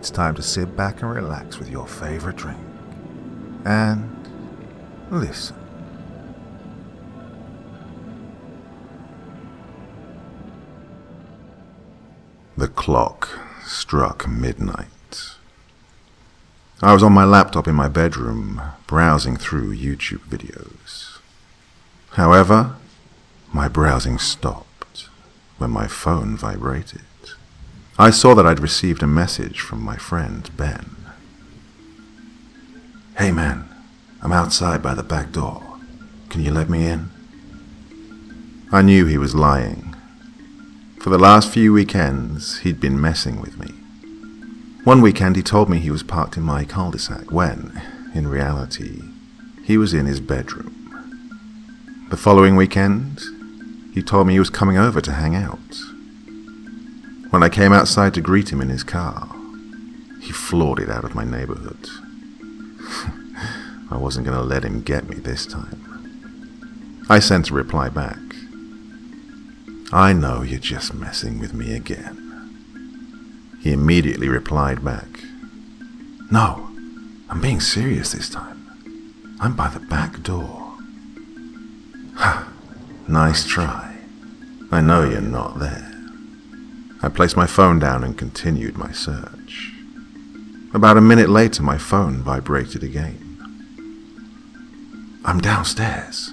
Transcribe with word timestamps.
it's 0.00 0.08
time 0.08 0.34
to 0.34 0.42
sit 0.42 0.74
back 0.78 1.02
and 1.02 1.14
relax 1.14 1.58
with 1.58 1.68
your 1.68 1.86
favorite 1.86 2.36
drink. 2.36 2.56
And 3.66 4.26
listen. 5.10 5.54
The 12.56 12.68
clock 12.68 13.28
struck 13.62 14.26
midnight. 14.26 14.86
I 16.80 16.94
was 16.94 17.02
on 17.02 17.12
my 17.12 17.26
laptop 17.26 17.68
in 17.68 17.74
my 17.74 17.88
bedroom, 17.88 18.62
browsing 18.86 19.36
through 19.36 19.76
YouTube 19.76 20.24
videos. 20.30 21.18
However, 22.12 22.76
my 23.52 23.68
browsing 23.68 24.18
stopped 24.18 25.10
when 25.58 25.70
my 25.70 25.86
phone 25.86 26.38
vibrated. 26.38 27.02
I 28.00 28.08
saw 28.08 28.32
that 28.32 28.46
I'd 28.46 28.60
received 28.60 29.02
a 29.02 29.06
message 29.06 29.60
from 29.60 29.82
my 29.82 29.96
friend 29.96 30.48
Ben. 30.56 30.96
Hey 33.18 33.30
man, 33.30 33.68
I'm 34.22 34.32
outside 34.32 34.82
by 34.82 34.94
the 34.94 35.02
back 35.02 35.32
door. 35.32 35.62
Can 36.30 36.40
you 36.40 36.50
let 36.50 36.70
me 36.70 36.86
in? 36.86 37.10
I 38.72 38.80
knew 38.80 39.04
he 39.04 39.18
was 39.18 39.34
lying. 39.34 39.94
For 40.98 41.10
the 41.10 41.18
last 41.18 41.52
few 41.52 41.74
weekends, 41.74 42.60
he'd 42.60 42.80
been 42.80 42.98
messing 42.98 43.38
with 43.38 43.58
me. 43.58 43.74
One 44.84 45.02
weekend, 45.02 45.36
he 45.36 45.42
told 45.42 45.68
me 45.68 45.78
he 45.78 45.90
was 45.90 46.02
parked 46.02 46.38
in 46.38 46.42
my 46.42 46.64
cul 46.64 46.92
de 46.92 46.98
sac 46.98 47.30
when, 47.30 47.82
in 48.14 48.28
reality, 48.28 49.02
he 49.62 49.76
was 49.76 49.92
in 49.92 50.06
his 50.06 50.20
bedroom. 50.20 50.72
The 52.08 52.16
following 52.16 52.56
weekend, 52.56 53.20
he 53.92 54.02
told 54.02 54.26
me 54.26 54.32
he 54.32 54.38
was 54.38 54.48
coming 54.48 54.78
over 54.78 55.02
to 55.02 55.12
hang 55.12 55.36
out. 55.36 55.89
When 57.30 57.44
I 57.44 57.48
came 57.48 57.72
outside 57.72 58.12
to 58.14 58.20
greet 58.20 58.52
him 58.52 58.60
in 58.60 58.68
his 58.68 58.82
car, 58.82 59.28
he 60.20 60.32
floored 60.32 60.80
it 60.80 60.90
out 60.90 61.04
of 61.04 61.14
my 61.14 61.24
neighborhood. 61.24 61.88
I 63.90 63.96
wasn't 63.96 64.26
going 64.26 64.36
to 64.36 64.44
let 64.44 64.64
him 64.64 64.82
get 64.82 65.08
me 65.08 65.16
this 65.16 65.46
time. 65.46 67.06
I 67.08 67.20
sent 67.20 67.50
a 67.50 67.54
reply 67.54 67.88
back. 67.88 68.18
I 69.92 70.12
know 70.12 70.42
you're 70.42 70.58
just 70.58 70.92
messing 70.92 71.38
with 71.38 71.54
me 71.54 71.74
again. 71.74 72.16
He 73.60 73.72
immediately 73.72 74.28
replied 74.28 74.84
back, 74.84 75.06
No, 76.30 76.70
I'm 77.28 77.40
being 77.40 77.60
serious 77.60 78.12
this 78.12 78.28
time. 78.28 79.36
I'm 79.40 79.54
by 79.54 79.68
the 79.68 79.80
back 79.80 80.22
door. 80.22 80.74
nice 83.08 83.46
try. 83.46 83.98
I 84.72 84.80
know 84.80 85.04
you're 85.04 85.20
not 85.20 85.58
there. 85.58 85.89
I 87.02 87.08
placed 87.08 87.36
my 87.36 87.46
phone 87.46 87.78
down 87.78 88.04
and 88.04 88.16
continued 88.16 88.76
my 88.76 88.92
search. 88.92 89.72
About 90.74 90.98
a 90.98 91.00
minute 91.00 91.30
later, 91.30 91.62
my 91.62 91.78
phone 91.78 92.22
vibrated 92.22 92.84
again. 92.84 93.26
I'm 95.24 95.40
downstairs. 95.40 96.32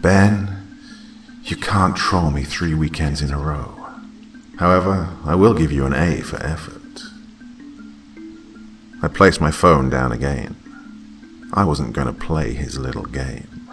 Ben, 0.00 0.66
you 1.44 1.56
can't 1.56 1.96
troll 1.96 2.30
me 2.30 2.42
three 2.42 2.74
weekends 2.74 3.22
in 3.22 3.30
a 3.30 3.38
row. 3.38 3.86
However, 4.58 5.16
I 5.24 5.34
will 5.36 5.54
give 5.54 5.70
you 5.70 5.86
an 5.86 5.94
A 5.94 6.20
for 6.20 6.42
effort. 6.42 7.02
I 9.00 9.08
placed 9.08 9.40
my 9.40 9.50
phone 9.50 9.90
down 9.90 10.10
again. 10.10 10.56
I 11.52 11.64
wasn't 11.64 11.92
going 11.92 12.08
to 12.08 12.12
play 12.12 12.52
his 12.52 12.78
little 12.78 13.04
game. 13.04 13.68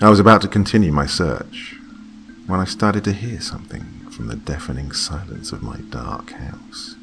I 0.00 0.08
was 0.08 0.20
about 0.20 0.40
to 0.42 0.48
continue 0.48 0.92
my 0.92 1.06
search 1.06 1.77
when 2.48 2.60
I 2.60 2.64
started 2.64 3.04
to 3.04 3.12
hear 3.12 3.42
something 3.42 3.84
from 4.10 4.28
the 4.28 4.34
deafening 4.34 4.90
silence 4.90 5.52
of 5.52 5.62
my 5.62 5.76
dark 5.90 6.30
house. 6.30 6.96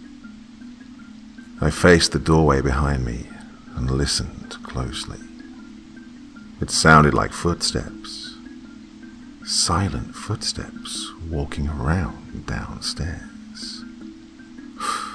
I 1.61 1.69
faced 1.69 2.13
the 2.13 2.19
doorway 2.19 2.61
behind 2.61 3.05
me 3.05 3.27
and 3.75 3.91
listened 3.91 4.57
closely. 4.63 5.19
It 6.59 6.71
sounded 6.71 7.13
like 7.13 7.31
footsteps. 7.31 8.33
Silent 9.45 10.15
footsteps 10.15 11.11
walking 11.29 11.69
around 11.69 12.45
downstairs. 12.47 13.83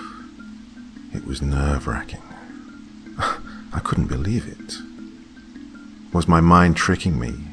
It 1.13 1.27
was 1.27 1.43
nerve 1.43 1.89
wracking. 1.89 2.23
I 3.19 3.81
couldn't 3.83 4.07
believe 4.07 4.47
it. 4.47 4.77
Was 6.15 6.29
my 6.29 6.41
mind 6.41 6.77
tricking 6.77 7.19
me? 7.19 7.50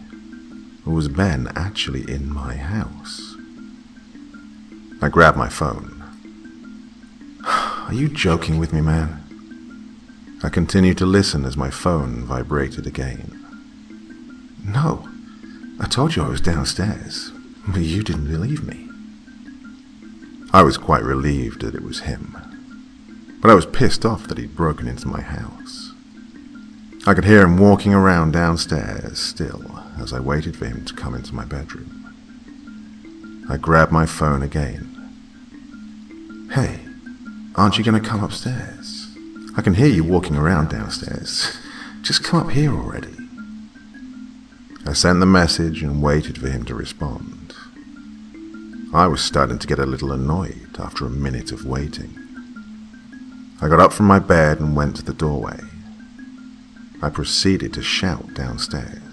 Was 0.88 1.10
Ben 1.10 1.52
actually 1.54 2.10
in 2.10 2.34
my 2.34 2.56
house? 2.56 3.36
I 5.02 5.10
grabbed 5.10 5.38
my 5.38 5.50
phone. 5.50 6.02
Are 7.46 7.94
you 7.94 8.08
joking 8.08 8.58
with 8.58 8.72
me, 8.72 8.80
man? 8.80 9.22
I 10.44 10.50
continued 10.50 10.98
to 11.00 11.06
listen 11.06 11.44
as 11.44 11.58
my 11.58 11.70
phone 11.70 12.24
vibrated 12.24 12.88
again. 12.88 13.38
No, 14.66 15.08
I 15.78 15.88
told 15.88 16.16
you 16.16 16.24
I 16.24 16.30
was 16.30 16.42
downstairs, 16.42 17.32
but 17.68 17.82
you 17.82 18.02
didn't 18.02 18.32
believe 18.32 18.64
me. 18.64 18.88
I 20.54 20.64
was 20.64 20.78
quite 20.78 21.04
relieved 21.04 21.62
that 21.62 21.76
it 21.76 21.84
was 21.84 22.02
him, 22.02 22.38
but 23.42 23.52
I 23.52 23.56
was 23.56 23.66
pissed 23.66 24.06
off 24.06 24.26
that 24.28 24.38
he'd 24.38 24.56
broken 24.56 24.88
into 24.88 25.10
my 25.10 25.22
house. 25.22 25.92
I 27.06 27.14
could 27.14 27.26
hear 27.26 27.42
him 27.42 27.58
walking 27.58 27.94
around 27.94 28.32
downstairs 28.32 29.20
still 29.20 29.77
as 30.00 30.14
I 30.14 30.20
waited 30.20 30.56
for 30.56 30.66
him 30.66 30.86
to 30.86 30.94
come 30.94 31.16
into 31.16 31.36
my 31.36 31.46
bedroom. 31.46 32.04
I 33.50 33.58
grabbed 33.58 33.92
my 33.92 34.06
phone 34.06 34.44
again. 34.44 34.94
Hey, 36.54 36.80
aren't 37.56 37.78
you 37.78 37.84
going 37.84 38.02
to 38.02 38.10
come 38.10 38.24
upstairs? 38.24 39.16
I 39.58 39.62
can 39.62 39.74
hear 39.74 39.88
you 39.88 40.04
walking 40.04 40.36
around 40.36 40.70
downstairs. 40.70 41.58
Just 42.02 42.24
come 42.24 42.48
up 42.48 42.52
here 42.52 42.72
already. 42.72 43.16
I 44.86 44.94
sent 44.94 45.20
the 45.20 45.26
message 45.26 45.84
and 45.84 46.02
waited 46.02 46.38
for 46.38 46.48
him 46.48 46.64
to 46.66 46.76
respond. 46.76 47.54
I 48.94 49.08
was 49.08 49.22
starting 49.22 49.60
to 49.60 49.68
get 49.68 49.80
a 49.80 49.86
little 49.86 50.14
annoyed 50.14 50.78
after 50.80 51.06
a 51.06 51.10
minute 51.10 51.52
of 51.52 51.66
waiting. 51.66 52.18
I 53.62 53.68
got 53.68 53.80
up 53.80 53.92
from 53.92 54.06
my 54.06 54.20
bed 54.20 54.60
and 54.60 54.76
went 54.76 54.96
to 54.98 55.04
the 55.04 55.14
doorway. 55.14 55.60
I 57.02 57.10
proceeded 57.10 57.74
to 57.74 57.82
shout 57.82 58.34
downstairs. 58.34 59.07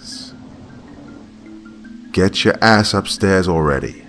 Get 2.14 2.44
your 2.44 2.54
ass 2.62 2.94
upstairs 2.94 3.48
already. 3.48 4.04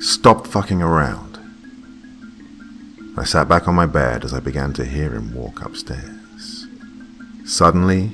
Stop 0.00 0.48
fucking 0.48 0.82
around. 0.82 1.38
I 3.16 3.22
sat 3.22 3.48
back 3.48 3.68
on 3.68 3.76
my 3.76 3.86
bed 3.86 4.24
as 4.24 4.34
I 4.34 4.40
began 4.40 4.72
to 4.72 4.84
hear 4.84 5.14
him 5.14 5.32
walk 5.32 5.64
upstairs. 5.64 6.66
Suddenly, 7.44 8.12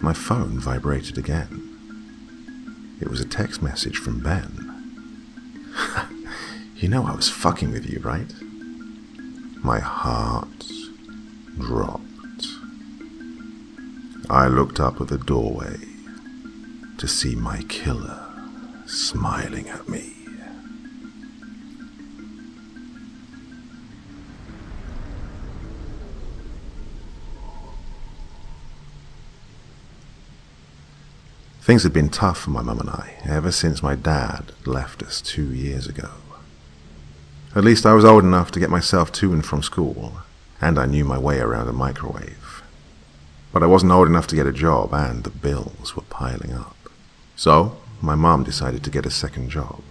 my 0.00 0.14
phone 0.14 0.58
vibrated 0.58 1.18
again. 1.18 2.96
It 3.02 3.08
was 3.08 3.20
a 3.20 3.28
text 3.28 3.60
message 3.60 3.98
from 3.98 4.20
Ben. 4.20 4.72
you 6.76 6.88
know 6.88 7.04
I 7.04 7.14
was 7.14 7.28
fucking 7.28 7.72
with 7.72 7.84
you, 7.84 8.00
right? 8.00 8.32
My 9.62 9.80
heart 9.80 10.72
dropped. 11.58 12.46
I 14.30 14.46
looked 14.46 14.80
up 14.80 15.02
at 15.02 15.08
the 15.08 15.18
doorway 15.18 15.76
to 16.96 17.06
see 17.06 17.34
my 17.34 17.60
killer 17.68 18.29
smiling 18.90 19.68
at 19.68 19.88
me. 19.88 20.14
Things 31.62 31.84
had 31.84 31.92
been 31.92 32.08
tough 32.08 32.38
for 32.38 32.50
my 32.50 32.62
mum 32.62 32.80
and 32.80 32.90
I 32.90 33.14
ever 33.24 33.52
since 33.52 33.80
my 33.80 33.94
dad 33.94 34.52
left 34.66 35.04
us 35.04 35.20
two 35.20 35.52
years 35.54 35.86
ago. 35.86 36.10
At 37.54 37.62
least 37.62 37.86
I 37.86 37.92
was 37.92 38.04
old 38.04 38.24
enough 38.24 38.50
to 38.52 38.60
get 38.60 38.70
myself 38.70 39.12
to 39.12 39.32
and 39.32 39.44
from 39.44 39.62
school, 39.62 40.14
and 40.60 40.78
I 40.78 40.86
knew 40.86 41.04
my 41.04 41.18
way 41.18 41.38
around 41.38 41.68
a 41.68 41.72
microwave. 41.72 42.62
But 43.52 43.62
I 43.62 43.66
wasn't 43.66 43.92
old 43.92 44.08
enough 44.08 44.26
to 44.28 44.36
get 44.36 44.46
a 44.46 44.52
job, 44.52 44.92
and 44.92 45.22
the 45.22 45.30
bills 45.30 45.94
were 45.94 46.02
piling 46.02 46.52
up. 46.52 46.76
So, 47.36 47.79
my 48.00 48.14
mom 48.14 48.44
decided 48.44 48.82
to 48.84 48.90
get 48.90 49.06
a 49.06 49.10
second 49.10 49.50
job, 49.50 49.82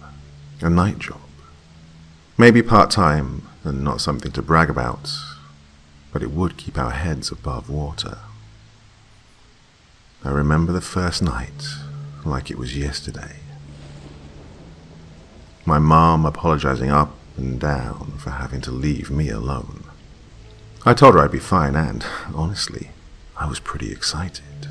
a 0.60 0.70
night 0.70 0.98
job. 0.98 1.20
Maybe 2.36 2.62
part 2.62 2.90
time 2.90 3.46
and 3.64 3.84
not 3.84 4.00
something 4.00 4.32
to 4.32 4.42
brag 4.42 4.70
about, 4.70 5.10
but 6.12 6.22
it 6.22 6.30
would 6.30 6.56
keep 6.56 6.78
our 6.78 6.90
heads 6.90 7.30
above 7.30 7.68
water. 7.68 8.18
I 10.24 10.30
remember 10.30 10.72
the 10.72 10.80
first 10.80 11.22
night 11.22 11.66
like 12.24 12.50
it 12.50 12.58
was 12.58 12.76
yesterday. 12.76 13.36
My 15.64 15.78
mom 15.78 16.26
apologizing 16.26 16.90
up 16.90 17.14
and 17.36 17.60
down 17.60 18.14
for 18.18 18.30
having 18.30 18.60
to 18.62 18.70
leave 18.70 19.10
me 19.10 19.28
alone. 19.30 19.84
I 20.84 20.94
told 20.94 21.14
her 21.14 21.20
I'd 21.20 21.30
be 21.30 21.38
fine, 21.38 21.76
and 21.76 22.04
honestly, 22.34 22.90
I 23.36 23.46
was 23.46 23.60
pretty 23.60 23.92
excited. 23.92 24.68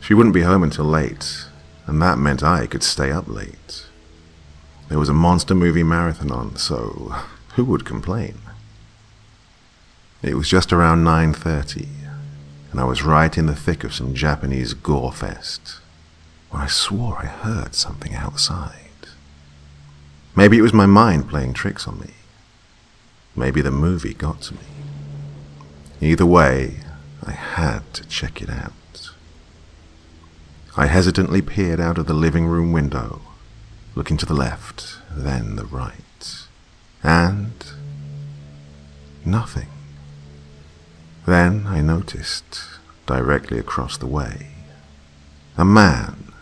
She 0.00 0.14
wouldn't 0.14 0.34
be 0.34 0.42
home 0.42 0.62
until 0.62 0.84
late, 0.84 1.46
and 1.88 2.02
that 2.02 2.18
meant 2.18 2.42
I 2.42 2.66
could 2.66 2.82
stay 2.82 3.10
up 3.10 3.26
late. 3.26 3.86
There 4.88 4.98
was 4.98 5.08
a 5.08 5.14
monster 5.14 5.54
movie 5.54 5.82
marathon 5.82 6.30
on, 6.30 6.56
so 6.56 7.14
who 7.54 7.64
would 7.64 7.86
complain? 7.86 8.38
It 10.22 10.34
was 10.34 10.48
just 10.48 10.70
around 10.70 11.04
9.30, 11.04 11.88
and 12.70 12.80
I 12.80 12.84
was 12.84 13.02
right 13.02 13.36
in 13.36 13.46
the 13.46 13.56
thick 13.56 13.84
of 13.84 13.94
some 13.94 14.14
Japanese 14.14 14.74
gore 14.74 15.12
fest 15.12 15.80
when 16.50 16.60
I 16.60 16.66
swore 16.66 17.18
I 17.18 17.26
heard 17.26 17.74
something 17.74 18.14
outside. 18.14 18.74
Maybe 20.36 20.58
it 20.58 20.62
was 20.62 20.74
my 20.74 20.86
mind 20.86 21.30
playing 21.30 21.54
tricks 21.54 21.88
on 21.88 22.00
me. 22.00 22.10
Maybe 23.34 23.62
the 23.62 23.70
movie 23.70 24.14
got 24.14 24.42
to 24.42 24.54
me. 24.54 24.60
Either 26.02 26.26
way, 26.26 26.80
I 27.24 27.32
had 27.32 27.92
to 27.94 28.06
check 28.06 28.42
it 28.42 28.50
out. 28.50 28.72
I 30.78 30.86
hesitantly 30.86 31.42
peered 31.42 31.80
out 31.80 31.98
of 31.98 32.06
the 32.06 32.14
living 32.14 32.46
room 32.46 32.70
window, 32.70 33.20
looking 33.96 34.16
to 34.18 34.24
the 34.24 34.32
left, 34.32 34.98
then 35.10 35.56
the 35.56 35.64
right, 35.64 36.46
and 37.02 37.52
nothing. 39.24 39.70
Then 41.26 41.66
I 41.66 41.80
noticed, 41.80 42.62
directly 43.06 43.58
across 43.58 43.96
the 43.98 44.06
way, 44.06 44.50
a 45.56 45.64
man 45.64 46.32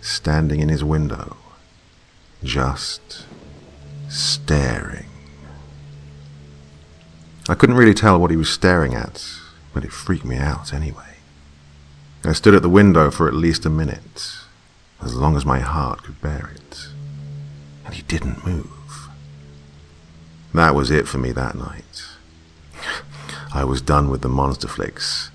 standing 0.00 0.60
in 0.60 0.70
his 0.70 0.82
window, 0.82 1.36
just 2.42 3.26
staring. 4.08 5.10
I 7.46 7.54
couldn't 7.54 7.76
really 7.76 7.92
tell 7.92 8.18
what 8.18 8.30
he 8.30 8.38
was 8.38 8.48
staring 8.48 8.94
at, 8.94 9.22
but 9.74 9.84
it 9.84 9.92
freaked 9.92 10.24
me 10.24 10.38
out 10.38 10.72
anyway. 10.72 11.11
I 12.24 12.32
stood 12.32 12.54
at 12.54 12.62
the 12.62 12.68
window 12.68 13.10
for 13.10 13.26
at 13.26 13.34
least 13.34 13.66
a 13.66 13.70
minute, 13.70 14.36
as 15.02 15.16
long 15.16 15.36
as 15.36 15.44
my 15.44 15.58
heart 15.58 16.04
could 16.04 16.20
bear 16.20 16.52
it, 16.54 16.88
and 17.84 17.94
he 17.94 18.02
didn't 18.02 18.46
move. 18.46 19.08
That 20.54 20.74
was 20.74 20.90
it 20.90 21.08
for 21.08 21.18
me 21.18 21.32
that 21.32 21.56
night. 21.56 22.04
I 23.52 23.64
was 23.64 23.82
done 23.82 24.08
with 24.08 24.22
the 24.22 24.28
monster 24.28 24.68
flicks, 24.68 25.30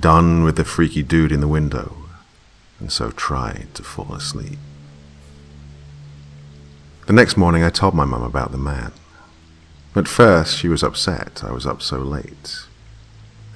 done 0.00 0.42
with 0.42 0.56
the 0.56 0.64
freaky 0.64 1.02
dude 1.02 1.32
in 1.32 1.40
the 1.40 1.48
window, 1.48 1.96
and 2.80 2.90
so 2.90 3.10
tried 3.10 3.68
to 3.74 3.82
fall 3.82 4.14
asleep. 4.14 4.58
The 7.06 7.12
next 7.12 7.36
morning 7.36 7.62
I 7.62 7.68
told 7.68 7.94
my 7.94 8.06
mum 8.06 8.22
about 8.22 8.52
the 8.52 8.58
man. 8.58 8.92
At 9.94 10.08
first 10.08 10.56
she 10.56 10.68
was 10.68 10.82
upset 10.82 11.44
I 11.44 11.52
was 11.52 11.66
up 11.66 11.82
so 11.82 11.98
late, 11.98 12.64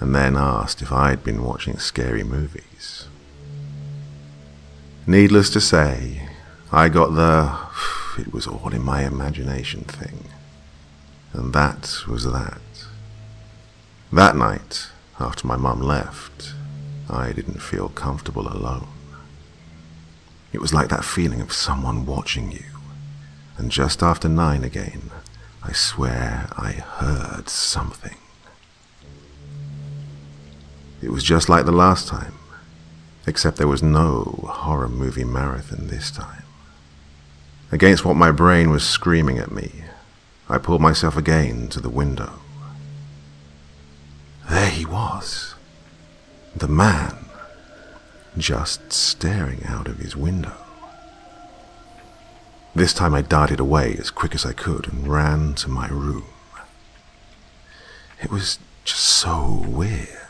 and 0.00 0.14
then 0.14 0.36
asked 0.36 0.82
if 0.82 0.92
I'd 0.92 1.24
been 1.24 1.42
watching 1.42 1.78
scary 1.78 2.22
movies. 2.22 3.08
Needless 5.06 5.50
to 5.50 5.60
say, 5.60 6.28
I 6.72 6.88
got 6.88 7.14
the 7.14 7.56
it 8.18 8.32
was 8.32 8.46
all 8.46 8.72
in 8.72 8.82
my 8.82 9.04
imagination 9.04 9.84
thing, 9.84 10.24
and 11.32 11.52
that 11.52 12.02
was 12.08 12.24
that. 12.24 12.60
That 14.12 14.36
night, 14.36 14.88
after 15.18 15.46
my 15.46 15.56
mum 15.56 15.80
left, 15.80 16.54
I 17.08 17.32
didn't 17.32 17.62
feel 17.62 17.88
comfortable 17.88 18.48
alone. 18.48 18.88
It 20.52 20.60
was 20.60 20.72
like 20.72 20.88
that 20.88 21.04
feeling 21.04 21.40
of 21.40 21.52
someone 21.52 22.06
watching 22.06 22.50
you. 22.50 22.64
And 23.58 23.70
just 23.70 24.02
after 24.02 24.28
nine 24.28 24.64
again, 24.64 25.10
I 25.62 25.72
swear 25.72 26.48
I 26.56 26.72
heard 26.72 27.48
something. 27.48 28.16
It 31.06 31.12
was 31.12 31.22
just 31.22 31.48
like 31.48 31.66
the 31.66 31.70
last 31.70 32.08
time, 32.08 32.34
except 33.28 33.58
there 33.58 33.68
was 33.68 33.80
no 33.80 34.40
horror 34.50 34.88
movie 34.88 35.22
marathon 35.22 35.86
this 35.86 36.10
time. 36.10 36.42
Against 37.70 38.04
what 38.04 38.16
my 38.16 38.32
brain 38.32 38.70
was 38.70 38.84
screaming 38.84 39.38
at 39.38 39.52
me, 39.52 39.84
I 40.48 40.58
pulled 40.58 40.80
myself 40.80 41.16
again 41.16 41.68
to 41.68 41.80
the 41.80 41.88
window. 41.88 42.40
There 44.50 44.68
he 44.68 44.84
was. 44.84 45.54
The 46.56 46.66
man. 46.66 47.26
Just 48.36 48.92
staring 48.92 49.62
out 49.64 49.86
of 49.86 49.98
his 49.98 50.16
window. 50.16 50.56
This 52.74 52.92
time 52.92 53.14
I 53.14 53.22
darted 53.22 53.60
away 53.60 53.94
as 53.96 54.10
quick 54.10 54.34
as 54.34 54.44
I 54.44 54.52
could 54.52 54.88
and 54.88 55.06
ran 55.06 55.54
to 55.54 55.70
my 55.70 55.86
room. 55.86 56.24
It 58.20 58.32
was 58.32 58.58
just 58.84 59.04
so 59.04 59.64
weird. 59.68 60.25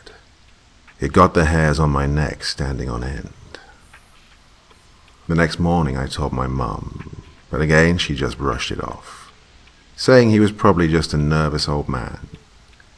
It 0.99 1.13
got 1.13 1.33
the 1.33 1.45
hairs 1.45 1.79
on 1.79 1.91
my 1.91 2.07
neck 2.07 2.43
standing 2.43 2.89
on 2.89 3.03
end. 3.03 3.33
The 5.27 5.35
next 5.35 5.59
morning 5.59 5.97
I 5.97 6.07
told 6.07 6.33
my 6.33 6.47
mum, 6.47 7.23
but 7.51 7.61
again 7.61 7.97
she 7.97 8.15
just 8.15 8.37
brushed 8.37 8.71
it 8.71 8.83
off, 8.83 9.31
saying 9.95 10.29
he 10.29 10.39
was 10.39 10.51
probably 10.51 10.87
just 10.87 11.13
a 11.13 11.17
nervous 11.17 11.67
old 11.69 11.87
man 11.87 12.27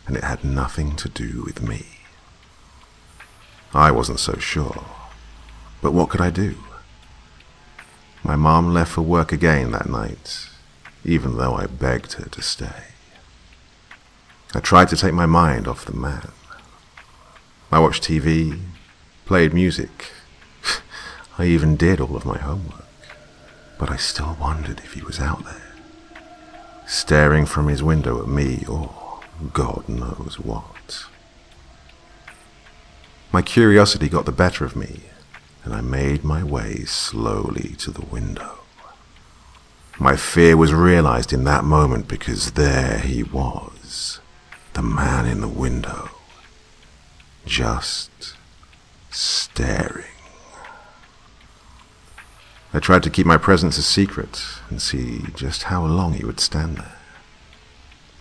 and 0.10 0.18
it 0.18 0.24
had 0.24 0.44
nothing 0.44 0.96
to 0.96 1.08
do 1.08 1.44
with 1.46 1.62
me. 1.62 1.86
I 3.76 3.92
wasn't 3.92 4.20
so 4.20 4.40
sure, 4.40 4.86
but 5.84 5.94
what 5.94 6.10
could 6.10 6.20
I 6.20 6.32
do? 6.32 6.56
My 8.24 8.36
mom 8.36 8.74
left 8.74 8.94
for 8.94 9.04
work 9.04 9.32
again 9.32 9.72
that 9.72 9.88
night, 9.88 10.50
even 11.06 11.38
though 11.38 11.54
I 11.54 11.68
begged 11.68 12.14
her 12.14 12.28
to 12.28 12.42
stay. 12.42 12.86
I 14.56 14.60
tried 14.60 14.90
to 14.90 14.98
take 14.98 15.14
my 15.14 15.28
mind 15.28 15.68
off 15.68 15.86
the 15.86 15.94
man. 15.94 16.32
I 17.72 17.80
watched 17.80 18.04
TV, 18.04 18.60
played 19.26 19.54
music. 19.54 20.12
I 21.38 21.46
even 21.46 21.76
did 21.76 22.02
all 22.02 22.16
of 22.16 22.26
my 22.26 22.38
homework. 22.38 22.86
But 23.78 23.92
I 23.92 23.96
still 23.96 24.36
wondered 24.40 24.80
if 24.80 24.94
he 24.94 25.02
was 25.02 25.20
out 25.20 25.44
there, 25.46 25.74
staring 26.88 27.46
from 27.46 27.68
his 27.68 27.84
window 27.84 28.22
at 28.22 28.28
me 28.28 28.66
or 28.68 29.22
God 29.54 29.88
knows 29.88 30.38
what. 30.40 31.06
My 33.32 33.42
curiosity 33.44 34.10
got 34.10 34.26
the 34.26 34.32
better 34.32 34.66
of 34.66 34.76
me, 34.76 35.02
and 35.64 35.74
I 35.74 35.82
made 35.82 36.24
my 36.24 36.44
way 36.44 36.84
slowly 36.86 37.76
to 37.78 37.92
the 37.92 38.06
window. 38.06 38.60
My 40.00 40.16
fear 40.16 40.58
was 40.58 40.74
realized 40.74 41.32
in 41.32 41.44
that 41.44 41.64
moment 41.64 42.08
because 42.08 42.54
there 42.54 42.98
he 42.98 43.22
was, 43.22 44.20
the 44.74 44.82
man 44.82 45.28
in 45.28 45.42
the 45.42 45.48
window, 45.48 46.10
just 47.50 48.36
staring. 49.10 50.06
I 52.72 52.80
tried 52.80 53.02
to 53.04 53.10
keep 53.10 53.26
my 53.26 53.38
presence 53.38 53.80
a 53.80 53.82
secret 53.82 54.46
and 54.70 54.80
see 54.80 55.24
just 55.34 55.64
how 55.64 55.84
long 55.84 56.14
he 56.14 56.24
would 56.24 56.40
stand 56.40 56.78
there. 56.78 56.96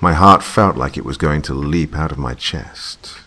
My 0.01 0.15
heart 0.15 0.43
felt 0.43 0.77
like 0.77 0.97
it 0.97 1.05
was 1.05 1.19
going 1.19 1.43
to 1.43 1.55
leap 1.55 1.95
out 1.95 2.11
of 2.11 2.17
my 2.17 2.33
chest, 2.33 3.19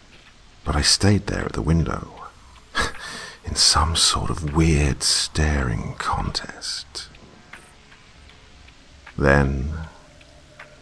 but 0.66 0.76
I 0.76 0.82
stayed 0.82 1.28
there 1.28 1.46
at 1.46 1.54
the 1.54 1.62
window, 1.62 2.08
in 3.46 3.54
some 3.56 3.96
sort 3.96 4.32
of 4.32 4.56
weird 4.56 5.04
staring 5.04 5.94
contest. 6.00 7.10
Then 9.16 9.74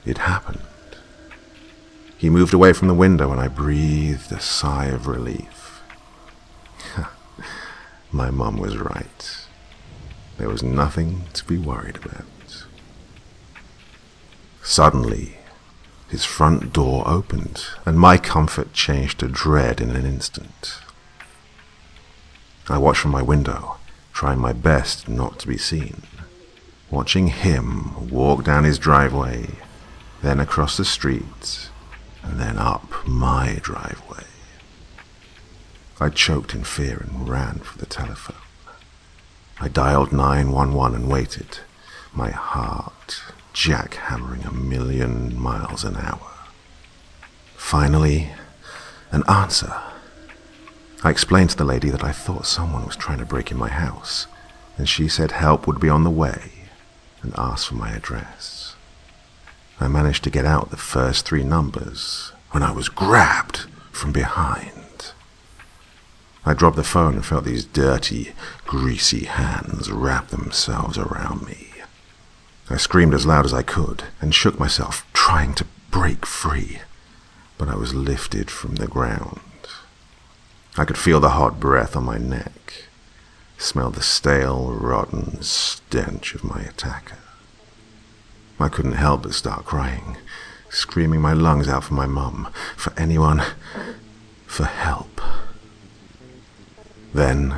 it 0.05 0.19
happened. 0.19 0.68
He 2.19 2.29
moved 2.29 2.53
away 2.53 2.73
from 2.73 2.89
the 2.89 2.93
window 2.93 3.31
and 3.31 3.39
I 3.39 3.47
breathed 3.47 4.29
a 4.33 4.41
sigh 4.41 4.87
of 4.87 5.07
relief. 5.07 5.81
My 8.11 8.29
mum 8.29 8.57
was 8.57 8.77
right. 8.77 9.47
There 10.37 10.49
was 10.49 10.61
nothing 10.61 11.23
to 11.31 11.45
be 11.45 11.57
worried 11.57 11.95
about. 11.95 12.25
Suddenly, 14.61 15.37
his 16.09 16.25
front 16.25 16.73
door 16.73 17.07
opened, 17.07 17.65
and 17.85 17.99
my 17.99 18.17
comfort 18.17 18.73
changed 18.73 19.19
to 19.19 19.27
dread 19.27 19.79
in 19.79 19.91
an 19.91 20.05
instant. 20.05 20.79
I 22.67 22.77
watched 22.77 22.99
from 22.99 23.11
my 23.11 23.21
window, 23.21 23.77
trying 24.11 24.39
my 24.39 24.53
best 24.53 25.07
not 25.07 25.39
to 25.39 25.47
be 25.47 25.57
seen, 25.57 26.03
watching 26.91 27.27
him 27.27 28.09
walk 28.09 28.43
down 28.43 28.63
his 28.63 28.77
driveway, 28.77 29.47
then 30.21 30.39
across 30.39 30.77
the 30.77 30.85
street, 30.85 31.69
and 32.23 32.39
then 32.39 32.57
up 32.57 33.07
my 33.07 33.59
driveway. 33.61 34.25
I 35.99 36.09
choked 36.09 36.53
in 36.53 36.63
fear 36.63 36.97
and 36.97 37.27
ran 37.27 37.59
for 37.59 37.77
the 37.77 37.85
telephone. 37.85 38.37
I 39.59 39.67
dialed 39.67 40.13
911 40.13 40.95
and 40.95 41.11
waited, 41.11 41.59
my 42.13 42.31
heart 42.31 43.21
jackhammering 43.53 44.45
a 44.47 44.53
million 44.53 45.37
miles 45.37 45.83
an 45.83 45.97
hour. 45.97 46.31
Finally, 47.55 48.29
an 49.11 49.23
answer. 49.27 49.73
I 51.03 51.09
explained 51.09 51.49
to 51.51 51.57
the 51.57 51.65
lady 51.65 51.89
that 51.89 52.03
I 52.03 52.11
thought 52.11 52.45
someone 52.45 52.85
was 52.85 52.95
trying 52.95 53.19
to 53.19 53.25
break 53.25 53.51
in 53.51 53.57
my 53.57 53.69
house, 53.69 54.27
and 54.77 54.87
she 54.87 55.07
said 55.07 55.31
help 55.31 55.67
would 55.67 55.79
be 55.79 55.89
on 55.89 56.03
the 56.03 56.09
way 56.09 56.51
and 57.21 57.33
asked 57.37 57.67
for 57.67 57.75
my 57.75 57.91
address. 57.91 58.58
I 59.79 59.87
managed 59.87 60.23
to 60.25 60.29
get 60.29 60.45
out 60.45 60.71
the 60.71 60.77
first 60.77 61.25
three 61.25 61.43
numbers 61.43 62.33
when 62.51 62.63
I 62.63 62.71
was 62.71 62.89
grabbed 62.89 63.67
from 63.91 64.11
behind. 64.11 65.13
I 66.45 66.53
dropped 66.53 66.75
the 66.75 66.83
phone 66.83 67.15
and 67.15 67.25
felt 67.25 67.43
these 67.45 67.65
dirty, 67.65 68.33
greasy 68.65 69.25
hands 69.25 69.91
wrap 69.91 70.29
themselves 70.29 70.97
around 70.97 71.45
me. 71.45 71.67
I 72.69 72.77
screamed 72.77 73.13
as 73.13 73.25
loud 73.25 73.45
as 73.45 73.53
I 73.53 73.61
could 73.63 74.03
and 74.21 74.33
shook 74.33 74.59
myself, 74.59 75.05
trying 75.13 75.53
to 75.55 75.65
break 75.91 76.25
free. 76.25 76.79
but 77.57 77.67
I 77.67 77.75
was 77.75 77.93
lifted 77.93 78.49
from 78.49 78.75
the 78.75 78.87
ground. 78.87 79.41
I 80.77 80.85
could 80.85 80.97
feel 80.97 81.19
the 81.19 81.31
hot 81.31 81.59
breath 81.59 81.95
on 81.95 82.05
my 82.05 82.17
neck, 82.17 82.85
smell 83.57 83.91
the 83.91 84.01
stale, 84.01 84.71
rotten 84.71 85.41
stench 85.41 86.33
of 86.33 86.43
my 86.43 86.61
attacker. 86.61 87.18
I 88.61 88.69
couldn't 88.69 88.93
help 88.93 89.23
but 89.23 89.33
start 89.33 89.65
crying, 89.65 90.17
screaming 90.69 91.21
my 91.21 91.33
lungs 91.33 91.69
out 91.69 91.85
for 91.85 91.93
my 91.93 92.05
mum, 92.05 92.51
for 92.75 92.93
anyone, 92.97 93.41
for 94.45 94.65
help. 94.65 95.21
Then 97.13 97.55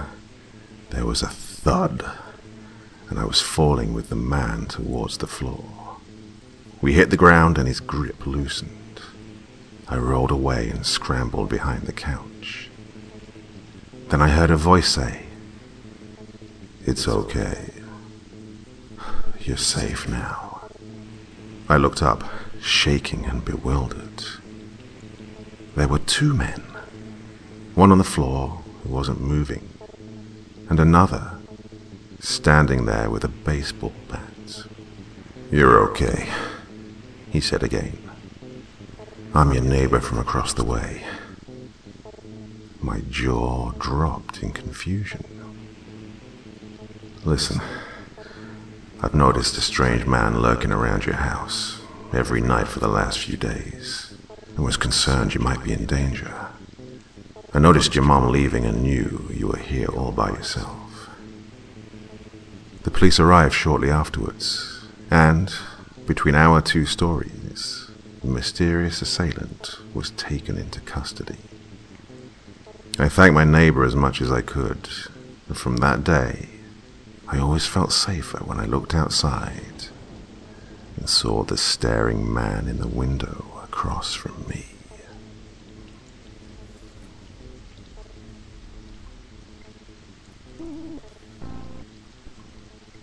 there 0.91 1.05
was 1.05 1.21
a 1.21 1.27
thud, 1.27 2.05
and 3.09 3.17
I 3.17 3.25
was 3.25 3.41
falling 3.41 3.93
with 3.93 4.09
the 4.09 4.15
man 4.15 4.67
towards 4.67 5.17
the 5.17 5.27
floor. 5.27 5.97
We 6.81 6.93
hit 6.93 7.09
the 7.09 7.17
ground 7.17 7.57
and 7.57 7.67
his 7.67 7.79
grip 7.79 8.25
loosened. 8.25 9.01
I 9.87 9.97
rolled 9.97 10.31
away 10.31 10.69
and 10.69 10.85
scrambled 10.85 11.49
behind 11.49 11.83
the 11.83 11.93
couch. 11.93 12.69
Then 14.09 14.21
I 14.21 14.29
heard 14.29 14.51
a 14.51 14.55
voice 14.55 14.87
say, 14.87 15.25
It's 16.85 17.07
okay. 17.07 17.71
You're 19.39 19.57
safe 19.57 20.07
now. 20.07 20.50
I 21.71 21.77
looked 21.77 22.03
up, 22.03 22.25
shaking 22.61 23.23
and 23.23 23.45
bewildered. 23.45 24.25
There 25.77 25.87
were 25.87 25.99
two 25.99 26.33
men, 26.33 26.61
one 27.75 27.93
on 27.93 27.97
the 27.97 28.03
floor 28.03 28.61
who 28.83 28.89
wasn't 28.89 29.21
moving, 29.21 29.69
and 30.69 30.81
another 30.81 31.31
standing 32.19 32.83
there 32.87 33.09
with 33.09 33.23
a 33.23 33.29
baseball 33.29 33.93
bat. 34.09 34.65
You're 35.49 35.79
okay, 35.91 36.27
he 37.29 37.39
said 37.39 37.63
again. 37.63 37.97
I'm 39.33 39.53
your 39.53 39.63
neighbor 39.63 40.01
from 40.01 40.19
across 40.19 40.53
the 40.53 40.65
way. 40.65 41.05
My 42.81 42.99
jaw 43.09 43.71
dropped 43.79 44.43
in 44.43 44.51
confusion. 44.51 45.23
Listen, 47.23 47.61
I've 49.03 49.15
noticed 49.15 49.57
a 49.57 49.61
strange 49.61 50.05
man 50.05 50.41
lurking 50.41 50.71
around 50.71 51.07
your 51.07 51.15
house 51.15 51.81
every 52.13 52.39
night 52.39 52.67
for 52.67 52.77
the 52.79 52.87
last 52.87 53.17
few 53.17 53.35
days 53.35 54.13
and 54.55 54.63
was 54.63 54.77
concerned 54.77 55.33
you 55.33 55.41
might 55.41 55.63
be 55.63 55.73
in 55.73 55.87
danger. 55.87 56.31
I 57.51 57.57
noticed 57.57 57.95
your 57.95 58.03
mom 58.03 58.29
leaving 58.29 58.63
and 58.63 58.83
knew 58.83 59.27
you 59.33 59.47
were 59.47 59.57
here 59.57 59.87
all 59.87 60.11
by 60.11 60.29
yourself. 60.29 61.09
The 62.83 62.91
police 62.91 63.19
arrived 63.19 63.55
shortly 63.55 63.89
afterwards, 63.89 64.85
and 65.09 65.51
between 66.05 66.35
our 66.35 66.61
two 66.61 66.85
stories, 66.85 67.89
the 68.21 68.27
mysterious 68.27 69.01
assailant 69.01 69.77
was 69.95 70.11
taken 70.11 70.59
into 70.59 70.79
custody. 70.79 71.39
I 72.99 73.09
thanked 73.09 73.33
my 73.33 73.45
neighbor 73.45 73.83
as 73.83 73.95
much 73.95 74.21
as 74.21 74.31
I 74.31 74.41
could, 74.41 74.89
and 75.47 75.57
from 75.57 75.77
that 75.77 76.03
day, 76.03 76.49
I 77.31 77.39
always 77.39 77.65
felt 77.65 77.93
safer 77.93 78.39
when 78.39 78.59
I 78.59 78.65
looked 78.65 78.93
outside 78.93 79.87
and 80.97 81.09
saw 81.09 81.43
the 81.43 81.55
staring 81.55 82.31
man 82.31 82.67
in 82.67 82.79
the 82.79 82.87
window 82.87 83.45
across 83.63 84.13
from 84.13 84.45
me. 84.49 84.65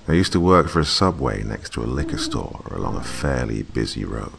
I 0.07 0.13
used 0.13 0.33
to 0.33 0.41
work 0.41 0.69
for 0.69 0.81
a 0.81 0.85
subway 0.85 1.43
next 1.43 1.73
to 1.75 1.83
a 1.83 1.87
liquor 1.87 2.19
store 2.19 2.63
along 2.71 2.97
a 2.97 3.03
fairly 3.03 3.63
busy 3.63 4.05
road. 4.05 4.33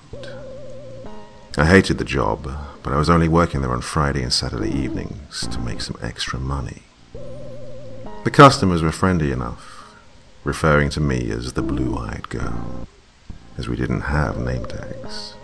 I 1.57 1.65
hated 1.65 1.97
the 1.97 2.05
job, 2.05 2.43
but 2.83 2.93
I 2.93 2.97
was 2.97 3.09
only 3.09 3.27
working 3.27 3.61
there 3.61 3.73
on 3.73 3.81
Friday 3.81 4.21
and 4.21 4.31
Saturday 4.31 4.71
evenings 4.71 5.47
to 5.47 5.59
make 5.59 5.81
some 5.81 5.97
extra 6.01 6.39
money. 6.39 6.83
The 8.23 8.31
customers 8.31 8.83
were 8.83 8.91
friendly 8.91 9.31
enough, 9.31 9.78
referring 10.43 10.89
to 10.91 11.01
me 11.01 11.31
as 11.31 11.53
the 11.53 11.61
blue-eyed 11.61 12.29
girl, 12.29 12.87
as 13.57 13.67
we 13.67 13.75
didn't 13.75 14.01
have 14.01 14.37
name 14.37 14.65
tags. 14.65 15.35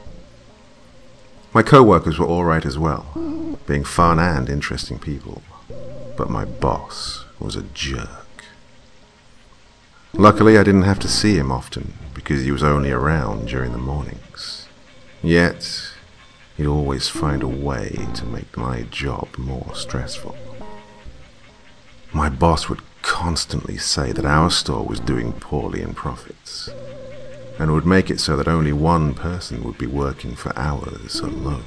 My 1.54 1.62
co-workers 1.62 2.20
were 2.20 2.26
all 2.26 2.44
right 2.44 2.66
as 2.66 2.78
well, 2.78 3.06
being 3.66 3.84
fun 3.84 4.20
and 4.20 4.50
interesting 4.50 5.00
people, 5.00 5.42
but 6.18 6.30
my 6.30 6.46
boss 6.46 7.26
was 7.40 7.56
a 7.56 7.64
jerk. 7.64 8.26
Luckily, 10.14 10.58
I 10.58 10.64
didn't 10.64 10.84
have 10.84 11.00
to 11.00 11.10
see 11.10 11.36
him 11.38 11.52
often 11.52 11.94
because 12.14 12.44
he 12.44 12.52
was 12.52 12.64
only 12.64 12.92
around 12.92 13.48
during 13.48 13.74
the 13.74 13.78
mornings. 13.78 14.68
Yet, 15.22 15.92
he'd 16.56 16.68
always 16.68 17.10
find 17.10 17.44
a 17.44 17.48
way 17.48 18.08
to 18.14 18.26
make 18.26 18.56
my 18.56 18.84
job 18.84 19.38
more 19.38 19.76
stressful. 19.76 20.38
My 22.16 22.30
boss 22.30 22.70
would 22.70 22.80
constantly 23.02 23.76
say 23.76 24.14
that 24.14 24.26
our 24.26 24.50
store 24.50 24.86
was 24.86 25.02
doing 25.02 25.34
poorly 25.34 25.82
in 25.82 25.94
profits 25.94 26.70
and 27.60 27.74
would 27.74 27.86
make 27.86 28.10
it 28.10 28.22
so 28.22 28.38
that 28.38 28.48
only 28.48 28.72
one 28.72 29.14
person 29.14 29.66
would 29.66 29.78
be 29.78 29.86
working 29.86 30.34
for 30.34 30.58
hours 30.58 31.20
alone. 31.20 31.66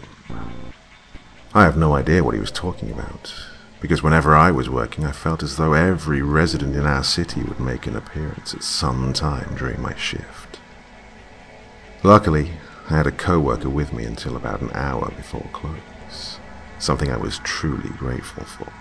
I 1.53 1.65
have 1.65 1.77
no 1.77 1.95
idea 1.95 2.25
what 2.25 2.33
he 2.33 2.41
was 2.41 2.51
talking 2.51 2.91
about, 2.91 3.35
because 3.83 4.03
whenever 4.03 4.35
I 4.35 4.51
was 4.51 4.71
working, 4.71 5.05
I 5.05 5.13
felt 5.13 5.43
as 5.43 5.59
though 5.59 5.75
every 5.75 6.23
resident 6.23 6.77
in 6.77 6.87
our 6.87 7.05
city 7.05 7.43
would 7.43 7.61
make 7.61 7.87
an 7.87 7.95
appearance 7.95 8.55
at 8.55 8.63
some 8.63 9.13
time 9.13 9.55
during 9.55 9.83
my 9.83 9.95
shift. 9.97 10.61
Luckily, 12.03 12.53
I 12.89 12.97
had 12.97 13.07
a 13.07 13.13
co-worker 13.13 13.69
with 13.69 13.93
me 13.93 14.05
until 14.05 14.35
about 14.35 14.63
an 14.63 14.71
hour 14.73 15.13
before 15.15 15.47
close, 15.53 16.39
something 16.79 17.13
I 17.13 17.19
was 17.19 17.39
truly 17.41 17.91
grateful 17.91 18.45
for. 18.45 18.73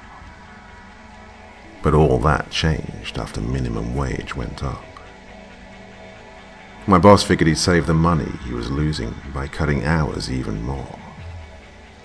But 1.83 1.93
all 1.93 2.19
that 2.19 2.49
changed 2.49 3.17
after 3.17 3.41
minimum 3.41 3.95
wage 3.95 4.35
went 4.35 4.63
up. 4.63 4.83
My 6.85 6.97
boss 6.97 7.23
figured 7.23 7.47
he'd 7.47 7.57
save 7.57 7.85
the 7.85 7.93
money 7.93 8.31
he 8.45 8.53
was 8.53 8.71
losing 8.71 9.13
by 9.33 9.47
cutting 9.47 9.85
hours 9.85 10.31
even 10.31 10.63
more. 10.63 10.97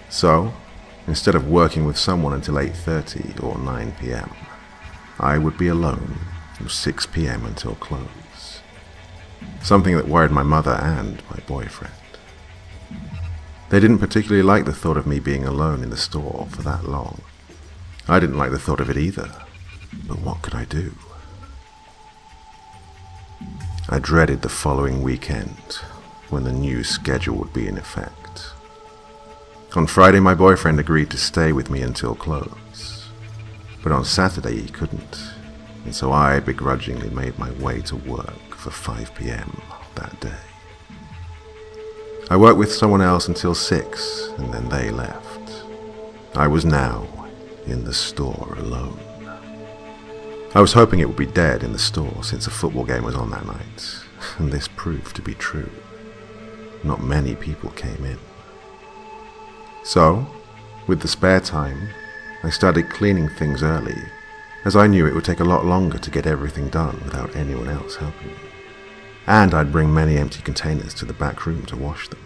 So, 0.08 0.52
Instead 1.06 1.34
of 1.34 1.48
working 1.48 1.84
with 1.84 1.98
someone 1.98 2.32
until 2.32 2.54
8.30 2.54 3.42
or 3.42 3.58
9 3.58 3.92
p.m., 4.00 4.30
I 5.18 5.36
would 5.36 5.58
be 5.58 5.68
alone 5.68 6.18
from 6.54 6.68
6 6.68 7.06
p.m. 7.06 7.44
until 7.44 7.74
close. 7.74 8.60
Something 9.60 9.96
that 9.96 10.08
worried 10.08 10.30
my 10.30 10.44
mother 10.44 10.72
and 10.72 11.22
my 11.28 11.38
boyfriend. 11.46 11.92
They 13.70 13.80
didn't 13.80 13.98
particularly 13.98 14.42
like 14.42 14.64
the 14.64 14.72
thought 14.72 14.96
of 14.96 15.06
me 15.06 15.18
being 15.18 15.44
alone 15.44 15.82
in 15.82 15.90
the 15.90 15.96
store 15.96 16.46
for 16.50 16.62
that 16.62 16.84
long. 16.84 17.22
I 18.06 18.20
didn't 18.20 18.38
like 18.38 18.50
the 18.50 18.58
thought 18.58 18.80
of 18.80 18.90
it 18.90 18.96
either, 18.96 19.32
but 20.06 20.18
what 20.20 20.42
could 20.42 20.54
I 20.54 20.64
do? 20.64 20.94
I 23.88 23.98
dreaded 23.98 24.42
the 24.42 24.48
following 24.48 25.02
weekend 25.02 25.80
when 26.30 26.44
the 26.44 26.52
new 26.52 26.82
schedule 26.84 27.36
would 27.36 27.52
be 27.52 27.68
in 27.68 27.76
effect. 27.76 28.52
On 29.74 29.86
Friday, 29.86 30.20
my 30.20 30.34
boyfriend 30.34 30.78
agreed 30.78 31.10
to 31.10 31.16
stay 31.16 31.52
with 31.52 31.70
me 31.70 31.82
until 31.82 32.14
close. 32.14 33.08
But 33.82 33.92
on 33.92 34.04
Saturday, 34.04 34.60
he 34.60 34.68
couldn't, 34.68 35.18
and 35.84 35.94
so 35.94 36.12
I 36.12 36.40
begrudgingly 36.40 37.10
made 37.10 37.38
my 37.38 37.50
way 37.52 37.80
to 37.82 37.96
work 37.96 38.54
for 38.54 38.70
5 38.70 39.14
p.m. 39.14 39.60
that 39.94 40.20
day. 40.20 40.30
I 42.30 42.36
worked 42.36 42.58
with 42.58 42.72
someone 42.72 43.02
else 43.02 43.28
until 43.28 43.54
6, 43.54 44.28
and 44.38 44.54
then 44.54 44.68
they 44.68 44.90
left. 44.90 45.64
I 46.34 46.46
was 46.46 46.64
now 46.64 47.06
in 47.66 47.84
the 47.84 47.92
store 47.92 48.56
alone. 48.58 48.98
I 50.54 50.60
was 50.60 50.74
hoping 50.74 51.00
it 51.00 51.06
would 51.06 51.16
be 51.16 51.24
dead 51.24 51.62
in 51.62 51.72
the 51.72 51.78
store 51.78 52.22
since 52.22 52.46
a 52.46 52.50
football 52.50 52.84
game 52.84 53.04
was 53.04 53.14
on 53.14 53.30
that 53.30 53.46
night, 53.46 53.96
and 54.36 54.52
this 54.52 54.68
proved 54.68 55.16
to 55.16 55.22
be 55.22 55.32
true. 55.32 55.70
Not 56.84 57.02
many 57.02 57.34
people 57.34 57.70
came 57.70 58.04
in. 58.04 58.18
So, 59.82 60.26
with 60.86 61.00
the 61.00 61.08
spare 61.08 61.40
time, 61.40 61.88
I 62.42 62.50
started 62.50 62.90
cleaning 62.90 63.30
things 63.30 63.62
early, 63.62 63.96
as 64.66 64.76
I 64.76 64.88
knew 64.88 65.06
it 65.06 65.14
would 65.14 65.24
take 65.24 65.40
a 65.40 65.44
lot 65.44 65.64
longer 65.64 65.96
to 65.96 66.10
get 66.10 66.26
everything 66.26 66.68
done 66.68 67.00
without 67.02 67.34
anyone 67.34 67.70
else 67.70 67.96
helping 67.96 68.28
me. 68.28 68.50
And 69.26 69.54
I'd 69.54 69.72
bring 69.72 69.94
many 69.94 70.18
empty 70.18 70.42
containers 70.42 70.92
to 70.94 71.06
the 71.06 71.14
back 71.14 71.46
room 71.46 71.64
to 71.66 71.76
wash 71.78 72.08
them. 72.08 72.20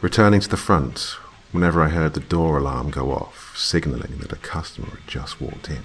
Returning 0.00 0.40
to 0.40 0.48
the 0.48 0.56
front, 0.56 1.16
whenever 1.50 1.82
I 1.82 1.88
heard 1.88 2.14
the 2.14 2.20
door 2.20 2.56
alarm 2.56 2.90
go 2.90 3.12
off, 3.12 3.52
signaling 3.58 4.20
that 4.20 4.32
a 4.32 4.36
customer 4.36 4.88
had 4.88 5.06
just 5.06 5.38
walked 5.38 5.68
in. 5.68 5.84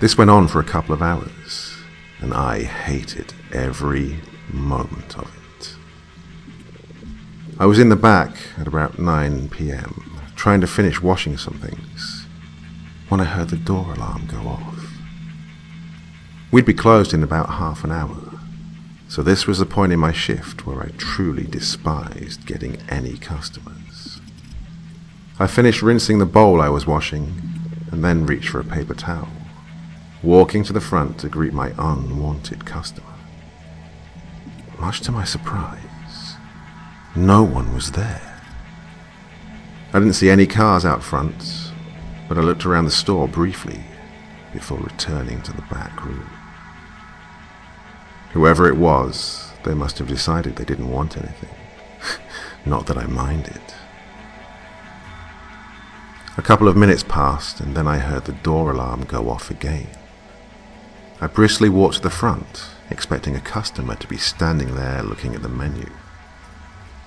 This 0.00 0.16
went 0.16 0.30
on 0.30 0.48
for 0.48 0.60
a 0.60 0.64
couple 0.64 0.94
of 0.94 1.02
hours, 1.02 1.76
and 2.20 2.32
I 2.32 2.62
hated 2.62 3.34
every 3.52 4.16
moment 4.50 5.18
of 5.18 5.30
it. 5.58 5.74
I 7.58 7.66
was 7.66 7.78
in 7.78 7.90
the 7.90 7.96
back 7.96 8.34
at 8.56 8.66
about 8.66 8.98
9 8.98 9.50
pm, 9.50 10.18
trying 10.36 10.62
to 10.62 10.66
finish 10.66 11.02
washing 11.02 11.36
some 11.36 11.58
things, 11.58 12.24
when 13.10 13.20
I 13.20 13.24
heard 13.24 13.50
the 13.50 13.58
door 13.58 13.92
alarm 13.92 14.26
go 14.26 14.38
off. 14.48 14.90
We'd 16.50 16.64
be 16.64 16.72
closed 16.72 17.12
in 17.12 17.22
about 17.22 17.50
half 17.50 17.84
an 17.84 17.92
hour, 17.92 18.16
So 19.06 19.22
this 19.22 19.46
was 19.46 19.58
the 19.58 19.66
point 19.66 19.92
in 19.92 19.98
my 19.98 20.12
shift 20.12 20.66
where 20.66 20.80
I 20.80 20.92
truly 20.96 21.44
despised 21.44 22.46
getting 22.46 22.78
any 22.88 23.18
customers. 23.18 24.20
I 25.38 25.46
finished 25.46 25.82
rinsing 25.82 26.20
the 26.20 26.26
bowl 26.26 26.62
I 26.62 26.70
was 26.70 26.86
washing 26.86 27.34
and 27.90 28.02
then 28.02 28.24
reached 28.24 28.48
for 28.50 28.60
a 28.60 28.64
paper 28.64 28.94
towel, 28.94 29.28
walking 30.22 30.62
to 30.64 30.72
the 30.72 30.80
front 30.80 31.18
to 31.18 31.28
greet 31.28 31.52
my 31.52 31.72
unwanted 31.78 32.66
customer. 32.66 33.06
Much 34.78 35.00
to 35.00 35.12
my 35.12 35.24
surprise, 35.24 36.36
no 37.16 37.42
one 37.42 37.74
was 37.74 37.92
there. 37.92 38.42
I 39.92 39.98
didn't 39.98 40.14
see 40.14 40.30
any 40.30 40.46
cars 40.46 40.84
out 40.84 41.02
front, 41.02 41.72
but 42.28 42.38
I 42.38 42.42
looked 42.42 42.64
around 42.64 42.84
the 42.84 42.90
store 42.90 43.26
briefly 43.26 43.80
before 44.52 44.78
returning 44.78 45.42
to 45.42 45.52
the 45.52 45.62
back 45.62 46.04
room. 46.04 46.28
Whoever 48.32 48.68
it 48.68 48.76
was, 48.76 49.50
they 49.64 49.74
must 49.74 49.98
have 49.98 50.08
decided 50.08 50.56
they 50.56 50.64
didn't 50.64 50.90
want 50.90 51.16
anything. 51.16 51.50
Not 52.64 52.86
that 52.86 52.96
I 52.96 53.06
minded. 53.06 53.60
A 56.36 56.42
couple 56.42 56.68
of 56.68 56.76
minutes 56.76 57.02
passed, 57.02 57.60
and 57.60 57.76
then 57.76 57.88
I 57.88 57.98
heard 57.98 58.24
the 58.24 58.32
door 58.32 58.70
alarm 58.70 59.04
go 59.04 59.28
off 59.28 59.50
again. 59.50 59.88
I 61.22 61.26
briskly 61.26 61.68
walked 61.68 61.96
to 61.96 62.02
the 62.02 62.08
front, 62.08 62.70
expecting 62.88 63.36
a 63.36 63.40
customer 63.40 63.94
to 63.96 64.06
be 64.06 64.16
standing 64.16 64.74
there 64.74 65.02
looking 65.02 65.34
at 65.34 65.42
the 65.42 65.50
menu. 65.50 65.90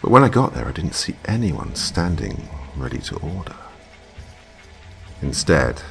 But 0.04 0.12
when 0.12 0.24
I 0.24 0.30
got 0.30 0.54
there, 0.54 0.68
I 0.68 0.72
didn't 0.72 0.94
see 0.94 1.16
anyone 1.26 1.74
standing 1.74 2.48
ready 2.78 3.00
to 3.00 3.16
order. 3.18 3.56
Instead, 5.24 5.82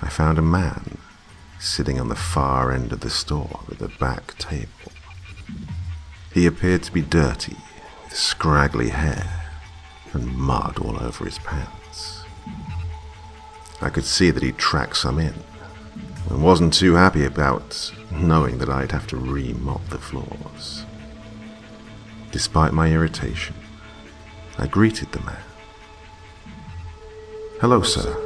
I 0.00 0.08
found 0.10 0.38
a 0.38 0.42
man 0.42 0.98
sitting 1.58 1.98
on 1.98 2.08
the 2.08 2.14
far 2.14 2.70
end 2.70 2.92
of 2.92 3.00
the 3.00 3.10
store 3.10 3.60
at 3.68 3.78
the 3.78 3.88
back 3.88 4.38
table. 4.38 4.92
He 6.32 6.46
appeared 6.46 6.84
to 6.84 6.92
be 6.92 7.02
dirty, 7.02 7.56
with 8.04 8.14
scraggly 8.14 8.90
hair 8.90 9.50
and 10.12 10.36
mud 10.36 10.78
all 10.78 11.02
over 11.02 11.24
his 11.24 11.38
pants. 11.40 12.22
I 13.80 13.90
could 13.90 14.04
see 14.04 14.30
that 14.30 14.42
he'd 14.42 14.58
tracked 14.58 14.98
some 14.98 15.18
in, 15.18 15.34
and 16.28 16.42
wasn't 16.42 16.74
too 16.74 16.94
happy 16.94 17.24
about 17.24 17.92
knowing 18.10 18.58
that 18.58 18.68
I'd 18.68 18.92
have 18.92 19.06
to 19.08 19.16
re-mop 19.16 19.88
the 19.88 19.98
floors. 19.98 20.84
Despite 22.30 22.72
my 22.72 22.90
irritation, 22.92 23.54
I 24.58 24.66
greeted 24.66 25.12
the 25.12 25.20
man. 25.20 25.36
Hello, 27.60 27.82
sir. 27.82 28.20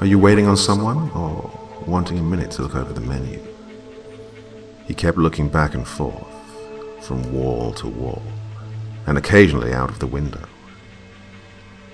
Are 0.00 0.06
you 0.06 0.18
waiting 0.18 0.46
on 0.46 0.56
someone, 0.56 1.10
or 1.10 1.50
wanting 1.86 2.18
a 2.18 2.22
minute 2.22 2.50
to 2.52 2.62
look 2.62 2.74
over 2.74 2.92
the 2.92 3.00
menu. 3.00 3.42
He 4.86 4.94
kept 4.94 5.18
looking 5.18 5.48
back 5.48 5.74
and 5.74 5.86
forth, 5.86 6.26
from 7.02 7.32
wall 7.32 7.72
to 7.74 7.86
wall, 7.86 8.22
and 9.06 9.18
occasionally 9.18 9.72
out 9.72 9.90
of 9.90 9.98
the 9.98 10.06
window. 10.06 10.44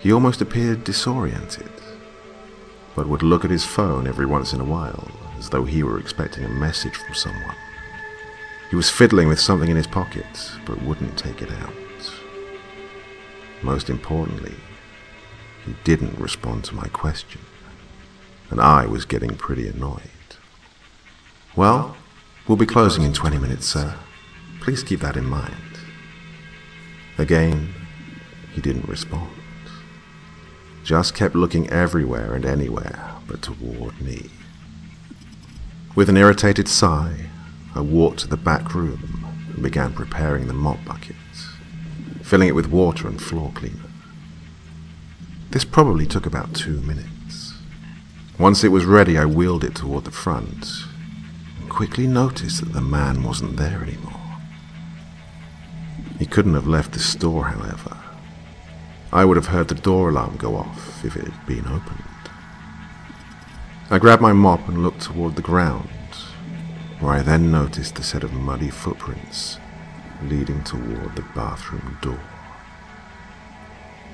He 0.01 0.13
almost 0.13 0.41
appeared 0.41 0.85
disoriented, 0.85 1.71
but 2.95 3.09
would 3.09 3.23
look 3.23 3.45
at 3.45 3.51
his 3.51 3.65
phone 3.65 4.07
every 4.07 4.27
once 4.27 4.53
in 4.53 4.61
a 4.61 4.65
while, 4.65 5.09
as 5.39 5.51
though 5.51 5.65
he 5.65 5.83
were 5.83 5.99
expecting 5.99 6.45
a 6.45 6.49
message 6.49 6.97
from 6.97 7.15
someone. 7.15 7.57
He 8.71 8.77
was 8.77 8.91
fiddling 8.91 9.29
with 9.29 9.41
something 9.41 9.69
in 9.69 9.77
his 9.77 9.87
pocket, 9.87 10.53
but 10.65 10.83
wouldn't 10.83 11.19
take 11.19 11.43
it 11.43 11.51
out. 11.51 11.73
Most 13.63 13.91
importantly, 13.91 14.55
he 15.67 15.75
didn't 15.85 16.19
respond 16.19 16.65
to 16.65 16.75
my 16.75 16.89
question 16.89 17.41
and 18.51 18.61
I 18.61 18.87
was 18.87 19.05
getting 19.05 19.37
pretty 19.37 19.69
annoyed. 19.69 20.03
Well, 21.57 21.97
we'll 22.47 22.57
be 22.57 22.67
closing 22.67 23.05
in 23.05 23.13
20 23.13 23.39
minutes, 23.39 23.67
sir. 23.67 23.97
Please 24.61 24.83
keep 24.83 25.01
that 25.01 25.17
in 25.17 25.25
mind. 25.25 25.55
Again, 27.17 27.73
he 28.53 28.61
didn't 28.61 28.89
respond. 28.89 29.31
Just 30.85 31.15
kept 31.15 31.35
looking 31.35 31.69
everywhere 31.71 32.35
and 32.35 32.45
anywhere 32.45 33.15
but 33.27 33.43
toward 33.43 34.01
me. 34.01 34.31
With 35.95 36.09
an 36.09 36.17
irritated 36.17 36.69
sigh, 36.69 37.27
I 37.75 37.81
walked 37.81 38.21
to 38.21 38.29
the 38.29 38.37
back 38.37 38.75
room 38.75 39.25
and 39.53 39.63
began 39.63 39.93
preparing 39.93 40.47
the 40.47 40.53
mop 40.53 40.85
bucket, 40.85 41.17
filling 42.23 42.49
it 42.49 42.55
with 42.55 42.67
water 42.67 43.07
and 43.07 43.21
floor 43.21 43.53
cleaner. 43.55 43.91
This 45.51 45.65
probably 45.65 46.07
took 46.07 46.27
about 46.27 46.55
two 46.55 46.81
minutes. 46.81 47.55
Once 48.39 48.65
it 48.65 48.69
was 48.69 48.85
ready, 48.85 49.19
I 49.19 49.27
wheeled 49.27 49.65
it 49.65 49.75
toward 49.75 50.05
the 50.05 50.11
front 50.11 50.67
and 51.61 51.69
quickly 51.69 52.07
noticed 52.07 52.61
that 52.61 52.73
the 52.73 52.81
man 52.81 53.23
wasn't 53.23 53.57
there 53.57 53.83
anymore. 53.83 54.15
He 56.19 56.27
couldn't 56.27 56.55
have 56.55 56.67
left 56.67 56.93
the 56.93 57.01
store, 57.01 57.47
however. 57.47 58.00
I 59.13 59.25
would 59.25 59.37
have 59.37 59.47
heard 59.47 59.69
the 59.69 59.75
door 59.75 60.11
alarm 60.11 60.37
go 60.37 60.55
off 60.55 61.05
if 61.05 61.17
it 61.17 61.25
had 61.25 61.47
been 61.47 61.67
opened. 61.67 62.05
I 63.91 63.99
grabbed 63.99 64.23
my 64.23 64.33
mop 64.33 64.69
and 64.69 64.85
looked 64.85 65.03
toward 65.03 65.35
the 65.35 65.43
ground, 65.43 65.89
where 67.01 67.15
I 67.15 67.23
then 67.23 67.51
noticed 67.51 67.99
a 67.99 68.05
set 68.05 68.23
of 68.23 68.33
muddy 68.33 68.71
footprints 68.71 69.59
leading 70.23 70.63
toward 70.63 71.17
the 71.17 71.25
bathroom 71.35 71.99
door. 72.01 72.21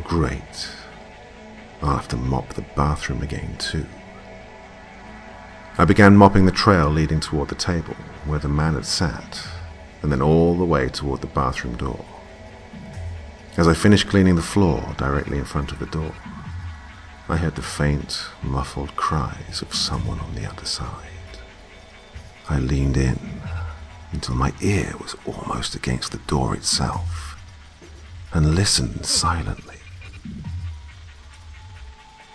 Great. 0.05 0.71
I'll 1.83 1.97
have 1.97 2.09
to 2.09 2.17
mop 2.17 2.55
the 2.55 2.65
bathroom 2.75 3.23
again, 3.23 3.57
too. 3.59 3.87
I 5.77 5.85
began 5.85 6.17
mopping 6.17 6.47
the 6.47 6.53
trail 6.53 6.89
leading 6.89 7.21
toward 7.21 7.51
the 7.51 7.55
table 7.55 7.97
where 8.25 8.39
the 8.39 8.49
man 8.49 8.75
had 8.75 8.87
sat, 8.87 9.47
and 10.01 10.11
then 10.11 10.23
all 10.23 10.57
the 10.57 10.65
way 10.65 10.89
toward 10.89 11.21
the 11.21 11.27
bathroom 11.27 11.77
door. 11.77 12.03
As 13.57 13.67
I 13.67 13.73
finished 13.73 14.09
cleaning 14.09 14.37
the 14.37 14.43
floor 14.43 14.95
directly 14.99 15.39
in 15.39 15.47
front 15.47 15.73
of 15.73 15.79
the 15.79 15.87
door, 15.87 16.13
I 17.27 17.39
heard 17.39 17.57
the 17.57 17.63
faint, 17.63 18.27
muffled 18.43 18.95
cries 18.97 19.63
of 19.63 19.75
someone 19.75 20.21
on 20.21 20.35
the 20.35 20.45
other 20.45 20.67
side. 20.67 21.39
I 22.51 22.59
leaned 22.59 22.99
in 22.99 23.19
until 24.13 24.35
my 24.35 24.53
ear 24.61 24.93
was 25.01 25.17
almost 25.25 25.75
against 25.75 26.13
the 26.13 26.19
door 26.19 26.55
itself 26.55 27.39
and 28.35 28.55
listened 28.55 29.07
silently. 29.07 29.79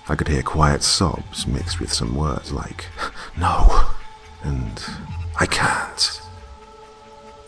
I 0.10 0.15
could 0.15 0.27
hear 0.27 0.41
quiet 0.41 0.81
sobs 0.81 1.45
mixed 1.45 1.79
with 1.79 1.93
some 1.93 2.15
words 2.15 2.51
like, 2.51 2.88
no, 3.38 3.91
and 4.41 4.84
I 5.39 5.45
can't. 5.45 6.19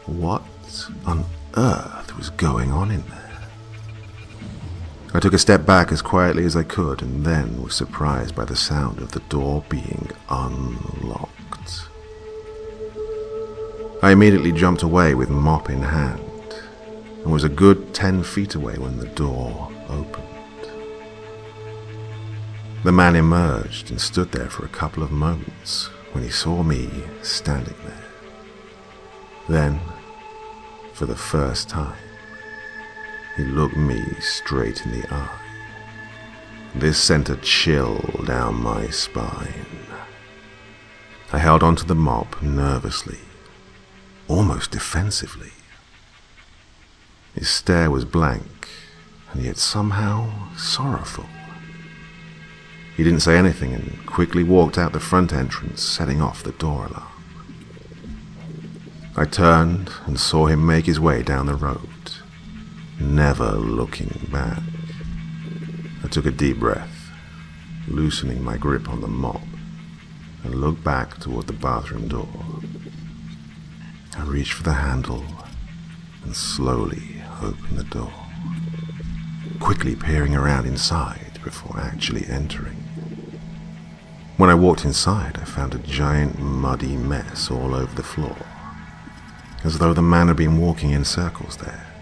What 0.06 0.44
on 1.08 1.26
earth 1.58 2.16
was 2.16 2.30
going 2.30 2.72
on 2.72 2.92
in 2.92 3.02
there? 3.10 3.23
I 5.16 5.20
took 5.20 5.34
a 5.34 5.38
step 5.40 5.64
back 5.64 5.92
as 5.92 6.02
quietly 6.02 6.44
as 6.44 6.56
I 6.56 6.64
could 6.64 7.04
and 7.04 7.24
then 7.24 7.62
was 7.62 7.76
surprised 7.76 8.36
by 8.36 8.46
the 8.46 8.56
sound 8.56 9.00
of 9.00 9.12
the 9.12 9.20
door 9.20 9.64
being 9.70 10.10
unlocked. 10.28 11.88
I 14.02 14.12
immediately 14.12 14.52
jumped 14.52 14.82
away 14.82 15.14
with 15.14 15.30
mop 15.30 15.70
in 15.70 15.84
hand 15.84 16.20
and 17.24 17.32
was 17.32 17.44
a 17.44 17.50
good 17.50 17.94
ten 17.94 18.24
feet 18.24 18.56
away 18.56 18.78
when 18.78 18.98
the 18.98 19.06
door 19.06 19.72
opened. 19.88 20.28
The 22.84 22.92
man 22.92 23.16
emerged 23.16 23.92
and 23.92 24.02
stood 24.02 24.32
there 24.32 24.50
for 24.50 24.66
a 24.66 24.70
couple 24.70 25.04
of 25.04 25.12
moments 25.12 25.90
when 26.12 26.24
he 26.24 26.32
saw 26.32 26.64
me 26.64 26.90
standing 27.22 27.78
there. 27.86 28.06
Then, 29.48 29.80
for 30.94 31.06
the 31.06 31.16
first 31.16 31.70
time, 31.70 32.03
he 33.36 33.44
looked 33.44 33.78
me 33.78 34.04
straight 34.20 34.86
in 34.86 34.92
the 35.00 35.14
eye. 35.14 35.40
This 36.76 36.98
sent 36.98 37.30
a 37.30 37.36
chill 37.38 38.00
down 38.26 38.56
my 38.56 38.88
spine. 38.88 39.66
I 41.32 41.40
held 41.40 41.64
onto 41.64 41.86
the 41.86 41.96
mop 41.96 42.42
nervously, 42.42 43.20
almost 44.28 44.72
defensively. 44.72 45.52
His 47.34 47.50
stare 47.50 47.90
was 47.90 48.06
blank, 48.06 48.70
and 49.32 49.44
yet 49.44 49.58
somehow 49.58 50.30
sorrowful. 50.56 51.26
He 52.96 53.04
didn't 53.04 53.22
say 53.22 53.38
anything 53.38 53.74
and 53.74 54.06
quickly 54.06 54.44
walked 54.44 54.78
out 54.78 54.94
the 54.94 55.00
front 55.00 55.34
entrance, 55.34 55.82
setting 55.82 56.22
off 56.22 56.44
the 56.44 56.52
door 56.52 56.86
alarm. 56.86 57.08
I 59.16 59.26
turned 59.26 59.92
and 60.06 60.20
saw 60.20 60.46
him 60.46 60.66
make 60.66 60.86
his 60.86 61.00
way 61.00 61.24
down 61.24 61.48
the 61.48 61.56
road, 61.56 61.90
never 63.04 63.52
looking 63.52 64.28
back. 64.32 64.62
I 66.04 66.08
took 66.08 66.26
a 66.26 66.32
deep 66.32 66.60
breath, 66.60 67.10
loosening 67.88 68.44
my 68.44 68.58
grip 68.58 68.90
on 68.90 69.02
the 69.02 69.08
mop, 69.08 69.42
and 70.44 70.56
looked 70.56 70.84
back 70.84 71.20
toward 71.20 71.48
the 71.48 71.54
bathroom 71.54 72.08
door. 72.08 72.28
I 74.18 74.24
reached 74.24 74.54
for 74.54 74.64
the 74.64 74.74
handle 74.74 75.26
and 76.24 76.36
slowly 76.36 77.22
opened 77.42 77.78
the 77.78 77.84
door, 77.84 78.14
quickly 79.60 79.96
peering 79.96 80.36
around 80.36 80.66
inside 80.66 81.40
before 81.44 81.80
actually 81.80 82.26
entering. 82.28 82.78
When 84.38 84.50
I 84.50 84.56
walked 84.56 84.86
inside, 84.86 85.38
I 85.38 85.46
found 85.46 85.76
a 85.76 85.80
giant 85.80 86.40
muddy 86.40 86.96
mess 86.96 87.52
all 87.52 87.76
over 87.76 87.94
the 87.94 88.04
floor. 88.04 88.38
as 89.64 89.78
though 89.78 89.94
the 89.94 90.02
man 90.02 90.28
had 90.28 90.36
been 90.36 90.58
walking 90.60 90.92
in 90.92 91.06
circles 91.06 91.58
there. 91.58 91.93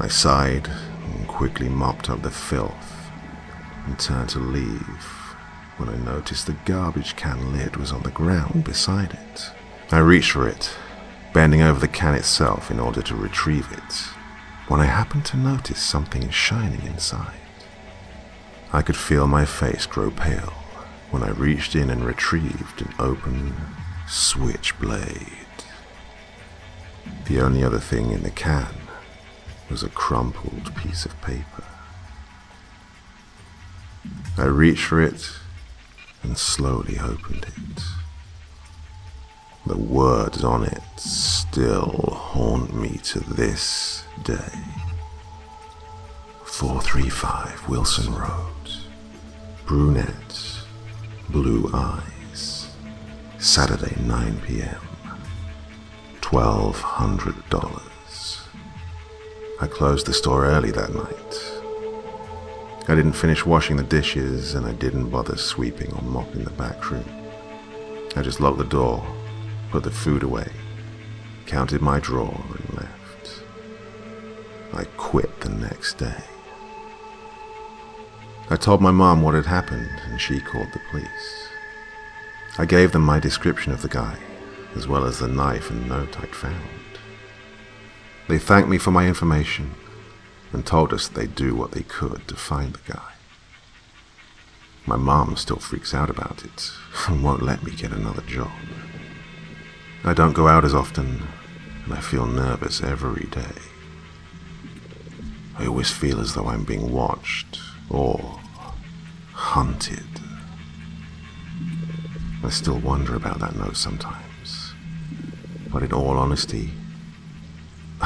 I 0.00 0.08
sighed 0.08 0.68
and 0.68 1.28
quickly 1.28 1.68
mopped 1.68 2.10
up 2.10 2.22
the 2.22 2.30
filth 2.30 3.10
and 3.86 3.98
turned 3.98 4.30
to 4.30 4.40
leave 4.40 5.24
when 5.76 5.88
I 5.88 5.96
noticed 5.96 6.46
the 6.46 6.56
garbage 6.64 7.14
can 7.14 7.52
lid 7.52 7.76
was 7.76 7.92
on 7.92 8.02
the 8.02 8.10
ground 8.10 8.64
beside 8.64 9.12
it. 9.12 9.50
I 9.92 9.98
reached 9.98 10.32
for 10.32 10.48
it, 10.48 10.76
bending 11.32 11.62
over 11.62 11.78
the 11.78 11.88
can 11.88 12.14
itself 12.14 12.70
in 12.70 12.80
order 12.80 13.02
to 13.02 13.14
retrieve 13.14 13.70
it, 13.70 13.94
when 14.68 14.80
I 14.80 14.86
happened 14.86 15.26
to 15.26 15.36
notice 15.36 15.80
something 15.80 16.28
shining 16.30 16.82
inside. 16.86 17.38
I 18.72 18.82
could 18.82 18.96
feel 18.96 19.28
my 19.28 19.44
face 19.44 19.86
grow 19.86 20.10
pale 20.10 20.54
when 21.10 21.22
I 21.22 21.30
reached 21.30 21.76
in 21.76 21.90
and 21.90 22.04
retrieved 22.04 22.82
an 22.82 22.92
open 22.98 23.54
switchblade. 24.08 25.28
The 27.26 27.40
only 27.40 27.62
other 27.62 27.78
thing 27.78 28.10
in 28.10 28.24
the 28.24 28.30
can 28.30 28.83
was 29.70 29.82
a 29.82 29.88
crumpled 29.88 30.74
piece 30.76 31.04
of 31.04 31.20
paper. 31.22 31.64
I 34.36 34.44
reached 34.44 34.84
for 34.84 35.00
it 35.00 35.30
and 36.22 36.36
slowly 36.36 36.98
opened 36.98 37.46
it. 37.46 37.82
The 39.66 39.78
words 39.78 40.44
on 40.44 40.64
it 40.64 40.82
still 40.96 42.10
haunt 42.14 42.74
me 42.74 42.98
to 43.04 43.20
this 43.20 44.04
day. 44.22 44.58
435 46.44 47.68
Wilson 47.68 48.14
Road. 48.14 48.50
Brunette. 49.66 50.60
Blue 51.30 51.70
eyes. 51.72 52.68
Saturday 53.38 53.96
9 54.02 54.40
p.m. 54.46 54.80
$1,200. 56.20 57.93
I 59.60 59.68
closed 59.68 60.06
the 60.06 60.12
store 60.12 60.46
early 60.46 60.72
that 60.72 60.92
night. 60.92 61.54
I 62.88 62.94
didn't 62.96 63.12
finish 63.12 63.46
washing 63.46 63.76
the 63.76 63.84
dishes 63.84 64.54
and 64.54 64.66
I 64.66 64.72
didn't 64.72 65.10
bother 65.10 65.36
sweeping 65.36 65.92
or 65.92 66.02
mopping 66.02 66.42
the 66.42 66.50
back 66.50 66.90
room. 66.90 67.04
I 68.16 68.22
just 68.22 68.40
locked 68.40 68.58
the 68.58 68.64
door, 68.64 69.06
put 69.70 69.84
the 69.84 69.92
food 69.92 70.24
away, 70.24 70.50
counted 71.46 71.80
my 71.80 72.00
drawer 72.00 72.44
and 72.50 72.78
left. 72.78 73.42
I 74.72 74.84
quit 74.96 75.40
the 75.40 75.50
next 75.50 75.98
day. 75.98 76.24
I 78.50 78.56
told 78.56 78.80
my 78.80 78.90
mom 78.90 79.22
what 79.22 79.34
had 79.34 79.46
happened 79.46 79.88
and 80.06 80.20
she 80.20 80.40
called 80.40 80.72
the 80.72 80.80
police. 80.90 81.48
I 82.58 82.66
gave 82.66 82.90
them 82.90 83.02
my 83.02 83.20
description 83.20 83.72
of 83.72 83.82
the 83.82 83.88
guy, 83.88 84.18
as 84.74 84.88
well 84.88 85.04
as 85.04 85.20
the 85.20 85.28
knife 85.28 85.70
and 85.70 85.88
note 85.88 86.20
I'd 86.20 86.34
found. 86.34 86.83
They 88.28 88.38
thanked 88.38 88.68
me 88.68 88.78
for 88.78 88.90
my 88.90 89.06
information 89.06 89.74
and 90.52 90.64
told 90.64 90.92
us 90.92 91.08
they'd 91.08 91.34
do 91.34 91.54
what 91.54 91.72
they 91.72 91.82
could 91.82 92.26
to 92.28 92.36
find 92.36 92.72
the 92.72 92.92
guy. 92.92 93.12
My 94.86 94.96
mom 94.96 95.36
still 95.36 95.56
freaks 95.56 95.92
out 95.94 96.10
about 96.10 96.44
it 96.44 96.70
and 97.08 97.22
won't 97.22 97.42
let 97.42 97.62
me 97.62 97.72
get 97.72 97.92
another 97.92 98.22
job. 98.22 98.52
I 100.04 100.14
don't 100.14 100.34
go 100.34 100.48
out 100.48 100.64
as 100.64 100.74
often, 100.74 101.22
and 101.84 101.94
I 101.94 102.00
feel 102.00 102.26
nervous 102.26 102.82
every 102.82 103.26
day. 103.26 103.60
I 105.58 105.66
always 105.66 105.90
feel 105.90 106.20
as 106.20 106.34
though 106.34 106.46
I'm 106.46 106.64
being 106.64 106.92
watched 106.92 107.58
or 107.88 108.38
hunted. 109.32 110.04
I 112.42 112.50
still 112.50 112.78
wonder 112.78 113.14
about 113.14 113.38
that 113.40 113.56
note 113.56 113.76
sometimes, 113.76 114.74
but 115.70 115.82
in 115.82 115.92
all 115.92 116.18
honesty, 116.18 116.70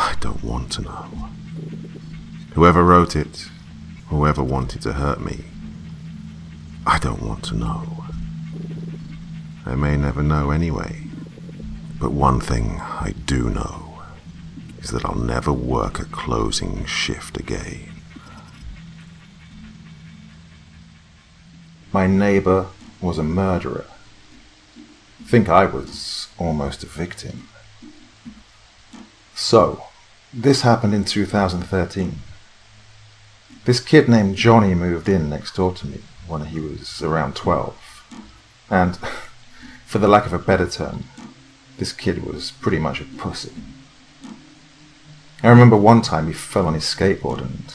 I 0.00 0.14
don't 0.20 0.44
want 0.44 0.70
to 0.74 0.82
know. 0.82 1.28
Whoever 2.54 2.84
wrote 2.84 3.16
it, 3.16 3.48
whoever 4.06 4.44
wanted 4.44 4.80
to 4.82 4.92
hurt 4.92 5.20
me, 5.20 5.44
I 6.87 7.00
don't 7.00 7.20
want 7.20 7.42
to 7.46 7.56
know. 7.56 8.04
I 9.66 9.74
may 9.74 9.96
never 9.96 10.22
know 10.22 10.52
anyway, 10.52 11.02
but 11.98 12.12
one 12.12 12.38
thing 12.40 12.78
I 12.80 13.12
do 13.26 13.50
know 13.50 14.04
is 14.78 14.90
that 14.90 15.04
I'll 15.04 15.16
never 15.16 15.52
work 15.52 15.98
a 15.98 16.04
closing 16.04 16.84
shift 16.84 17.37
again. 17.37 17.90
My 21.92 22.06
neighbor 22.06 22.68
was 23.00 23.18
a 23.18 23.24
murderer. 23.24 23.87
think 25.24 25.48
I 25.48 25.64
was 25.64 26.28
almost 26.38 26.84
a 26.84 26.87
victim. 26.87 27.48
So, 29.34 29.88
this 30.33 30.62
happened 30.62 30.95
in 30.95 31.05
2013. 31.05 32.17
This 33.64 33.81
kid 33.81 34.09
named 34.09 34.37
Johnny 34.37 34.75
moved 34.75 35.09
in 35.09 35.29
next 35.29 35.55
door 35.57 35.75
to 35.75 35.87
me 35.87 36.01
when 36.27 36.47
he 36.47 36.61
was 36.61 37.03
around 37.03 37.35
12. 37.35 38.05
And, 38.71 38.97
for 39.87 39.99
the 39.99 40.09
lack 40.09 40.27
of 40.27 40.33
a 40.33 40.38
better 40.38 40.69
term, 40.69 41.05
this 41.79 41.93
kid 41.93 42.25
was 42.25 42.51
pretty 42.51 42.79
much 42.79 43.01
a 43.01 43.05
pussy. 43.05 43.53
I 45.43 45.49
remember 45.49 45.77
one 45.77 46.03
time 46.03 46.27
he 46.27 46.33
fell 46.33 46.67
on 46.67 46.75
his 46.75 46.85
skateboard 46.85 47.41
and 47.41 47.75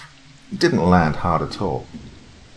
didn't 0.56 0.90
land 0.90 1.18
hard 1.18 1.42
at 1.42 1.62
all, 1.62 1.88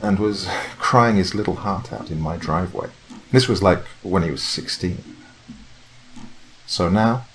and 0.02 0.18
was 0.18 0.48
crying 0.78 1.16
his 1.16 1.34
little 1.34 1.56
heart 1.56 1.92
out 1.92 2.10
in 2.10 2.20
my 2.20 2.36
driveway. 2.36 2.90
This 3.30 3.48
was 3.48 3.62
like 3.62 3.84
when 4.02 4.22
he 4.22 4.30
was 4.30 4.42
16. 4.42 5.02
So 6.66 6.88
now, 6.88 7.26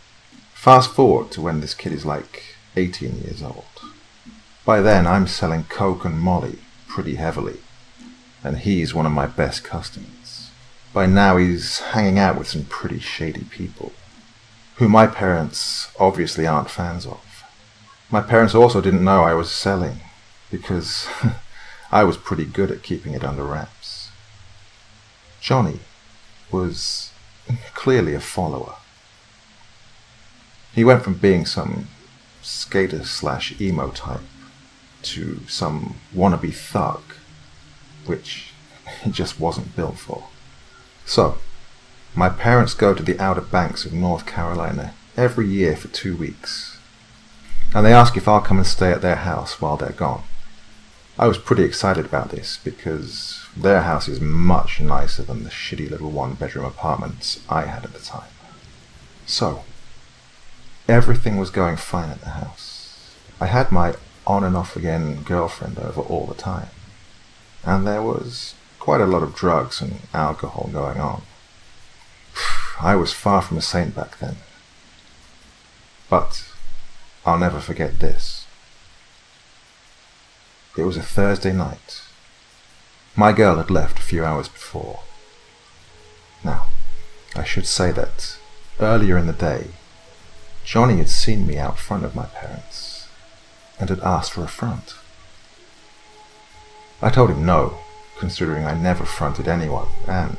fast 0.62 0.92
forward 0.92 1.32
to 1.32 1.42
when 1.42 1.60
this 1.60 1.74
kid 1.74 1.92
is 1.92 2.06
like 2.06 2.44
18 2.76 3.22
years 3.24 3.42
old. 3.42 3.66
By 4.64 4.80
then, 4.80 5.08
I'm 5.08 5.26
selling 5.26 5.64
coke 5.64 6.06
and 6.06 6.20
molly 6.20 6.60
pretty 6.88 7.16
heavily, 7.16 7.58
and 8.44 8.60
he's 8.60 8.94
one 8.94 9.08
of 9.08 9.12
my 9.12 9.26
best 9.26 9.64
customers. 9.64 10.52
By 10.94 11.08
now, 11.08 11.38
he's 11.38 11.80
hanging 11.80 12.20
out 12.20 12.38
with 12.38 12.48
some 12.48 12.66
pretty 12.66 13.00
shady 13.00 13.46
people, 13.46 13.92
who 14.76 14.88
my 14.88 15.08
parents 15.08 15.92
obviously 16.00 16.46
aren't 16.46 16.70
fans 16.70 17.08
of. 17.08 17.44
My 18.12 18.22
parents 18.22 18.54
also 18.54 18.82
didn't 18.82 19.04
know 19.04 19.24
I 19.24 19.34
was 19.34 19.50
selling, 19.50 20.02
because 20.52 21.08
I 21.92 22.04
was 22.04 22.18
pretty 22.18 22.46
good 22.46 22.70
at 22.70 22.84
keeping 22.84 23.16
it 23.16 23.24
under 23.24 23.46
wraps. 23.46 24.12
Johnny 25.40 25.80
was 26.52 27.14
clearly 27.74 28.14
a 28.14 28.20
follower. 28.20 28.76
He 30.74 30.84
went 30.84 31.04
from 31.04 31.16
being 31.16 31.46
some 31.46 31.88
skater 32.42 33.04
slash 33.04 33.60
emo 33.60 33.92
type 33.92 34.22
to 35.04 35.40
some 35.48 35.96
wannabe 36.16 36.54
thug, 36.54 37.02
which 38.06 38.54
he 39.04 39.12
just 39.12 39.40
wasn't 39.40 39.76
built 39.76 39.98
for. 39.98 40.28
So, 41.06 41.38
my 42.16 42.30
parents 42.30 42.74
go 42.74 42.94
to 42.94 43.04
the 43.04 43.20
Outer 43.20 43.42
Banks 43.42 43.86
of 43.86 43.94
North 43.94 44.26
Carolina 44.26 44.94
every 45.18 45.48
year 45.48 45.76
for 45.76 45.88
two 45.90 46.16
weeks, 46.16 46.78
and 47.74 47.86
they 47.86 47.94
ask 47.94 48.18
if 48.18 48.28
I'll 48.28 48.42
come 48.42 48.58
and 48.58 48.68
stay 48.68 48.92
at 48.92 49.02
their 49.02 49.18
house 49.18 49.62
while 49.62 49.78
they're 49.78 49.92
gone. 49.92 50.24
I 51.18 51.28
was 51.28 51.38
pretty 51.38 51.64
excited 51.64 52.06
about 52.06 52.30
this 52.30 52.60
because 52.64 53.46
their 53.56 53.82
house 53.82 54.08
is 54.08 54.20
much 54.20 54.80
nicer 54.82 55.24
than 55.24 55.44
the 55.44 55.50
shitty 55.50 55.90
little 55.90 56.10
one 56.10 56.34
bedroom 56.34 56.66
apartments 56.66 57.42
I 57.50 57.64
had 57.64 57.84
at 57.86 57.94
the 57.94 58.00
time. 58.00 58.30
So, 59.26 59.64
everything 60.92 61.38
was 61.38 61.50
going 61.50 61.78
fine 61.78 62.10
at 62.10 62.22
the 62.22 62.32
house. 62.32 63.16
I 63.40 63.48
had 63.48 63.72
my 63.72 63.96
on 64.28 64.44
and 64.44 64.56
off 64.56 64.76
again 64.76 65.24
girlfriend 65.24 65.80
over 65.80 66.02
all 66.02 66.28
the 66.28 66.36
time. 66.36 66.68
And 67.64 67.88
there 67.88 68.02
was 68.02 68.56
quite 68.80 69.02
a 69.02 69.06
lot 69.06 69.24
of 69.24 69.36
drugs 69.36 69.82
and 69.82 70.00
alcohol 70.14 70.70
going 70.72 71.00
on. 71.00 71.22
I 72.82 72.96
was 72.96 73.14
far 73.14 73.42
from 73.42 73.58
a 73.58 73.62
saint 73.62 73.96
back 73.96 74.20
then. 74.20 74.38
But 76.10 76.46
I'll 77.26 77.40
never 77.40 77.60
forget 77.60 78.00
this. 78.00 78.46
It 80.78 80.84
was 80.84 80.98
a 80.98 81.02
Thursday 81.02 81.54
night. 81.54 82.02
My 83.16 83.32
girl 83.32 83.58
had 83.58 83.72
left 83.72 84.00
a 84.00 84.04
few 84.04 84.26
hours 84.26 84.48
before. 84.48 85.02
Now, 86.44 86.68
I 87.36 87.44
should 87.44 87.66
say 87.66 87.92
that 87.92 88.38
earlier 88.80 89.18
in 89.18 89.28
the 89.28 89.34
day, 89.34 89.68
Johnny 90.72 91.00
had 91.00 91.10
seen 91.10 91.46
me 91.46 91.58
out 91.58 91.78
front 91.78 92.06
of 92.06 92.16
my 92.16 92.28
parents 92.28 93.10
and 93.78 93.90
had 93.90 94.00
asked 94.00 94.32
for 94.32 94.46
a 94.46 94.48
front. 94.48 94.96
I 97.02 97.10
told 97.10 97.30
him 97.30 97.46
no, 97.46 97.80
considering 98.18 98.64
I 98.64 98.74
never 98.74 99.04
fronted 99.04 99.50
anyone, 99.50 99.90
and, 100.08 100.38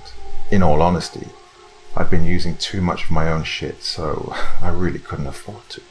in 0.50 0.62
all 0.62 0.80
honesty, 0.80 1.28
I'd 1.94 2.08
been 2.08 2.24
using 2.24 2.56
too 2.56 2.80
much 2.80 3.04
of 3.04 3.10
my 3.10 3.30
own 3.30 3.44
shit, 3.44 3.82
so 3.82 4.34
I 4.62 4.70
really 4.70 4.98
couldn't 4.98 5.26
afford 5.26 5.68
to. 5.68 5.82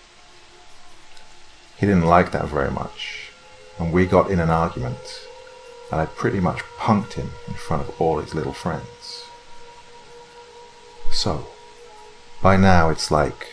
He 1.77 1.85
didn't 1.85 2.07
like 2.07 2.31
that 2.31 2.47
very 2.47 2.71
much, 2.71 3.29
and 3.77 3.93
we 3.93 4.07
got 4.07 4.31
in 4.31 4.39
an 4.39 4.49
argument, 4.49 5.21
and 5.91 6.01
I 6.01 6.07
pretty 6.07 6.39
much 6.39 6.63
punked 6.79 7.13
him 7.13 7.29
in 7.47 7.53
front 7.53 7.87
of 7.87 8.01
all 8.01 8.17
his 8.17 8.33
little 8.33 8.53
friends. 8.53 9.23
So, 11.11 11.45
by 12.41 12.57
now 12.57 12.89
it's 12.89 13.11
like 13.11 13.47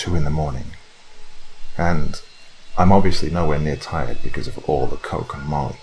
two 0.00 0.16
in 0.16 0.24
the 0.24 0.30
morning, 0.30 0.64
and 1.76 2.22
I'm 2.78 2.90
obviously 2.90 3.28
nowhere 3.28 3.58
near 3.58 3.76
tired 3.76 4.22
because 4.22 4.46
of 4.46 4.56
all 4.66 4.86
the 4.86 4.96
coke 4.96 5.34
and 5.36 5.44
molly. 5.46 5.76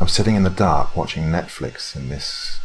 I'm 0.00 0.08
sitting 0.08 0.34
in 0.34 0.42
the 0.42 0.50
dark 0.50 0.96
watching 0.96 1.26
Netflix 1.30 1.94
in 1.94 2.08
this 2.08 2.58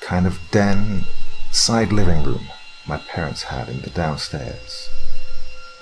kind 0.00 0.26
of 0.26 0.40
den 0.50 1.04
side 1.52 1.92
living 1.92 2.24
room 2.24 2.48
my 2.88 2.96
parents 2.96 3.44
had 3.44 3.68
in 3.68 3.82
the 3.82 3.90
downstairs, 3.90 4.88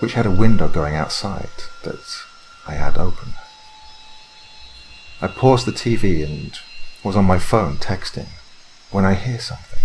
which 0.00 0.12
had 0.12 0.26
a 0.26 0.30
window 0.30 0.68
going 0.68 0.94
outside 0.94 1.48
that 1.84 2.04
I 2.68 2.74
had 2.74 2.98
open. 2.98 3.32
I 5.22 5.28
paused 5.28 5.66
the 5.66 5.72
TV 5.72 6.22
and 6.22 6.52
was 7.02 7.16
on 7.16 7.24
my 7.24 7.38
phone 7.38 7.78
texting 7.78 8.28
when 8.90 9.06
I 9.06 9.14
hear 9.14 9.40
something. 9.40 9.80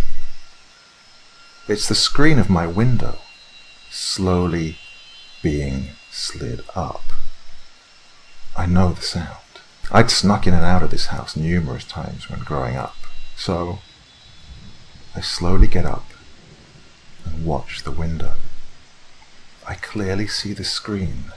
It's 1.69 1.87
the 1.87 1.95
screen 1.95 2.39
of 2.39 2.49
my 2.49 2.67
window 2.67 3.19
slowly 3.95 4.77
being 5.41 5.87
slid 6.11 6.61
up. 6.75 7.01
I 8.57 8.65
know 8.65 8.91
the 8.91 9.01
sound. 9.01 9.39
I'd 9.89 10.11
snuck 10.11 10.45
in 10.45 10.53
and 10.53 10.65
out 10.65 10.83
of 10.83 10.91
this 10.91 11.07
house 11.07 11.37
numerous 11.37 11.85
times 11.85 12.29
when 12.29 12.39
growing 12.39 12.75
up, 12.75 12.97
so 13.37 13.79
I 15.15 15.21
slowly 15.21 15.67
get 15.67 15.85
up 15.85 16.05
and 17.23 17.45
watch 17.45 17.83
the 17.83 17.91
window. 17.91 18.33
I 19.65 19.75
clearly 19.75 20.27
see 20.27 20.51
the 20.51 20.65
screen 20.65 21.31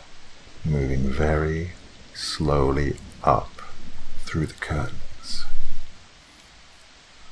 moving 0.65 1.09
very 1.09 1.73
slowly 2.13 2.97
up 3.23 3.51
through 4.25 4.47
the 4.47 4.55
curtains. 4.55 5.45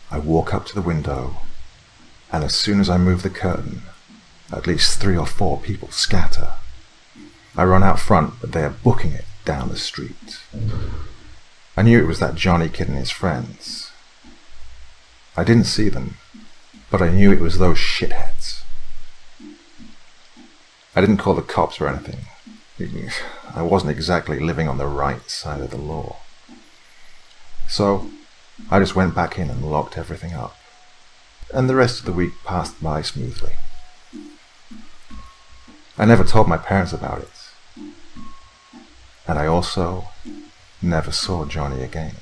I 0.08 0.20
walk 0.20 0.54
up 0.54 0.66
to 0.66 0.74
the 0.74 0.82
window, 0.82 1.38
and 2.30 2.44
as 2.44 2.54
soon 2.54 2.78
as 2.78 2.88
I 2.88 2.96
move 2.96 3.22
the 3.22 3.30
curtain, 3.30 3.82
at 4.52 4.66
least 4.66 5.00
three 5.00 5.16
or 5.16 5.26
four 5.26 5.58
people 5.58 5.90
scatter. 5.90 6.52
I 7.56 7.64
run 7.64 7.82
out 7.82 7.98
front, 7.98 8.34
but 8.40 8.52
they 8.52 8.62
are 8.62 8.70
booking 8.70 9.12
it 9.12 9.24
down 9.44 9.68
the 9.68 9.76
street. 9.76 10.40
I 11.76 11.82
knew 11.82 11.98
it 11.98 12.06
was 12.06 12.20
that 12.20 12.34
Johnny 12.34 12.68
kid 12.68 12.88
and 12.88 12.98
his 12.98 13.10
friends. 13.10 13.90
I 15.36 15.44
didn't 15.44 15.64
see 15.64 15.88
them, 15.88 16.16
but 16.90 17.02
I 17.02 17.10
knew 17.10 17.32
it 17.32 17.40
was 17.40 17.58
those 17.58 17.78
shitheads. 17.78 18.62
I 20.94 21.00
didn't 21.00 21.18
call 21.18 21.34
the 21.34 21.42
cops 21.42 21.80
or 21.80 21.88
anything. 21.88 22.20
I 23.54 23.62
wasn't 23.62 23.90
exactly 23.90 24.38
living 24.38 24.68
on 24.68 24.78
the 24.78 24.86
right 24.86 25.28
side 25.30 25.60
of 25.60 25.70
the 25.70 25.76
law. 25.76 26.16
So, 27.68 28.10
I 28.70 28.78
just 28.78 28.96
went 28.96 29.14
back 29.14 29.38
in 29.38 29.50
and 29.50 29.70
locked 29.70 29.98
everything 29.98 30.32
up. 30.32 30.56
And 31.52 31.68
the 31.68 31.74
rest 31.74 32.00
of 32.00 32.06
the 32.06 32.12
week 32.12 32.32
passed 32.44 32.82
by 32.82 33.02
smoothly. 33.02 33.52
I 35.98 36.04
never 36.04 36.24
told 36.24 36.46
my 36.46 36.58
parents 36.58 36.92
about 36.92 37.20
it. 37.20 37.30
And 39.26 39.38
I 39.38 39.46
also 39.46 40.08
never 40.82 41.10
saw 41.10 41.46
Johnny 41.46 41.82
again. 41.82 42.16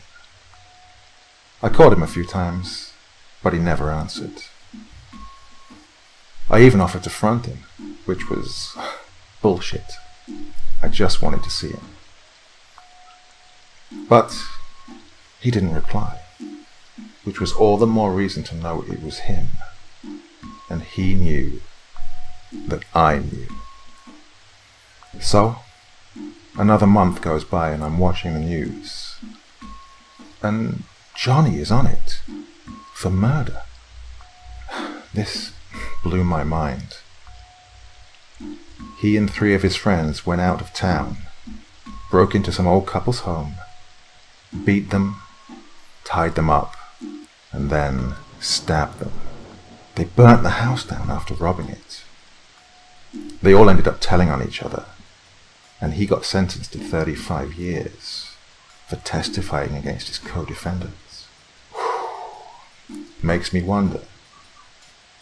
I 1.62 1.68
called 1.68 1.92
him 1.92 2.02
a 2.02 2.06
few 2.06 2.24
times, 2.24 2.92
but 3.42 3.52
he 3.52 3.58
never 3.58 3.90
answered. 3.90 4.42
I 6.48 6.60
even 6.62 6.80
offered 6.80 7.02
to 7.04 7.10
front 7.10 7.46
him, 7.46 7.64
which 8.04 8.30
was 8.30 8.76
bullshit. 9.42 9.94
I 10.82 10.88
just 10.88 11.20
wanted 11.20 11.42
to 11.42 11.50
see 11.50 11.70
him. 11.70 11.86
But 14.08 14.36
he 15.40 15.50
didn't 15.50 15.74
reply, 15.74 16.20
which 17.24 17.40
was 17.40 17.52
all 17.52 17.76
the 17.76 17.86
more 17.86 18.12
reason 18.12 18.44
to 18.44 18.54
know 18.54 18.84
it 18.88 19.02
was 19.02 19.20
him. 19.20 19.48
And 20.70 20.82
he 20.82 21.14
knew 21.14 21.60
that 22.68 22.84
I 22.94 23.18
knew. 23.18 23.48
So, 25.20 25.56
another 26.58 26.86
month 26.86 27.22
goes 27.22 27.44
by 27.44 27.70
and 27.70 27.82
I'm 27.82 27.98
watching 27.98 28.34
the 28.34 28.40
news. 28.40 29.16
And 30.42 30.84
Johnny 31.16 31.58
is 31.58 31.70
on 31.70 31.86
it 31.86 32.20
for 32.94 33.10
murder. 33.10 33.62
This 35.12 35.52
blew 36.02 36.24
my 36.24 36.44
mind. 36.44 36.98
He 38.98 39.16
and 39.16 39.30
three 39.30 39.54
of 39.54 39.62
his 39.62 39.76
friends 39.76 40.26
went 40.26 40.40
out 40.40 40.60
of 40.60 40.72
town, 40.72 41.18
broke 42.10 42.34
into 42.34 42.52
some 42.52 42.66
old 42.66 42.86
couple's 42.86 43.20
home, 43.20 43.54
beat 44.64 44.90
them, 44.90 45.16
tied 46.04 46.34
them 46.34 46.50
up, 46.50 46.74
and 47.52 47.70
then 47.70 48.14
stabbed 48.40 48.98
them. 48.98 49.12
They 49.94 50.04
burnt 50.04 50.42
the 50.42 50.50
house 50.50 50.84
down 50.84 51.10
after 51.10 51.34
robbing 51.34 51.68
it. 51.68 52.02
They 53.42 53.52
all 53.52 53.70
ended 53.70 53.86
up 53.86 53.98
telling 54.00 54.28
on 54.28 54.42
each 54.42 54.62
other, 54.62 54.86
and 55.84 55.94
he 55.94 56.06
got 56.06 56.24
sentenced 56.24 56.72
to 56.72 56.78
35 56.78 57.52
years 57.52 58.34
for 58.88 58.96
testifying 58.96 59.76
against 59.76 60.08
his 60.08 60.16
co-defendants. 60.16 61.26
Makes 63.22 63.52
me 63.52 63.62
wonder 63.62 64.00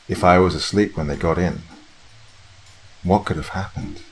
if 0.09 0.23
I 0.23 0.39
was 0.39 0.55
asleep 0.55 0.97
when 0.97 1.09
they 1.09 1.17
got 1.17 1.37
in, 1.37 1.63
what 3.03 3.25
could 3.25 3.39
have 3.39 3.49
happened? 3.49 4.03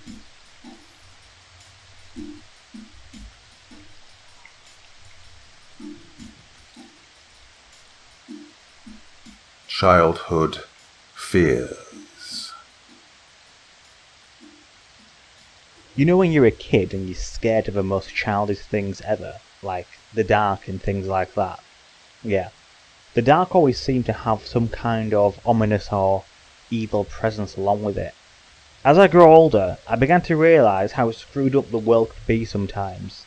Childhood 9.69 10.65
fears. 11.15 11.90
You 16.01 16.07
know 16.07 16.17
when 16.17 16.33
you're 16.33 16.47
a 16.47 16.51
kid 16.51 16.95
and 16.95 17.07
you're 17.07 17.15
scared 17.15 17.69
of 17.69 17.75
the 17.75 17.83
most 17.83 18.15
childish 18.15 18.61
things 18.61 19.03
ever, 19.03 19.35
like 19.63 19.87
the 20.15 20.25
dark 20.25 20.67
and 20.67 20.81
things 20.81 21.07
like 21.07 21.35
that? 21.35 21.63
Yeah. 22.23 22.49
The 23.13 23.21
dark 23.21 23.55
always 23.55 23.79
seemed 23.79 24.07
to 24.07 24.15
have 24.15 24.47
some 24.47 24.69
kind 24.69 25.13
of 25.13 25.39
ominous 25.45 25.93
or 25.93 26.25
evil 26.71 27.05
presence 27.05 27.55
along 27.55 27.83
with 27.83 27.99
it. 27.99 28.15
As 28.83 28.97
I 28.97 29.09
grew 29.09 29.25
older, 29.25 29.77
I 29.87 29.97
began 29.97 30.23
to 30.23 30.39
realise 30.39 30.93
how 30.93 31.11
screwed 31.11 31.55
up 31.55 31.71
the 31.71 31.77
world 31.77 32.09
could 32.09 32.27
be 32.27 32.47
sometimes. 32.47 33.27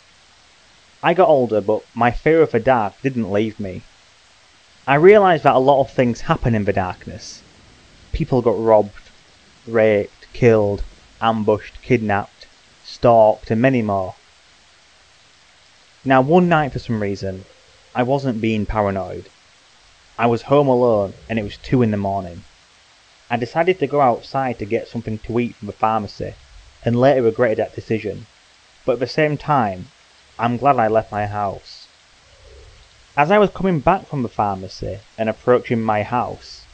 I 1.03 1.13
got 1.13 1.29
older, 1.29 1.61
but 1.61 1.83
my 1.93 2.09
fear 2.09 2.41
of 2.41 2.53
the 2.53 2.59
dark 2.59 2.99
didn't 3.03 3.31
leave 3.31 3.59
me. 3.59 3.83
I 4.87 4.95
realised 4.95 5.43
that 5.43 5.53
a 5.53 5.59
lot 5.59 5.81
of 5.81 5.91
things 5.91 6.21
happen 6.21 6.55
in 6.55 6.65
the 6.65 6.73
darkness. 6.73 7.43
People 8.13 8.41
got 8.41 8.59
robbed, 8.59 9.11
raped, 9.67 10.25
killed, 10.33 10.83
ambushed, 11.21 11.79
kidnapped, 11.83 12.42
stalked, 12.93 13.51
and 13.51 13.61
many 13.61 13.81
more. 13.81 14.15
Now, 16.05 16.21
one 16.21 16.49
night 16.49 16.73
for 16.73 16.79
some 16.79 17.01
reason, 17.01 17.45
I 17.95 18.03
wasn't 18.03 18.41
being 18.41 18.65
paranoid. 18.65 19.29
I 20.17 20.27
was 20.27 20.43
home 20.43 20.67
alone 20.67 21.13
and 21.27 21.39
it 21.39 21.43
was 21.43 21.57
2 21.57 21.81
in 21.81 21.91
the 21.91 21.97
morning. 21.97 22.43
I 23.29 23.37
decided 23.37 23.79
to 23.79 23.87
go 23.87 24.01
outside 24.01 24.59
to 24.59 24.65
get 24.65 24.87
something 24.87 25.17
to 25.19 25.39
eat 25.39 25.55
from 25.55 25.67
the 25.67 25.73
pharmacy 25.73 26.35
and 26.85 26.99
later 26.99 27.23
regretted 27.23 27.57
that 27.57 27.75
decision. 27.75 28.27
But 28.85 28.93
at 28.93 28.99
the 28.99 29.07
same 29.07 29.37
time, 29.37 29.87
I'm 30.37 30.57
glad 30.57 30.77
I 30.77 30.87
left 30.87 31.11
my 31.11 31.25
house. 31.25 31.87
As 33.15 33.31
I 33.31 33.37
was 33.37 33.49
coming 33.49 33.79
back 33.79 34.05
from 34.07 34.23
the 34.23 34.29
pharmacy 34.29 34.99
and 35.17 35.29
approaching 35.29 35.81
my 35.81 36.03
house, 36.03 36.65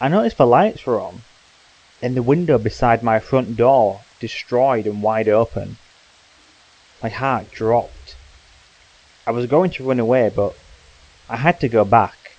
I 0.00 0.08
noticed 0.08 0.38
the 0.38 0.46
lights 0.46 0.86
were 0.86 1.00
on 1.00 1.22
and 2.00 2.16
the 2.16 2.22
window 2.22 2.56
beside 2.58 3.02
my 3.02 3.18
front 3.18 3.56
door 3.56 4.00
destroyed 4.20 4.86
and 4.86 5.02
wide 5.02 5.28
open. 5.28 5.78
My 7.02 7.08
heart 7.08 7.50
dropped. 7.50 8.16
I 9.26 9.30
was 9.30 9.46
going 9.46 9.70
to 9.72 9.84
run 9.84 10.00
away, 10.00 10.30
but 10.34 10.56
I 11.28 11.36
had 11.36 11.60
to 11.60 11.68
go 11.68 11.84
back. 11.84 12.32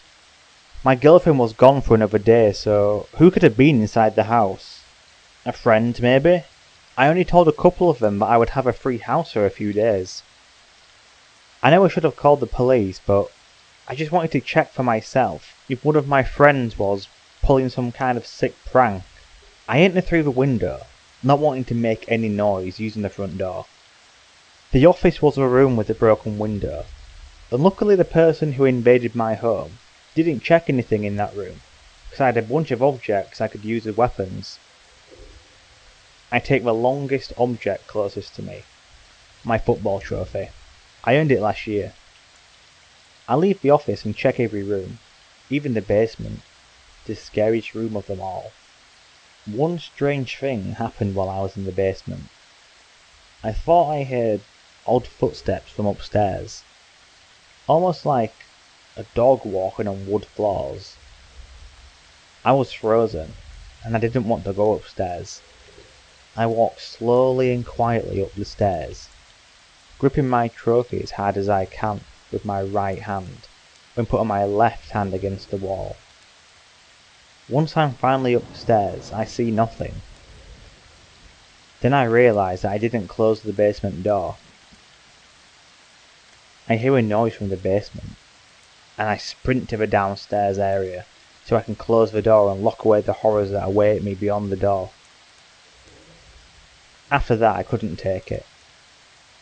My 0.84 0.96
girlfriend 0.96 1.40
was 1.40 1.54
gone 1.54 1.82
for 1.82 1.96
another 1.96 2.20
day, 2.20 2.54
so 2.54 3.08
who 3.18 3.30
could 3.30 3.44
have 3.44 3.58
been 3.58 3.82
inside 3.82 4.16
the 4.16 4.24
house? 4.24 4.84
A 5.46 5.52
friend, 5.52 6.00
maybe? 6.02 6.44
I 6.98 7.08
only 7.08 7.26
told 7.26 7.48
a 7.48 7.52
couple 7.52 7.90
of 7.90 8.00
them 8.00 8.20
that 8.20 8.28
I 8.28 8.38
would 8.38 8.52
have 8.52 8.66
a 8.66 8.74
free 8.74 9.00
house 9.00 9.34
for 9.34 9.46
a 9.46 9.50
few 9.50 9.74
days. 9.74 10.24
I 11.62 11.70
know 11.70 11.84
I 11.84 11.90
should 11.90 12.04
have 12.04 12.16
called 12.16 12.40
the 12.40 12.48
police, 12.48 13.00
but 13.06 13.32
I 13.88 13.96
just 13.96 14.12
wanted 14.12 14.32
to 14.32 14.42
check 14.42 14.72
for 14.72 14.84
myself 14.84 15.56
if 15.70 15.84
one 15.84 15.96
of 15.96 16.08
my 16.08 16.24
friends 16.24 16.78
was 16.78 17.08
pulling 17.42 17.70
some 17.70 17.92
kind 17.92 18.18
of 18.18 18.26
sick 18.26 18.56
prank. 18.66 19.04
I 19.68 19.80
entered 19.80 20.06
through 20.06 20.24
the 20.24 20.32
window, 20.32 20.86
not 21.24 21.40
wanting 21.40 21.66
to 21.66 21.76
make 21.76 22.06
any 22.08 22.30
noise 22.30 22.80
using 22.80 23.02
the 23.02 23.10
front 23.10 23.38
door. 23.38 23.66
The 24.72 24.86
office 24.86 25.22
was 25.22 25.38
a 25.38 25.48
room 25.48 25.76
with 25.76 25.90
a 25.90 25.96
broken 25.96 26.38
window, 26.38 26.86
and 27.52 27.64
luckily 27.64 27.96
the 27.96 28.06
person 28.06 28.54
who 28.54 28.66
invaded 28.66 29.16
my 29.16 29.34
home 29.36 29.80
didn't 30.14 30.42
check 30.44 30.70
anything 30.70 31.04
in 31.04 31.16
that 31.16 31.36
room, 31.36 31.62
because 32.06 32.22
I 32.22 32.26
had 32.28 32.38
a 32.38 32.42
bunch 32.42 32.72
of 32.72 32.84
objects 32.84 33.42
I 33.42 33.48
could 33.48 33.64
use 33.64 33.88
as 33.88 33.96
weapons. 33.96 34.60
I 36.32 36.40
take 36.40 36.64
the 36.64 36.74
longest 36.74 37.32
object 37.38 37.88
closest 37.88 38.36
to 38.36 38.42
me, 38.42 38.64
my 39.44 39.58
football 39.58 40.00
trophy. 40.00 40.50
I 41.04 41.16
earned 41.16 41.32
it 41.32 41.42
last 41.42 41.66
year. 41.66 41.94
I 43.30 43.36
leave 43.36 43.62
the 43.62 43.72
office 43.72 44.04
and 44.06 44.16
check 44.16 44.40
every 44.40 44.64
room, 44.64 45.00
even 45.50 45.74
the 45.74 45.82
basement, 45.82 46.42
the 47.06 47.16
scariest 47.16 47.74
room 47.74 47.96
of 47.96 48.08
them 48.08 48.20
all. 48.20 48.52
One 49.50 49.80
strange 49.80 50.36
thing 50.36 50.74
happened 50.74 51.16
while 51.16 51.30
I 51.30 51.40
was 51.40 51.56
in 51.56 51.64
the 51.64 51.72
basement. 51.72 52.28
I 53.42 53.54
thought 53.54 53.90
I 53.90 54.04
heard 54.04 54.42
odd 54.86 55.08
footsteps 55.08 55.72
from 55.72 55.86
upstairs, 55.86 56.64
almost 57.66 58.06
like 58.06 58.34
a 58.98 59.04
dog 59.16 59.46
walking 59.46 59.88
on 59.88 60.06
wood 60.06 60.26
floors. 60.26 60.98
I 62.44 62.52
was 62.52 62.74
frozen, 62.74 63.36
and 63.86 63.96
I 63.96 64.00
didn't 64.00 64.28
want 64.28 64.44
to 64.44 64.52
go 64.52 64.74
upstairs. 64.74 65.42
I 66.36 66.46
walked 66.46 66.82
slowly 66.82 67.54
and 67.54 67.66
quietly 67.66 68.22
up 68.22 68.34
the 68.34 68.44
stairs, 68.44 69.08
gripping 69.98 70.28
my 70.28 70.50
trophy 70.50 71.02
as 71.02 71.12
hard 71.12 71.38
as 71.38 71.48
I 71.48 71.64
can 71.64 72.02
with 72.34 72.44
my 72.44 72.62
right 72.62 73.02
hand, 73.04 73.48
and 73.96 74.10
putting 74.10 74.28
my 74.28 74.44
left 74.44 74.90
hand 74.90 75.14
against 75.14 75.52
the 75.52 75.58
wall. 75.58 75.96
Once 77.50 77.78
I'm 77.78 77.94
finally 77.94 78.36
up 78.36 78.48
the 78.52 78.58
stairs, 78.58 79.14
I 79.14 79.24
see 79.24 79.52
nothing. 79.52 80.02
Then 81.80 81.94
I 81.94 82.04
realise 82.04 82.64
that 82.64 82.72
I 82.72 82.78
didn't 82.78 83.08
close 83.08 83.42
the 83.42 83.54
basement 83.54 84.04
door. 84.04 84.36
I 86.68 86.76
hear 86.76 86.98
a 86.98 87.02
noise 87.02 87.36
from 87.36 87.48
the 87.48 87.56
basement, 87.56 88.18
and 88.98 89.08
I 89.08 89.16
sprint 89.16 89.70
to 89.70 89.78
the 89.78 89.88
downstairs 89.88 90.60
area 90.60 91.06
so 91.46 91.56
I 91.56 91.62
can 91.62 91.76
close 91.76 92.12
the 92.12 92.22
door 92.22 92.52
and 92.52 92.62
lock 92.62 92.84
away 92.84 93.00
the 93.00 93.14
horrors 93.14 93.52
that 93.52 93.64
await 93.64 94.04
me 94.04 94.14
beyond 94.14 94.52
the 94.52 94.58
door. 94.58 94.90
After 97.10 97.38
that, 97.38 97.56
I 97.56 97.64
couldn't 97.64 97.96
take 97.96 98.30
it. 98.30 98.46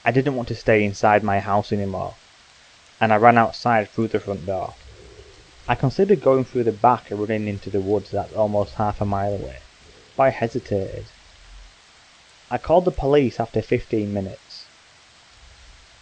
I 0.04 0.12
didn't 0.12 0.36
want 0.36 0.48
to 0.50 0.56
stay 0.56 0.84
inside 0.84 1.24
my 1.24 1.40
house 1.40 1.72
anymore, 1.72 2.14
and 3.02 3.12
I 3.12 3.16
ran 3.16 3.40
outside 3.40 3.90
through 3.90 4.10
the 4.10 4.20
front 4.20 4.46
door. 4.46 4.76
I 5.68 5.74
considered 5.74 6.22
going 6.22 6.46
through 6.46 6.66
the 6.66 6.72
back 6.72 7.10
and 7.10 7.20
running 7.20 7.48
into 7.48 7.72
the 7.72 7.82
woods 7.82 8.12
that's 8.12 8.34
almost 8.34 8.76
half 8.76 9.02
a 9.02 9.06
mile 9.06 9.34
away, 9.34 9.58
but 10.16 10.24
I 10.24 10.30
hesitated. 10.30 11.06
I 12.52 12.60
called 12.60 12.86
the 12.86 12.92
police 12.92 13.40
after 13.40 13.64
15 13.64 14.14
minutes. 14.14 14.68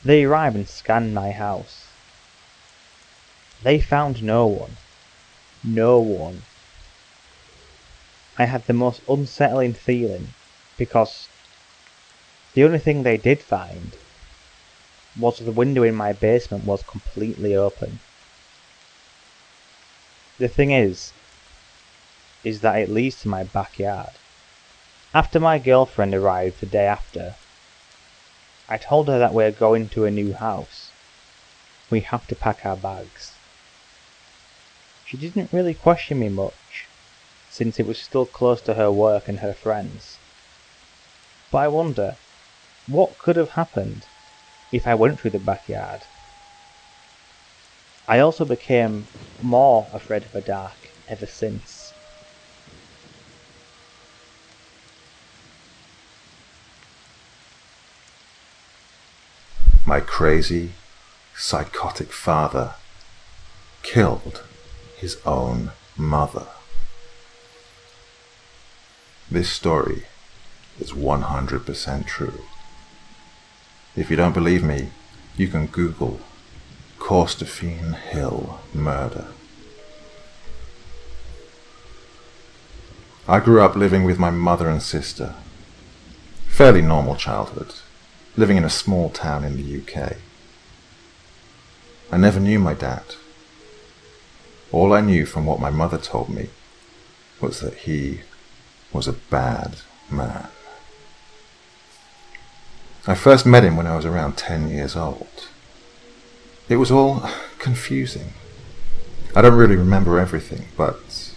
They 0.04 0.26
arrived 0.26 0.58
and 0.58 0.67
scanned 0.67 1.15
my 1.15 1.32
house. 1.32 1.88
They 3.63 3.80
found 3.80 4.21
no 4.21 4.45
one. 4.45 4.76
No 5.63 5.97
one. 5.99 6.41
I 8.38 8.45
had 8.45 8.65
the 8.65 8.73
most 8.73 9.02
unsettling 9.08 9.76
feeling 9.76 10.34
because 10.78 11.30
the 12.54 12.65
only 12.65 12.80
thing 12.80 13.04
they 13.04 13.15
did 13.15 13.41
find 13.41 13.93
was 15.17 15.39
the 15.39 15.52
window 15.52 15.84
in 15.84 15.95
my 15.95 16.12
basement 16.12 16.65
was 16.65 16.84
completely 16.84 17.56
open. 17.56 17.99
The 20.39 20.48
thing 20.48 20.72
is, 20.72 21.13
is 22.43 22.62
that 22.62 22.78
it 22.78 22.89
leads 22.89 23.22
to 23.22 23.28
my 23.28 23.43
backyard. 23.43 24.10
After 25.13 25.39
my 25.39 25.60
girlfriend 25.60 26.15
arrived 26.15 26.60
the 26.60 26.65
day 26.65 26.88
after, 26.88 27.36
I 28.67 28.78
told 28.78 29.08
her 29.10 29.19
that 29.19 29.34
we're 29.34 29.52
going 29.52 29.89
to 29.89 30.06
a 30.06 30.12
new 30.12 30.34
house. 30.34 30.89
We 31.91 32.00
have 32.02 32.26
to 32.28 32.36
pack 32.36 32.65
our 32.65 32.76
bags. 32.76 33.34
She 35.06 35.17
didn't 35.17 35.54
really 35.54 35.76
question 35.76 36.17
me 36.17 36.30
much, 36.30 36.88
since 37.52 37.80
it 37.80 37.86
was 37.86 38.00
still 38.00 38.26
close 38.26 38.62
to 38.62 38.74
her 38.74 38.91
work 38.91 39.28
and 39.28 39.39
her 39.39 39.54
friends. 39.54 40.17
But 41.52 41.60
I 41.60 41.67
wonder, 41.67 42.15
what 42.88 43.19
could 43.19 43.36
have 43.36 43.52
happened 43.52 44.08
if 44.72 44.88
I 44.88 44.96
went 44.96 45.19
through 45.19 45.32
the 45.32 45.39
backyard? 45.39 46.02
I 48.08 48.20
also 48.20 48.44
became 48.44 49.08
more 49.42 49.88
afraid 49.94 50.24
of 50.24 50.32
the 50.34 50.42
dark 50.42 50.74
ever 51.08 51.26
since. 51.26 51.94
My 59.86 60.00
crazy, 60.00 60.72
psychotic 61.36 62.12
father 62.12 62.76
killed 63.84 64.44
his 64.98 65.18
own 65.26 65.72
mother. 65.98 66.48
This 69.30 69.50
story 69.50 70.04
is 70.80 70.92
100% 70.92 72.08
true. 72.08 72.42
If 73.96 74.10
you 74.10 74.16
don't 74.16 74.34
believe 74.34 74.63
me, 74.63 74.89
you 75.38 75.48
can 75.48 75.68
Google 75.68 76.20
Corstorphine 77.04 77.96
Hill 77.96 78.62
murder. 78.74 79.28
I 83.28 83.42
grew 83.42 83.62
up 83.62 83.76
living 83.76 84.06
with 84.06 84.18
my 84.18 84.30
mother 84.30 84.70
and 84.70 84.82
sister. 84.82 85.36
Fairly 86.48 86.82
normal 86.82 87.18
childhood, 87.18 87.74
living 88.38 88.56
in 88.56 88.63
a 88.63 88.70
small 88.70 89.10
town 89.10 89.44
in 89.44 89.58
the 89.58 89.82
UK. 89.82 90.16
I 92.10 92.16
never 92.16 92.39
knew 92.39 92.58
my 92.58 92.74
dad. 92.74 93.04
All 94.72 94.94
I 94.94 95.02
knew 95.02 95.26
from 95.26 95.46
what 95.46 95.60
my 95.60 95.70
mother 95.70 95.98
told 95.98 96.30
me 96.30 96.52
was 97.42 97.60
that 97.60 97.80
he 97.80 98.22
was 98.94 99.10
a 99.10 99.20
bad 99.30 99.76
man. 100.10 100.48
I 103.06 103.13
first 103.13 103.46
met 103.46 103.66
him 103.66 103.76
when 103.76 103.88
I 103.88 103.98
was 103.98 104.06
around 104.06 104.38
10 104.38 104.70
years 104.70 104.96
old. 104.96 105.50
It 106.69 106.78
was 106.78 106.91
all 106.91 107.30
confusing. 107.60 108.34
I 109.36 109.41
don't 109.41 109.58
really 109.58 109.76
remember 109.76 110.17
everything, 110.17 110.67
but 110.78 111.34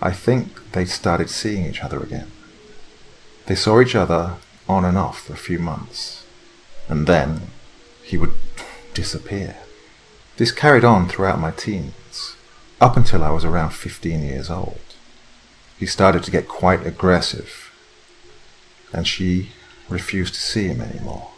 I 0.00 0.12
think 0.12 0.72
they 0.72 0.84
started 0.84 1.30
seeing 1.30 1.66
each 1.66 1.82
other 1.82 2.00
again. 2.00 2.30
They 3.46 3.56
saw 3.56 3.80
each 3.80 3.96
other 3.96 4.36
on 4.68 4.84
and 4.84 4.96
off 4.96 5.24
for 5.24 5.32
a 5.32 5.36
few 5.36 5.58
months, 5.58 6.24
and 6.88 7.08
then 7.08 7.48
he 8.04 8.16
would 8.16 8.34
disappear. 8.94 9.56
This 10.36 10.52
carried 10.52 10.84
on 10.84 11.08
throughout 11.08 11.40
my 11.40 11.50
teens, 11.50 12.36
up 12.80 12.96
until 12.96 13.24
I 13.24 13.30
was 13.30 13.44
around 13.44 13.70
15 13.70 14.22
years 14.22 14.48
old. 14.48 14.78
He 15.76 15.86
started 15.86 16.22
to 16.22 16.30
get 16.30 16.46
quite 16.46 16.86
aggressive, 16.86 17.72
and 18.92 19.08
she 19.08 19.50
refused 19.88 20.34
to 20.34 20.40
see 20.40 20.68
him 20.68 20.80
anymore. 20.80 21.31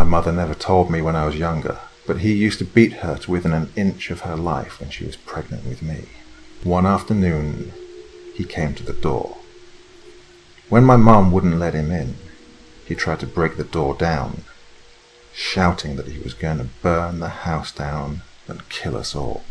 My 0.00 0.06
mother 0.06 0.32
never 0.32 0.54
told 0.54 0.90
me 0.90 1.02
when 1.02 1.14
I 1.14 1.26
was 1.26 1.36
younger, 1.36 1.78
but 2.06 2.20
he 2.20 2.32
used 2.32 2.58
to 2.60 2.64
beat 2.64 3.04
her 3.04 3.18
to 3.18 3.30
within 3.30 3.52
an 3.52 3.70
inch 3.76 4.10
of 4.10 4.22
her 4.22 4.34
life 4.34 4.80
when 4.80 4.88
she 4.88 5.04
was 5.04 5.14
pregnant 5.14 5.66
with 5.66 5.82
me. 5.82 6.06
One 6.64 6.86
afternoon, 6.86 7.74
he 8.34 8.44
came 8.44 8.72
to 8.76 8.82
the 8.82 8.94
door. 8.94 9.36
When 10.70 10.84
my 10.84 10.96
mum 10.96 11.30
wouldn't 11.30 11.58
let 11.58 11.74
him 11.74 11.90
in, 11.90 12.14
he 12.86 12.94
tried 12.94 13.20
to 13.20 13.26
break 13.26 13.58
the 13.58 13.62
door 13.62 13.94
down, 13.94 14.44
shouting 15.34 15.96
that 15.96 16.08
he 16.08 16.18
was 16.20 16.32
going 16.32 16.56
to 16.56 16.70
burn 16.80 17.20
the 17.20 17.44
house 17.44 17.70
down 17.70 18.22
and 18.48 18.70
kill 18.70 18.96
us 18.96 19.14
all. 19.14 19.44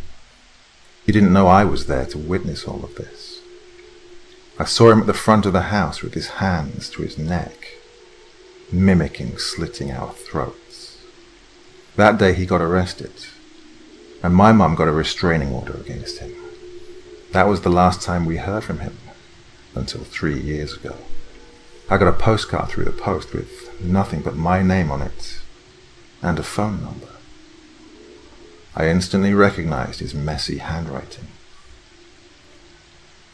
He 1.06 1.12
didn't 1.12 1.32
know 1.32 1.46
I 1.46 1.64
was 1.64 1.86
there 1.86 2.08
to 2.08 2.18
witness 2.18 2.66
all 2.66 2.84
of 2.84 2.96
this. 2.96 3.40
I 4.58 4.66
saw 4.66 4.90
him 4.90 5.02
at 5.02 5.06
the 5.06 5.14
front 5.14 5.46
of 5.46 5.54
the 5.54 5.70
house 5.70 6.02
with 6.02 6.16
his 6.16 6.40
hands 6.42 6.90
to 6.90 7.04
his 7.04 7.20
neck, 7.20 7.79
mimicking 8.72 9.38
slitting 9.38 9.92
our 9.92 10.12
throats. 10.14 10.98
That 11.96 12.18
day 12.18 12.34
he 12.34 12.46
got 12.46 12.62
arrested, 12.62 13.12
and 14.24 14.36
my 14.36 14.52
mum 14.52 14.76
got 14.76 14.88
a 14.88 14.92
restraining 14.92 15.52
order 15.52 15.74
against 15.74 16.20
him. 16.20 16.34
That 17.32 17.48
was 17.48 17.62
the 17.62 17.70
last 17.70 18.02
time 18.02 18.26
we 18.26 18.38
heard 18.38 18.64
from 18.64 18.80
him, 18.80 18.98
until 19.76 20.04
three 20.04 20.40
years 20.40 20.74
ago. 20.74 20.96
I 21.90 21.98
got 21.98 22.08
a 22.08 22.14
postcard 22.14 22.70
through 22.70 22.86
the 22.86 22.92
post 22.92 23.34
with 23.34 23.82
nothing 23.82 24.22
but 24.22 24.36
my 24.36 24.62
name 24.62 24.92
on 24.92 25.02
it, 25.02 25.40
and 26.22 26.38
a 26.38 26.44
phone 26.44 26.84
number. 26.84 27.08
I 28.76 28.88
instantly 28.88 29.34
recognized 29.34 30.00
his 30.00 30.14
messy 30.14 30.60
handwriting. 30.60 31.28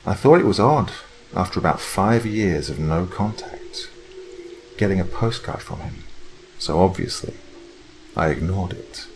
I 0.05 0.13
thought 0.13 0.39
it 0.39 0.45
was 0.45 0.59
odd, 0.59 0.91
after 1.35 1.59
about 1.59 1.81
five 1.81 2.25
years 2.25 2.69
of 2.69 2.79
no 2.79 3.05
contact, 3.05 3.89
getting 4.77 4.99
a 4.99 5.05
postcard 5.05 5.61
from 5.61 5.79
him, 5.79 6.03
so 6.57 6.79
obviously 6.79 7.33
I 8.15 8.29
ignored 8.29 8.73
it. 8.73 9.07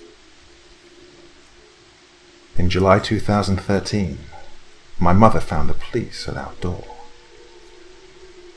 In 2.57 2.70
July 2.70 2.99
2013, 2.99 4.18
my 4.99 5.14
mother 5.14 5.39
found 5.39 5.70
the 5.70 5.74
police 5.74 6.28
at 6.28 6.36
our 6.36 6.53
door. 6.60 6.84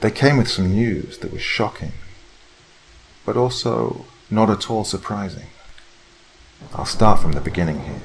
They 0.00 0.11
came 0.11 0.36
with 0.36 0.48
some 0.48 0.74
news 0.74 1.18
that 1.18 1.32
was 1.32 1.42
shocking, 1.42 1.92
but 3.24 3.36
also 3.36 4.07
not 4.28 4.50
at 4.50 4.68
all 4.68 4.82
surprising. 4.84 5.46
I'll 6.74 6.84
start 6.84 7.20
from 7.20 7.32
the 7.32 7.40
beginning 7.40 7.84
here. 7.84 8.03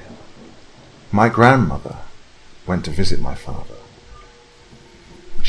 My 1.12 1.30
grandmother 1.30 1.98
went 2.68 2.86
to 2.86 2.92
visit 2.92 3.20
my 3.20 3.34
father. 3.34 3.77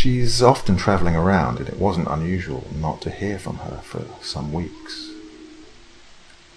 She's 0.09 0.43
often 0.43 0.79
travelling 0.79 1.15
around, 1.15 1.59
and 1.59 1.69
it 1.69 1.79
wasn't 1.79 2.09
unusual 2.09 2.67
not 2.75 3.03
to 3.03 3.11
hear 3.11 3.39
from 3.39 3.59
her 3.59 3.83
for 3.85 4.07
some 4.23 4.55
weeks. 4.55 5.11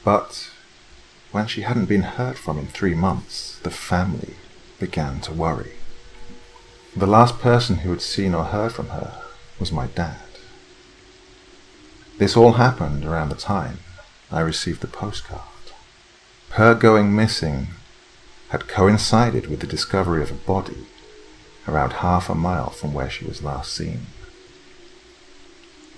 But 0.06 0.50
when 1.34 1.48
she 1.48 1.64
hadn't 1.64 1.88
been 1.88 2.04
heard 2.04 2.38
from 2.38 2.58
in 2.58 2.68
three 2.68 2.96
months, 2.96 3.60
the 3.62 3.70
family 3.70 4.36
began 4.80 5.20
to 5.24 5.34
worry. 5.34 5.74
The 6.96 7.06
last 7.06 7.40
person 7.40 7.80
who 7.80 7.90
had 7.90 8.02
seen 8.02 8.34
or 8.34 8.46
heard 8.46 8.72
from 8.72 8.88
her 8.88 9.22
was 9.60 9.70
my 9.70 9.88
dad. 9.88 10.30
This 12.20 12.38
all 12.38 12.54
happened 12.54 13.04
around 13.04 13.28
the 13.28 13.36
time 13.36 13.80
I 14.32 14.40
received 14.40 14.80
the 14.80 14.88
postcard. 14.88 15.42
Her 16.52 16.74
going 16.74 17.14
missing 17.14 17.68
had 18.52 18.70
coincided 18.70 19.48
with 19.48 19.60
the 19.60 19.68
discovery 19.68 20.24
of 20.24 20.32
a 20.32 20.36
body 20.36 20.88
around 21.68 21.94
half 21.94 22.30
a 22.30 22.36
mile 22.36 22.70
from 22.70 22.94
where 22.94 23.10
she 23.10 23.26
was 23.26 23.44
last 23.44 23.74
seen. 23.74 24.08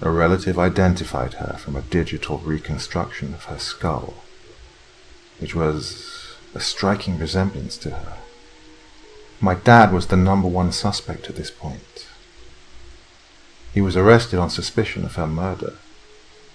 A 0.01 0.09
relative 0.09 0.59
identified 0.59 1.35
her 1.35 1.57
from 1.57 1.75
a 1.75 1.81
digital 1.81 2.39
reconstruction 2.39 3.33
of 3.33 3.45
her 3.45 3.59
skull, 3.59 4.15
which 5.39 5.55
was 5.55 6.35
a 6.53 6.59
striking 6.59 7.17
resemblance 7.17 7.77
to 7.77 7.91
her. 7.91 8.17
My 9.39 9.55
dad 9.55 9.91
was 9.91 10.07
the 10.07 10.17
number 10.17 10.47
one 10.47 10.71
suspect 10.71 11.29
at 11.29 11.35
this 11.35 11.51
point. 11.51 12.07
He 13.73 13.81
was 13.81 13.97
arrested 13.97 14.39
on 14.39 14.49
suspicion 14.49 15.03
of 15.03 15.15
her 15.15 15.27
murder 15.27 15.75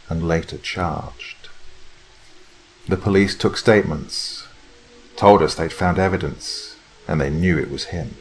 and 0.08 0.26
later 0.26 0.58
charged. 0.58 1.48
The 2.86 2.96
police 2.96 3.34
took 3.34 3.56
statements, 3.56 4.46
told 5.16 5.42
us 5.42 5.54
they'd 5.54 5.72
found 5.72 5.98
evidence, 5.98 6.76
and 7.06 7.20
they 7.20 7.28
knew 7.28 7.58
it 7.58 7.70
was 7.70 7.86
him. 7.86 8.16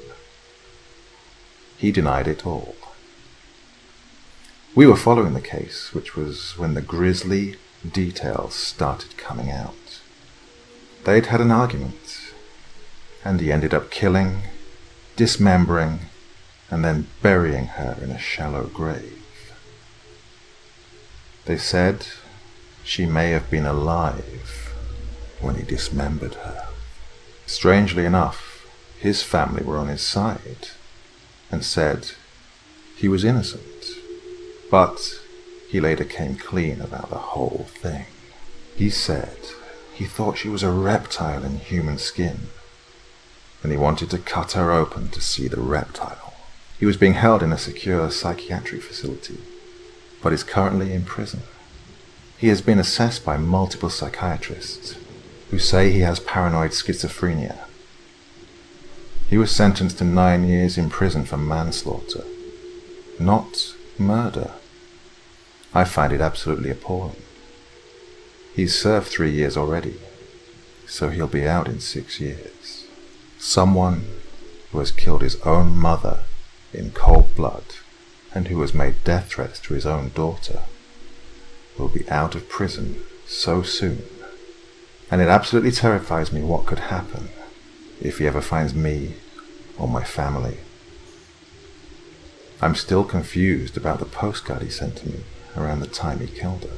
He 1.77 1.91
denied 1.91 2.27
it 2.27 2.45
all. 2.45 2.75
We 4.75 4.87
were 4.87 4.95
following 4.95 5.33
the 5.33 5.41
case, 5.41 5.93
which 5.93 6.15
was 6.15 6.57
when 6.57 6.73
the 6.73 6.81
grisly 6.81 7.55
details 7.87 8.55
started 8.55 9.17
coming 9.17 9.49
out. 9.51 10.01
They'd 11.03 11.27
had 11.27 11.41
an 11.41 11.51
argument, 11.51 12.33
and 13.23 13.39
he 13.39 13.51
ended 13.51 13.73
up 13.73 13.91
killing 13.91 14.43
dismembering, 15.17 15.99
and 16.69 16.85
then 16.85 17.07
burying 17.21 17.65
her 17.65 17.97
in 18.01 18.11
a 18.11 18.19
shallow 18.19 18.67
grave. 18.67 19.23
They 21.45 21.57
said 21.57 22.05
she 22.83 23.05
may 23.05 23.31
have 23.31 23.49
been 23.49 23.65
alive 23.65 24.73
when 25.41 25.55
he 25.55 25.63
dismembered 25.63 26.35
her. 26.35 26.67
Strangely 27.47 28.05
enough, 28.05 28.67
his 28.99 29.23
family 29.23 29.63
were 29.63 29.77
on 29.77 29.87
his 29.87 30.01
side 30.01 30.69
and 31.51 31.63
said 31.63 32.11
he 32.95 33.07
was 33.07 33.23
innocent. 33.23 33.85
But 34.69 35.19
he 35.69 35.79
later 35.79 36.03
came 36.03 36.35
clean 36.35 36.81
about 36.81 37.09
the 37.09 37.17
whole 37.17 37.67
thing. 37.69 38.05
He 38.75 38.89
said 38.89 39.37
he 39.93 40.05
thought 40.05 40.37
she 40.37 40.49
was 40.49 40.63
a 40.63 40.71
reptile 40.71 41.43
in 41.43 41.59
human 41.59 41.97
skin 41.97 42.47
and 43.63 43.71
he 43.71 43.77
wanted 43.77 44.09
to 44.11 44.17
cut 44.17 44.53
her 44.53 44.71
open 44.71 45.09
to 45.09 45.21
see 45.21 45.47
the 45.47 45.59
reptile. 45.59 46.33
He 46.79 46.85
was 46.85 46.97
being 46.97 47.13
held 47.13 47.41
in 47.41 47.51
a 47.51 47.57
secure 47.57 48.09
psychiatric 48.11 48.83
facility, 48.83 49.39
but 50.21 50.31
is 50.31 50.43
currently 50.43 50.93
in 50.93 51.03
prison. 51.03 51.41
He 52.37 52.49
has 52.49 52.61
been 52.61 52.77
assessed 52.77 53.25
by 53.25 53.37
multiple 53.37 53.89
psychiatrists 53.89 54.95
who 55.49 55.57
say 55.57 55.91
he 55.91 56.01
has 56.01 56.19
paranoid 56.19 56.71
schizophrenia. 56.71 57.66
He 59.29 59.37
was 59.37 59.51
sentenced 59.51 59.97
to 59.97 60.05
nine 60.05 60.47
years 60.47 60.77
in 60.77 60.89
prison 60.89 61.25
for 61.25 61.35
manslaughter, 61.35 62.23
not 63.19 63.75
murder. 63.99 64.51
I 65.73 65.83
find 65.83 66.13
it 66.13 66.21
absolutely 66.21 66.69
appalling. 66.69 67.21
He's 68.55 68.79
served 68.79 69.07
three 69.07 69.31
years 69.31 69.57
already, 69.57 69.99
so 70.87 71.09
he'll 71.09 71.27
be 71.27 71.45
out 71.45 71.67
in 71.67 71.81
six 71.81 72.21
years. 72.21 72.87
Someone 73.37 74.05
who 74.71 74.79
has 74.79 74.91
killed 74.91 75.21
his 75.21 75.35
own 75.41 75.75
mother 75.75 76.19
in 76.73 76.91
cold 76.91 77.35
blood 77.35 77.65
and 78.33 78.47
who 78.47 78.61
has 78.61 78.73
made 78.73 79.03
death 79.03 79.29
threats 79.29 79.59
to 79.59 79.73
his 79.73 79.85
own 79.85 80.11
daughter 80.15 80.61
will 81.77 81.89
be 81.89 82.09
out 82.09 82.33
of 82.33 82.47
prison 82.47 83.01
so 83.27 83.61
soon. 83.61 84.03
And 85.11 85.21
it 85.21 85.27
absolutely 85.27 85.71
terrifies 85.71 86.31
me 86.31 86.41
what 86.41 86.65
could 86.65 86.79
happen 86.79 87.29
if 88.01 88.17
he 88.19 88.27
ever 88.27 88.41
finds 88.41 88.73
me 88.73 89.15
or 89.77 89.87
my 89.87 90.03
family. 90.03 90.57
I'm 92.61 92.75
still 92.75 93.03
confused 93.03 93.77
about 93.77 93.99
the 93.99 94.05
postcard 94.05 94.61
he 94.61 94.69
sent 94.69 94.97
to 94.97 95.09
me 95.09 95.19
around 95.55 95.79
the 95.79 95.87
time 95.87 96.19
he 96.19 96.27
killed 96.27 96.63
her. 96.63 96.77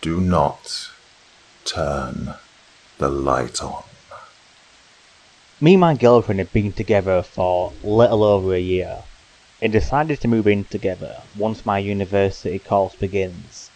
Do 0.00 0.20
not 0.20 0.90
turn 1.64 2.34
the 2.98 3.08
light 3.08 3.62
on. 3.62 3.84
Me 5.60 5.74
and 5.74 5.80
my 5.80 5.94
girlfriend 5.94 6.38
had 6.38 6.52
been 6.52 6.72
together 6.72 7.20
for 7.22 7.72
little 7.82 8.22
over 8.22 8.54
a 8.54 8.60
year 8.60 9.02
and 9.60 9.72
decided 9.72 10.20
to 10.20 10.28
move 10.28 10.46
in 10.46 10.64
together 10.64 11.20
once 11.36 11.66
my 11.66 11.78
university 11.78 12.58
course 12.58 12.94
begins. 12.94 13.67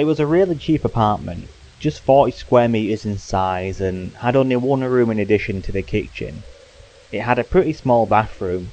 It 0.00 0.06
was 0.06 0.18
a 0.18 0.26
really 0.26 0.56
cheap 0.56 0.82
apartment, 0.82 1.48
just 1.78 2.00
40 2.00 2.32
square 2.32 2.68
metres 2.70 3.04
in 3.04 3.18
size 3.18 3.82
and 3.82 4.14
had 4.14 4.34
only 4.34 4.56
one 4.56 4.82
room 4.82 5.10
in 5.10 5.18
addition 5.18 5.60
to 5.60 5.72
the 5.72 5.82
kitchen. 5.82 6.42
It 7.12 7.20
had 7.20 7.38
a 7.38 7.44
pretty 7.44 7.74
small 7.74 8.06
bathroom, 8.06 8.70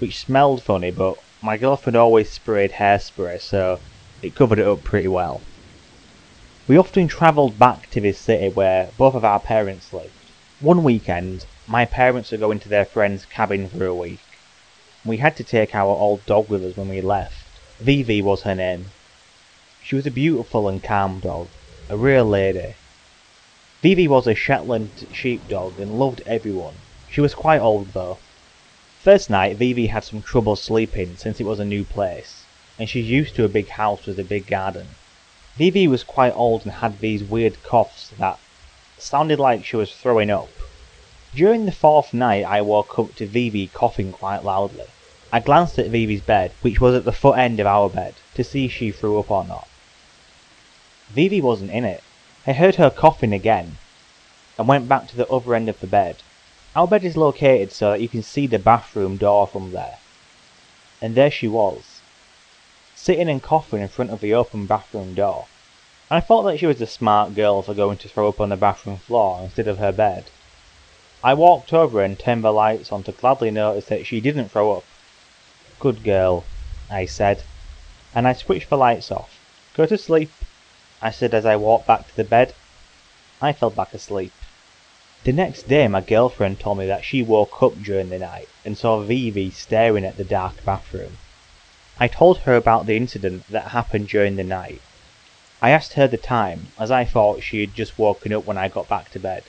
which 0.00 0.18
smelled 0.18 0.62
funny 0.62 0.90
but 0.90 1.16
my 1.40 1.56
girlfriend 1.56 1.96
always 1.96 2.30
sprayed 2.30 2.72
hairspray 2.72 3.40
so 3.40 3.80
it 4.20 4.34
covered 4.34 4.58
it 4.58 4.66
up 4.66 4.84
pretty 4.84 5.08
well. 5.08 5.40
We 6.68 6.76
often 6.76 7.08
travelled 7.08 7.58
back 7.58 7.88
to 7.92 8.00
this 8.02 8.18
city 8.18 8.50
where 8.50 8.90
both 8.98 9.14
of 9.14 9.24
our 9.24 9.40
parents 9.40 9.94
lived. 9.94 10.12
One 10.60 10.84
weekend, 10.84 11.46
my 11.66 11.86
parents 11.86 12.32
were 12.32 12.36
going 12.36 12.60
to 12.60 12.68
their 12.68 12.84
friend's 12.84 13.24
cabin 13.24 13.70
for 13.70 13.86
a 13.86 13.94
week. 13.94 14.20
We 15.06 15.16
had 15.16 15.36
to 15.36 15.42
take 15.42 15.74
our 15.74 15.96
old 15.96 16.26
dog 16.26 16.50
with 16.50 16.62
us 16.62 16.76
when 16.76 16.90
we 16.90 17.00
left. 17.00 17.46
Vivi 17.78 18.20
was 18.20 18.42
her 18.42 18.54
name. 18.54 18.90
She 19.88 19.94
was 19.94 20.04
a 20.04 20.10
beautiful 20.10 20.66
and 20.66 20.82
calm 20.82 21.20
dog, 21.20 21.46
a 21.88 21.96
real 21.96 22.24
lady. 22.24 22.74
Vivi 23.82 24.08
was 24.08 24.26
a 24.26 24.34
Shetland 24.34 25.06
sheepdog 25.12 25.78
and 25.78 25.96
loved 25.96 26.22
everyone. 26.26 26.74
She 27.08 27.20
was 27.20 27.36
quite 27.36 27.60
old 27.60 27.92
though. 27.92 28.18
First 29.00 29.30
night, 29.30 29.58
Vivi 29.58 29.86
had 29.86 30.02
some 30.02 30.22
trouble 30.22 30.56
sleeping 30.56 31.16
since 31.16 31.38
it 31.38 31.46
was 31.46 31.60
a 31.60 31.64
new 31.64 31.84
place, 31.84 32.42
and 32.80 32.88
she's 32.88 33.08
used 33.08 33.36
to 33.36 33.44
a 33.44 33.48
big 33.48 33.68
house 33.68 34.06
with 34.06 34.18
a 34.18 34.24
big 34.24 34.48
garden. 34.48 34.88
Vivi 35.54 35.86
was 35.86 36.02
quite 36.02 36.34
old 36.34 36.64
and 36.64 36.72
had 36.72 36.98
these 36.98 37.22
weird 37.22 37.62
coughs 37.62 38.10
that 38.18 38.40
sounded 38.98 39.38
like 39.38 39.64
she 39.64 39.76
was 39.76 39.94
throwing 39.94 40.30
up. 40.30 40.50
During 41.32 41.64
the 41.64 41.70
fourth 41.70 42.12
night 42.12 42.44
I 42.44 42.60
woke 42.60 42.98
up 42.98 43.14
to 43.14 43.26
Vivi 43.28 43.68
coughing 43.68 44.10
quite 44.10 44.42
loudly. 44.42 44.86
I 45.32 45.38
glanced 45.38 45.78
at 45.78 45.90
Vivi's 45.90 46.22
bed, 46.22 46.50
which 46.62 46.80
was 46.80 46.96
at 46.96 47.04
the 47.04 47.12
foot 47.12 47.38
end 47.38 47.60
of 47.60 47.68
our 47.68 47.88
bed, 47.88 48.14
to 48.34 48.42
see 48.42 48.64
if 48.64 48.72
she 48.72 48.90
threw 48.90 49.20
up 49.20 49.30
or 49.30 49.44
not. 49.44 49.68
Vivi 51.10 51.40
wasn't 51.40 51.70
in 51.70 51.84
it. 51.84 52.02
I 52.46 52.52
heard 52.52 52.76
her 52.76 52.90
coughing 52.90 53.32
again, 53.32 53.78
and 54.58 54.68
went 54.68 54.88
back 54.88 55.08
to 55.08 55.16
the 55.16 55.28
other 55.28 55.54
end 55.54 55.68
of 55.68 55.80
the 55.80 55.86
bed. 55.86 56.16
Our 56.74 56.86
bed 56.86 57.04
is 57.04 57.16
located 57.16 57.72
so 57.72 57.90
that 57.90 58.00
you 58.00 58.08
can 58.08 58.22
see 58.22 58.46
the 58.46 58.58
bathroom 58.58 59.16
door 59.16 59.46
from 59.46 59.72
there. 59.72 59.98
And 61.00 61.14
there 61.14 61.30
she 61.30 61.48
was 61.48 61.96
sitting 62.96 63.28
and 63.28 63.42
coughing 63.42 63.82
in 63.82 63.88
front 63.88 64.10
of 64.10 64.20
the 64.20 64.34
open 64.34 64.66
bathroom 64.66 65.14
door. 65.14 65.46
I 66.10 66.18
thought 66.18 66.42
that 66.42 66.58
she 66.58 66.66
was 66.66 66.80
a 66.80 66.86
smart 66.86 67.34
girl 67.34 67.62
for 67.62 67.72
going 67.72 67.98
to 67.98 68.08
throw 68.08 68.28
up 68.28 68.40
on 68.40 68.48
the 68.48 68.56
bathroom 68.56 68.96
floor 68.96 69.42
instead 69.44 69.68
of 69.68 69.78
her 69.78 69.92
bed. 69.92 70.24
I 71.22 71.34
walked 71.34 71.72
over 71.72 72.02
and 72.02 72.18
turned 72.18 72.42
the 72.42 72.52
lights 72.52 72.90
on 72.90 73.04
to 73.04 73.12
gladly 73.12 73.50
notice 73.50 73.84
that 73.86 74.06
she 74.06 74.20
didn't 74.20 74.48
throw 74.48 74.72
up. 74.72 74.84
Good 75.78 76.02
girl, 76.02 76.44
I 76.90 77.04
said, 77.06 77.44
and 78.14 78.26
I 78.26 78.32
switched 78.32 78.70
the 78.70 78.76
lights 78.76 79.12
off. 79.12 79.38
Go 79.74 79.86
to 79.86 79.98
sleep, 79.98 80.30
I 81.06 81.10
said 81.10 81.34
as 81.34 81.46
I 81.46 81.54
walked 81.54 81.86
back 81.86 82.08
to 82.08 82.16
the 82.16 82.24
bed. 82.24 82.52
I 83.40 83.52
fell 83.52 83.70
back 83.70 83.94
asleep. 83.94 84.32
The 85.22 85.32
next 85.32 85.68
day 85.68 85.86
my 85.86 86.00
girlfriend 86.00 86.58
told 86.58 86.78
me 86.78 86.86
that 86.86 87.04
she 87.04 87.22
woke 87.22 87.62
up 87.62 87.80
during 87.80 88.08
the 88.08 88.18
night 88.18 88.48
and 88.64 88.76
saw 88.76 88.98
Vivi 88.98 89.52
staring 89.52 90.04
at 90.04 90.16
the 90.16 90.24
dark 90.24 90.64
bathroom. 90.64 91.18
I 92.00 92.08
told 92.08 92.38
her 92.38 92.56
about 92.56 92.86
the 92.86 92.96
incident 92.96 93.46
that 93.50 93.68
happened 93.68 94.08
during 94.08 94.34
the 94.34 94.42
night. 94.42 94.82
I 95.62 95.70
asked 95.70 95.92
her 95.92 96.08
the 96.08 96.16
time, 96.16 96.72
as 96.76 96.90
I 96.90 97.04
thought 97.04 97.40
she 97.40 97.60
had 97.60 97.72
just 97.72 98.00
woken 98.00 98.32
up 98.32 98.44
when 98.44 98.58
I 98.58 98.66
got 98.66 98.88
back 98.88 99.12
to 99.12 99.20
bed. 99.20 99.44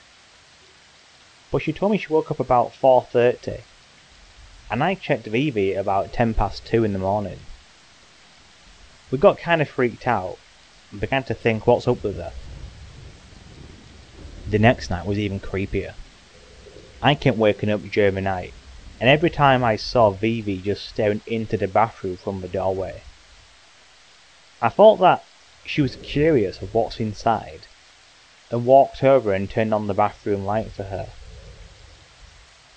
But 1.50 1.62
she 1.62 1.72
told 1.72 1.90
me 1.90 1.98
she 1.98 2.12
woke 2.12 2.30
up 2.30 2.38
about 2.38 2.72
4.30, 2.72 3.62
and 4.70 4.84
I 4.84 4.94
checked 4.94 5.26
Vivi 5.26 5.74
about 5.74 6.12
10 6.12 6.34
past 6.34 6.64
2 6.66 6.84
in 6.84 6.92
the 6.92 7.00
morning. 7.00 7.40
We 9.10 9.18
got 9.18 9.38
kind 9.38 9.60
of 9.60 9.68
freaked 9.68 10.06
out, 10.06 10.38
and 10.90 11.00
began 11.00 11.24
to 11.24 11.34
think 11.34 11.66
what's 11.66 11.88
up 11.88 12.02
with 12.02 12.16
her. 12.16 12.32
The 14.46 14.58
next 14.58 14.90
night 14.90 15.06
was 15.06 15.18
even 15.18 15.40
creepier. 15.40 15.94
I 17.02 17.14
kept 17.14 17.36
waking 17.36 17.70
up 17.70 17.82
during 17.82 18.14
the 18.14 18.20
night, 18.20 18.54
and 19.00 19.08
every 19.08 19.30
time 19.30 19.62
I 19.62 19.76
saw 19.76 20.10
Vivi 20.10 20.58
just 20.58 20.88
staring 20.88 21.22
into 21.26 21.56
the 21.56 21.68
bathroom 21.68 22.16
from 22.16 22.40
the 22.40 22.48
doorway. 22.48 23.02
I 24.60 24.68
thought 24.68 24.96
that 24.96 25.24
she 25.64 25.82
was 25.82 25.96
curious 25.96 26.60
of 26.62 26.74
what's 26.74 26.98
inside, 26.98 27.66
and 28.50 28.64
walked 28.64 29.04
over 29.04 29.32
and 29.32 29.48
turned 29.48 29.74
on 29.74 29.86
the 29.86 29.94
bathroom 29.94 30.44
light 30.44 30.72
for 30.72 30.84
her. 30.84 31.08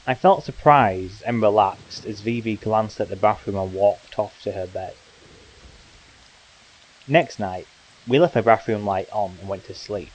I 0.06 0.14
felt 0.14 0.44
surprised 0.44 1.24
and 1.26 1.42
relaxed 1.42 2.06
as 2.06 2.22
Vivi 2.22 2.58
glanced 2.58 3.00
at 3.00 3.10
the 3.10 3.16
bathroom 3.16 3.56
and 3.56 3.74
walked 3.74 4.20
off 4.20 4.42
to 4.44 4.52
her 4.52 4.68
bed. 4.68 4.96
Next 7.08 7.40
night, 7.40 7.68
we 8.08 8.20
left 8.20 8.34
the 8.34 8.42
bathroom 8.42 8.86
light 8.86 9.10
on 9.12 9.38
and 9.40 9.50
went 9.50 9.66
to 9.66 9.74
sleep. 9.74 10.12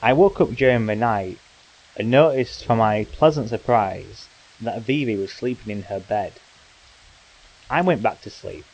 I 0.00 0.12
woke 0.12 0.40
up 0.40 0.50
during 0.54 0.86
the 0.86 0.94
night 0.94 1.38
and 1.96 2.10
noticed 2.10 2.64
for 2.64 2.76
my 2.76 3.04
pleasant 3.04 3.48
surprise 3.48 4.28
that 4.60 4.82
Vivi 4.82 5.16
was 5.16 5.32
sleeping 5.32 5.70
in 5.70 5.82
her 5.84 6.00
bed. 6.00 6.34
I 7.70 7.80
went 7.80 8.02
back 8.02 8.20
to 8.22 8.30
sleep 8.30 8.66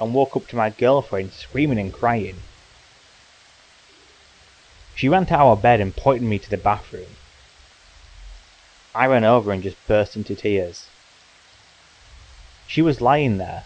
and 0.00 0.14
woke 0.14 0.36
up 0.36 0.46
to 0.48 0.56
my 0.56 0.70
girlfriend 0.70 1.32
screaming 1.32 1.78
and 1.78 1.92
crying. 1.92 2.36
She 4.94 5.08
ran 5.08 5.26
to 5.26 5.36
our 5.36 5.56
bed 5.56 5.80
and 5.80 5.94
pointed 5.94 6.26
me 6.26 6.38
to 6.38 6.50
the 6.50 6.56
bathroom. 6.56 7.16
I 8.94 9.06
ran 9.06 9.24
over 9.24 9.52
and 9.52 9.62
just 9.62 9.76
burst 9.86 10.16
into 10.16 10.34
tears. 10.34 10.88
She 12.66 12.82
was 12.82 13.00
lying 13.00 13.38
there. 13.38 13.64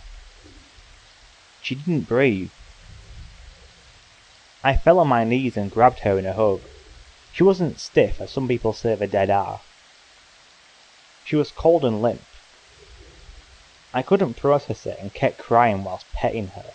She 1.63 1.75
didn't 1.75 2.09
breathe. 2.09 2.51
I 4.65 4.77
fell 4.77 5.01
on 5.01 5.09
my 5.09 5.25
knees 5.25 5.57
and 5.57 5.73
grabbed 5.73 6.01
her 6.01 6.17
in 6.21 6.27
a 6.27 6.35
hug. 6.35 6.61
She 7.33 7.43
wasn't 7.43 7.81
stiff, 7.81 8.21
as 8.21 8.31
some 8.31 8.47
people 8.47 8.73
say 8.73 8.95
the 8.95 9.09
dead 9.09 9.29
are. 9.29 9.61
She 11.25 11.35
was 11.35 11.51
cold 11.51 11.85
and 11.85 12.01
limp. 12.01 12.23
I 13.93 14.03
couldn't 14.03 14.35
process 14.35 14.87
it 14.87 15.01
and 15.01 15.13
kept 15.13 15.39
crying 15.39 15.83
whilst 15.83 16.11
petting 16.13 16.49
her. 16.49 16.75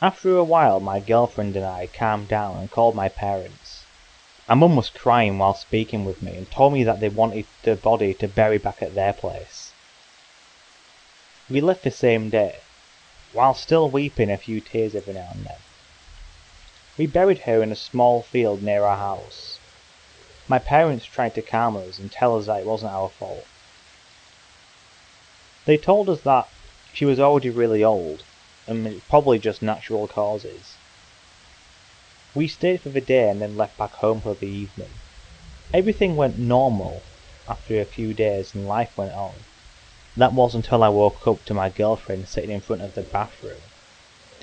After 0.00 0.36
a 0.36 0.44
while, 0.44 0.78
my 0.78 1.00
girlfriend 1.00 1.56
and 1.56 1.66
I 1.66 1.88
calmed 1.88 2.28
down 2.28 2.58
and 2.58 2.70
called 2.70 2.94
my 2.94 3.08
parents. 3.08 3.84
My 4.48 4.54
mum 4.54 4.76
was 4.76 4.90
crying 4.90 5.38
while 5.38 5.54
speaking 5.54 6.04
with 6.04 6.22
me 6.22 6.36
and 6.36 6.48
told 6.50 6.72
me 6.72 6.84
that 6.84 7.00
they 7.00 7.08
wanted 7.08 7.46
the 7.64 7.74
body 7.74 8.14
to 8.14 8.28
bury 8.28 8.58
back 8.58 8.80
at 8.80 8.94
their 8.94 9.12
place. 9.12 9.72
We 11.48 11.60
left 11.60 11.82
the 11.82 11.90
same 11.90 12.30
day, 12.30 12.60
while 13.32 13.54
still 13.54 13.90
weeping 13.90 14.30
a 14.30 14.36
few 14.36 14.60
tears 14.60 14.94
every 14.94 15.14
now 15.14 15.30
and 15.34 15.44
then. 15.44 15.56
We 17.00 17.06
buried 17.06 17.38
her 17.48 17.62
in 17.62 17.72
a 17.72 17.76
small 17.76 18.20
field 18.20 18.62
near 18.62 18.84
our 18.84 18.98
house. 18.98 19.58
My 20.46 20.58
parents 20.58 21.06
tried 21.06 21.34
to 21.34 21.40
calm 21.40 21.74
us 21.74 21.98
and 21.98 22.12
tell 22.12 22.36
us 22.36 22.44
that 22.44 22.60
it 22.60 22.66
wasn't 22.66 22.92
our 22.92 23.08
fault. 23.08 23.46
They 25.64 25.78
told 25.78 26.10
us 26.10 26.20
that 26.20 26.46
she 26.92 27.06
was 27.06 27.18
already 27.18 27.48
really 27.48 27.82
old 27.82 28.22
and 28.66 28.86
it 28.86 28.92
was 28.92 29.02
probably 29.08 29.38
just 29.38 29.62
natural 29.62 30.08
causes. 30.08 30.76
We 32.34 32.46
stayed 32.46 32.82
for 32.82 32.90
the 32.90 33.00
day 33.00 33.30
and 33.30 33.40
then 33.40 33.56
left 33.56 33.78
back 33.78 33.92
home 33.92 34.20
for 34.20 34.34
the 34.34 34.46
evening. 34.46 34.90
Everything 35.72 36.16
went 36.16 36.38
normal 36.38 37.00
after 37.48 37.80
a 37.80 37.86
few 37.86 38.12
days 38.12 38.54
and 38.54 38.68
life 38.68 38.94
went 38.98 39.14
on. 39.14 39.36
That 40.18 40.34
was 40.34 40.54
until 40.54 40.82
I 40.82 40.90
woke 40.90 41.26
up 41.26 41.46
to 41.46 41.54
my 41.54 41.70
girlfriend 41.70 42.28
sitting 42.28 42.50
in 42.50 42.60
front 42.60 42.82
of 42.82 42.94
the 42.94 43.00
bathroom 43.00 43.62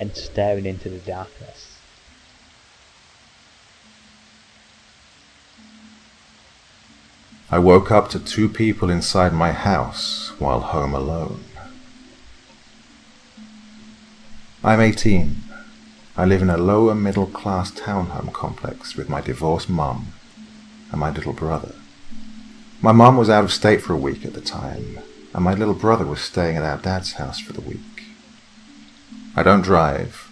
and 0.00 0.16
staring 0.16 0.66
into 0.66 0.88
the 0.88 0.98
darkness. 0.98 1.67
I 7.50 7.58
woke 7.58 7.90
up 7.90 8.10
to 8.10 8.18
two 8.18 8.46
people 8.46 8.90
inside 8.90 9.32
my 9.32 9.52
house 9.52 10.32
while 10.38 10.60
home 10.60 10.92
alone. 10.92 11.44
I'm 14.62 14.82
18. 14.82 15.36
I 16.14 16.26
live 16.26 16.42
in 16.42 16.50
a 16.50 16.58
lower 16.58 16.94
middle 16.94 17.24
class 17.24 17.70
townhome 17.70 18.34
complex 18.34 18.96
with 18.96 19.08
my 19.08 19.22
divorced 19.22 19.70
mum 19.70 20.08
and 20.90 21.00
my 21.00 21.10
little 21.10 21.32
brother. 21.32 21.74
My 22.82 22.92
mum 22.92 23.16
was 23.16 23.30
out 23.30 23.44
of 23.44 23.52
state 23.52 23.80
for 23.80 23.94
a 23.94 23.96
week 23.96 24.26
at 24.26 24.34
the 24.34 24.42
time, 24.42 24.98
and 25.32 25.42
my 25.42 25.54
little 25.54 25.72
brother 25.72 26.04
was 26.04 26.20
staying 26.20 26.58
at 26.58 26.62
our 26.62 26.76
dad's 26.76 27.12
house 27.12 27.38
for 27.38 27.54
the 27.54 27.62
week. 27.62 28.04
I 29.34 29.42
don't 29.42 29.62
drive, 29.62 30.30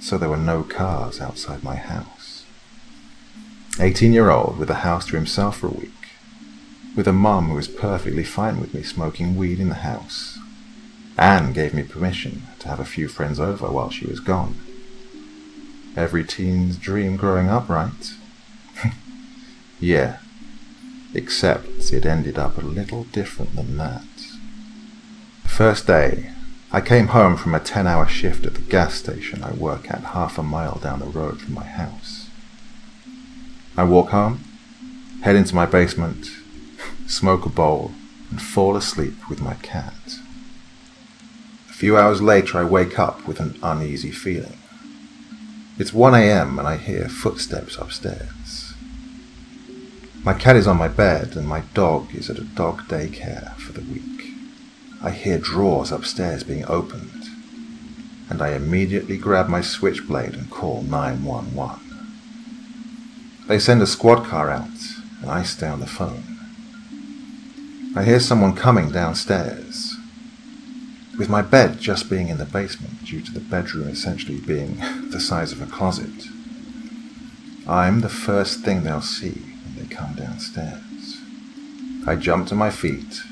so 0.00 0.16
there 0.16 0.28
were 0.28 0.36
no 0.36 0.62
cars 0.62 1.20
outside 1.20 1.64
my 1.64 1.74
house. 1.74 2.44
18 3.80 4.12
year 4.12 4.30
old 4.30 4.58
with 4.58 4.70
a 4.70 4.74
house 4.86 5.06
to 5.06 5.16
himself 5.16 5.58
for 5.58 5.66
a 5.66 5.70
week, 5.70 5.90
with 6.96 7.06
a 7.06 7.12
mum 7.12 7.50
who 7.50 7.54
was 7.54 7.68
perfectly 7.68 8.24
fine 8.24 8.60
with 8.60 8.74
me 8.74 8.82
smoking 8.82 9.36
weed 9.36 9.60
in 9.60 9.68
the 9.68 9.76
house 9.76 10.36
Anne 11.18 11.52
gave 11.54 11.72
me 11.72 11.82
permission 11.82 12.42
to 12.58 12.68
have 12.68 12.78
a 12.78 12.84
few 12.84 13.08
friends 13.08 13.40
over 13.40 13.68
while 13.68 13.88
she 13.88 14.06
was 14.06 14.20
gone. 14.20 14.56
Every 15.96 16.24
teen's 16.24 16.76
dream 16.76 17.16
growing 17.16 17.48
up, 17.48 17.70
right? 17.70 18.12
yeah, 19.80 20.18
except 21.14 21.90
it 21.90 22.04
ended 22.04 22.38
up 22.38 22.58
a 22.58 22.66
little 22.66 23.04
different 23.04 23.56
than 23.56 23.78
that. 23.78 24.04
First 25.44 25.86
day, 25.86 26.32
I 26.70 26.82
came 26.82 27.08
home 27.08 27.38
from 27.38 27.54
a 27.54 27.60
10 27.60 27.86
hour 27.86 28.06
shift 28.06 28.44
at 28.44 28.54
the 28.54 28.60
gas 28.60 28.94
station 28.94 29.42
I 29.42 29.52
work 29.52 29.90
at 29.90 30.02
half 30.02 30.36
a 30.36 30.42
mile 30.42 30.78
down 30.82 30.98
the 30.98 31.06
road 31.06 31.40
from 31.40 31.54
my 31.54 31.64
house. 31.64 32.28
I 33.74 33.84
walk 33.84 34.10
home, 34.10 34.44
head 35.22 35.36
into 35.36 35.54
my 35.54 35.64
basement, 35.64 36.28
smoke 37.06 37.46
a 37.46 37.48
bowl, 37.48 37.92
and 38.30 38.42
fall 38.42 38.76
asleep 38.76 39.14
with 39.28 39.40
my 39.40 39.54
cat 39.54 40.18
A 41.70 41.72
few 41.72 41.96
hours 41.96 42.20
later, 42.20 42.58
I 42.58 42.64
wake 42.64 42.98
up 42.98 43.26
with 43.26 43.38
an 43.38 43.58
uneasy 43.62 44.10
feeling. 44.10 44.58
It's 45.78 45.92
1 45.92 46.14
a.m. 46.14 46.58
and 46.58 46.66
I 46.66 46.76
hear 46.76 47.08
footsteps 47.08 47.76
upstairs. 47.76 48.74
My 50.24 50.34
cat 50.34 50.56
is 50.56 50.66
on 50.66 50.78
my 50.78 50.88
bed 50.88 51.36
and 51.36 51.46
my 51.46 51.60
dog 51.74 52.14
is 52.14 52.30
at 52.30 52.38
a 52.38 52.44
dog 52.44 52.88
daycare 52.88 53.54
for 53.56 53.72
the 53.72 53.82
week. 53.82 54.32
I 55.02 55.10
hear 55.10 55.38
drawers 55.38 55.92
upstairs 55.92 56.42
being 56.42 56.64
opened 56.66 57.24
and 58.28 58.42
I 58.42 58.54
immediately 58.54 59.18
grab 59.18 59.48
my 59.48 59.60
switchblade 59.60 60.34
and 60.34 60.50
call 60.50 60.82
911. 60.82 61.78
They 63.46 63.58
send 63.58 63.82
a 63.82 63.86
squad 63.86 64.24
car 64.24 64.50
out 64.50 64.68
and 65.20 65.30
I 65.30 65.42
stay 65.44 65.68
on 65.68 65.80
the 65.80 65.86
phone. 65.86 66.35
I 67.96 68.04
hear 68.04 68.20
someone 68.20 68.54
coming 68.54 68.90
downstairs 68.90 69.96
with 71.18 71.30
my 71.30 71.40
bed 71.40 71.80
just 71.80 72.10
being 72.10 72.28
in 72.28 72.36
the 72.36 72.44
basement 72.44 73.02
due 73.02 73.22
to 73.22 73.32
the 73.32 73.40
bedroom 73.40 73.88
essentially 73.88 74.38
being 74.38 74.76
the 75.10 75.18
size 75.18 75.50
of 75.50 75.62
a 75.62 75.66
closet. 75.66 76.26
I'm 77.66 78.02
the 78.02 78.10
first 78.10 78.60
thing 78.60 78.82
they'll 78.82 79.00
see 79.00 79.40
when 79.64 79.76
they 79.76 79.94
come 79.94 80.14
downstairs. 80.14 81.22
I 82.06 82.16
jump 82.16 82.48
to 82.48 82.54
my 82.54 82.68
feet, 82.68 83.22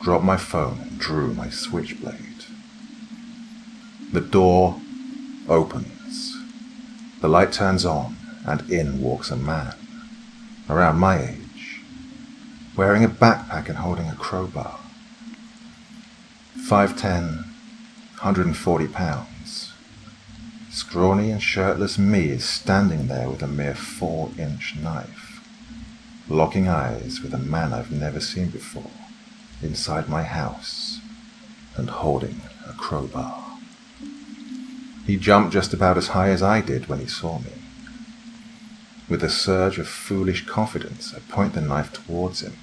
drop 0.00 0.22
my 0.22 0.36
phone, 0.36 0.78
and 0.82 1.00
drew 1.00 1.34
my 1.34 1.50
switchblade. 1.50 2.44
The 4.12 4.20
door 4.20 4.80
opens. 5.48 6.38
The 7.20 7.28
light 7.28 7.50
turns 7.50 7.84
on, 7.84 8.16
and 8.46 8.70
in 8.70 9.00
walks 9.00 9.32
a 9.32 9.36
man, 9.36 9.74
around 10.70 11.00
my 11.00 11.20
age, 11.20 11.45
wearing 12.76 13.02
a 13.02 13.08
backpack 13.08 13.68
and 13.68 13.78
holding 13.78 14.08
a 14.08 14.14
crowbar. 14.14 14.78
5'10", 16.58 17.44
140 18.20 18.88
pounds. 18.88 19.72
Scrawny 20.70 21.30
and 21.30 21.42
shirtless 21.42 21.96
me 21.96 22.28
is 22.28 22.44
standing 22.44 23.06
there 23.06 23.30
with 23.30 23.42
a 23.42 23.46
mere 23.46 23.74
four-inch 23.74 24.76
knife, 24.76 25.40
locking 26.28 26.68
eyes 26.68 27.22
with 27.22 27.32
a 27.32 27.38
man 27.38 27.72
I've 27.72 27.90
never 27.90 28.20
seen 28.20 28.50
before, 28.50 28.90
inside 29.62 30.10
my 30.10 30.22
house, 30.22 31.00
and 31.76 31.88
holding 31.88 32.42
a 32.68 32.74
crowbar. 32.74 33.42
He 35.06 35.16
jumped 35.16 35.52
just 35.52 35.72
about 35.72 35.96
as 35.96 36.08
high 36.08 36.28
as 36.28 36.42
I 36.42 36.60
did 36.60 36.88
when 36.88 36.98
he 36.98 37.06
saw 37.06 37.38
me. 37.38 37.52
With 39.08 39.22
a 39.22 39.30
surge 39.30 39.78
of 39.78 39.88
foolish 39.88 40.44
confidence, 40.46 41.14
I 41.14 41.20
point 41.20 41.54
the 41.54 41.60
knife 41.60 41.92
towards 41.92 42.40
him 42.42 42.54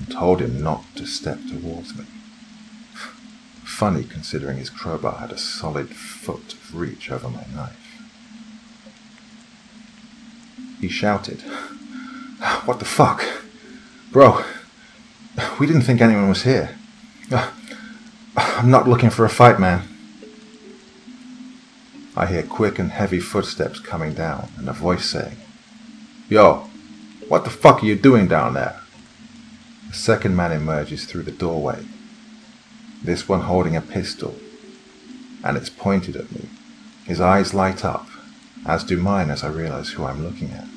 and 0.00 0.10
told 0.10 0.40
him 0.40 0.62
not 0.62 0.84
to 0.96 1.06
step 1.06 1.38
towards 1.46 1.96
me. 1.96 2.04
Funny 3.64 4.02
considering 4.02 4.56
his 4.56 4.70
crowbar 4.70 5.18
had 5.18 5.30
a 5.30 5.38
solid 5.38 5.90
foot 5.90 6.54
of 6.54 6.74
reach 6.74 7.10
over 7.10 7.28
my 7.28 7.44
knife. 7.54 7.76
He 10.80 10.88
shouted, 10.88 11.42
What 12.64 12.78
the 12.78 12.86
fuck? 12.86 13.24
Bro, 14.10 14.42
we 15.58 15.66
didn't 15.66 15.82
think 15.82 16.00
anyone 16.00 16.28
was 16.28 16.42
here. 16.42 16.76
I'm 18.36 18.70
not 18.70 18.88
looking 18.88 19.10
for 19.10 19.24
a 19.24 19.30
fight, 19.30 19.60
man. 19.60 19.86
I 22.16 22.26
hear 22.26 22.42
quick 22.42 22.78
and 22.78 22.90
heavy 22.90 23.20
footsteps 23.20 23.78
coming 23.78 24.14
down 24.14 24.48
and 24.56 24.68
a 24.68 24.72
voice 24.72 25.04
saying, 25.04 25.36
Yo, 26.28 26.68
what 27.28 27.44
the 27.44 27.50
fuck 27.50 27.82
are 27.82 27.86
you 27.86 27.96
doing 27.96 28.26
down 28.26 28.54
there? 28.54 28.79
A 29.90 29.94
second 29.94 30.36
man 30.36 30.52
emerges 30.52 31.04
through 31.04 31.24
the 31.24 31.32
doorway 31.32 31.84
this 33.02 33.28
one 33.28 33.40
holding 33.40 33.74
a 33.74 33.80
pistol, 33.80 34.36
and 35.42 35.56
it's 35.56 35.70
pointed 35.70 36.16
at 36.16 36.30
me. 36.30 36.48
His 37.06 37.20
eyes 37.20 37.54
light 37.54 37.84
up, 37.84 38.06
as 38.66 38.84
do 38.84 38.98
mine 38.98 39.30
as 39.30 39.42
I 39.42 39.48
realize 39.48 39.90
who 39.90 40.04
I'm 40.04 40.22
looking 40.22 40.52
at. 40.52 40.68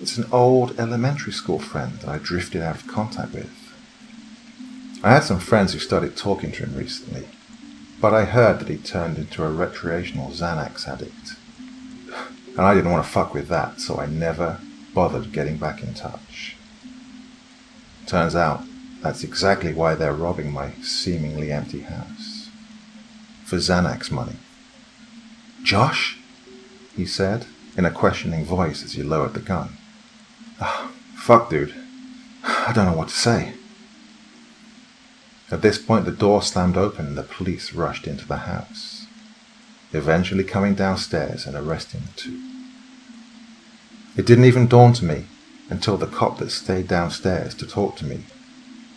It's 0.00 0.16
an 0.16 0.28
old 0.32 0.78
elementary 0.78 1.32
school 1.32 1.58
friend 1.58 1.94
that 2.00 2.08
I 2.08 2.18
drifted 2.18 2.62
out 2.62 2.76
of 2.76 2.86
contact 2.86 3.34
with. 3.34 3.50
I 5.02 5.10
had 5.10 5.24
some 5.24 5.40
friends 5.40 5.72
who 5.72 5.78
started 5.78 6.16
talking 6.16 6.52
to 6.52 6.64
him 6.64 6.76
recently, 6.76 7.26
but 8.00 8.14
I 8.14 8.24
heard 8.24 8.60
that 8.60 8.68
he 8.68 8.76
turned 8.76 9.18
into 9.18 9.44
a 9.44 9.50
recreational 9.50 10.30
Xanax 10.30 10.88
addict. 10.88 11.36
And 12.50 12.66
I 12.66 12.74
didn't 12.74 12.90
want 12.90 13.04
to 13.04 13.10
fuck 13.10 13.32
with 13.32 13.46
that, 13.48 13.80
so 13.80 13.98
I 13.98 14.06
never 14.06 14.60
bothered 14.92 15.32
getting 15.32 15.56
back 15.56 15.84
in 15.84 15.94
touch. 15.94 16.56
Turns 18.10 18.34
out, 18.34 18.64
that's 19.02 19.22
exactly 19.22 19.72
why 19.72 19.94
they're 19.94 20.12
robbing 20.12 20.50
my 20.50 20.72
seemingly 20.82 21.52
empty 21.52 21.82
house. 21.82 22.50
For 23.44 23.54
Xanax 23.54 24.10
money. 24.10 24.34
Josh? 25.62 26.18
He 26.96 27.06
said, 27.06 27.46
in 27.76 27.84
a 27.84 27.90
questioning 27.92 28.44
voice 28.44 28.82
as 28.82 28.94
he 28.94 29.04
lowered 29.04 29.34
the 29.34 29.38
gun. 29.38 29.76
Oh, 30.60 30.90
fuck, 31.14 31.50
dude. 31.50 31.72
I 32.42 32.72
don't 32.74 32.86
know 32.86 32.98
what 32.98 33.10
to 33.10 33.14
say. 33.14 33.52
At 35.52 35.62
this 35.62 35.78
point, 35.78 36.04
the 36.04 36.10
door 36.10 36.42
slammed 36.42 36.76
open 36.76 37.06
and 37.06 37.16
the 37.16 37.22
police 37.22 37.72
rushed 37.72 38.08
into 38.08 38.26
the 38.26 38.38
house, 38.38 39.06
eventually 39.92 40.42
coming 40.42 40.74
downstairs 40.74 41.46
and 41.46 41.54
arresting 41.54 42.00
the 42.00 42.20
two. 42.20 42.42
It 44.16 44.26
didn't 44.26 44.46
even 44.46 44.66
dawn 44.66 44.94
to 44.94 45.04
me 45.04 45.26
until 45.70 45.96
the 45.96 46.06
cop 46.06 46.38
that 46.38 46.50
stayed 46.50 46.88
downstairs 46.88 47.54
to 47.54 47.66
talk 47.66 47.96
to 47.96 48.04
me 48.04 48.24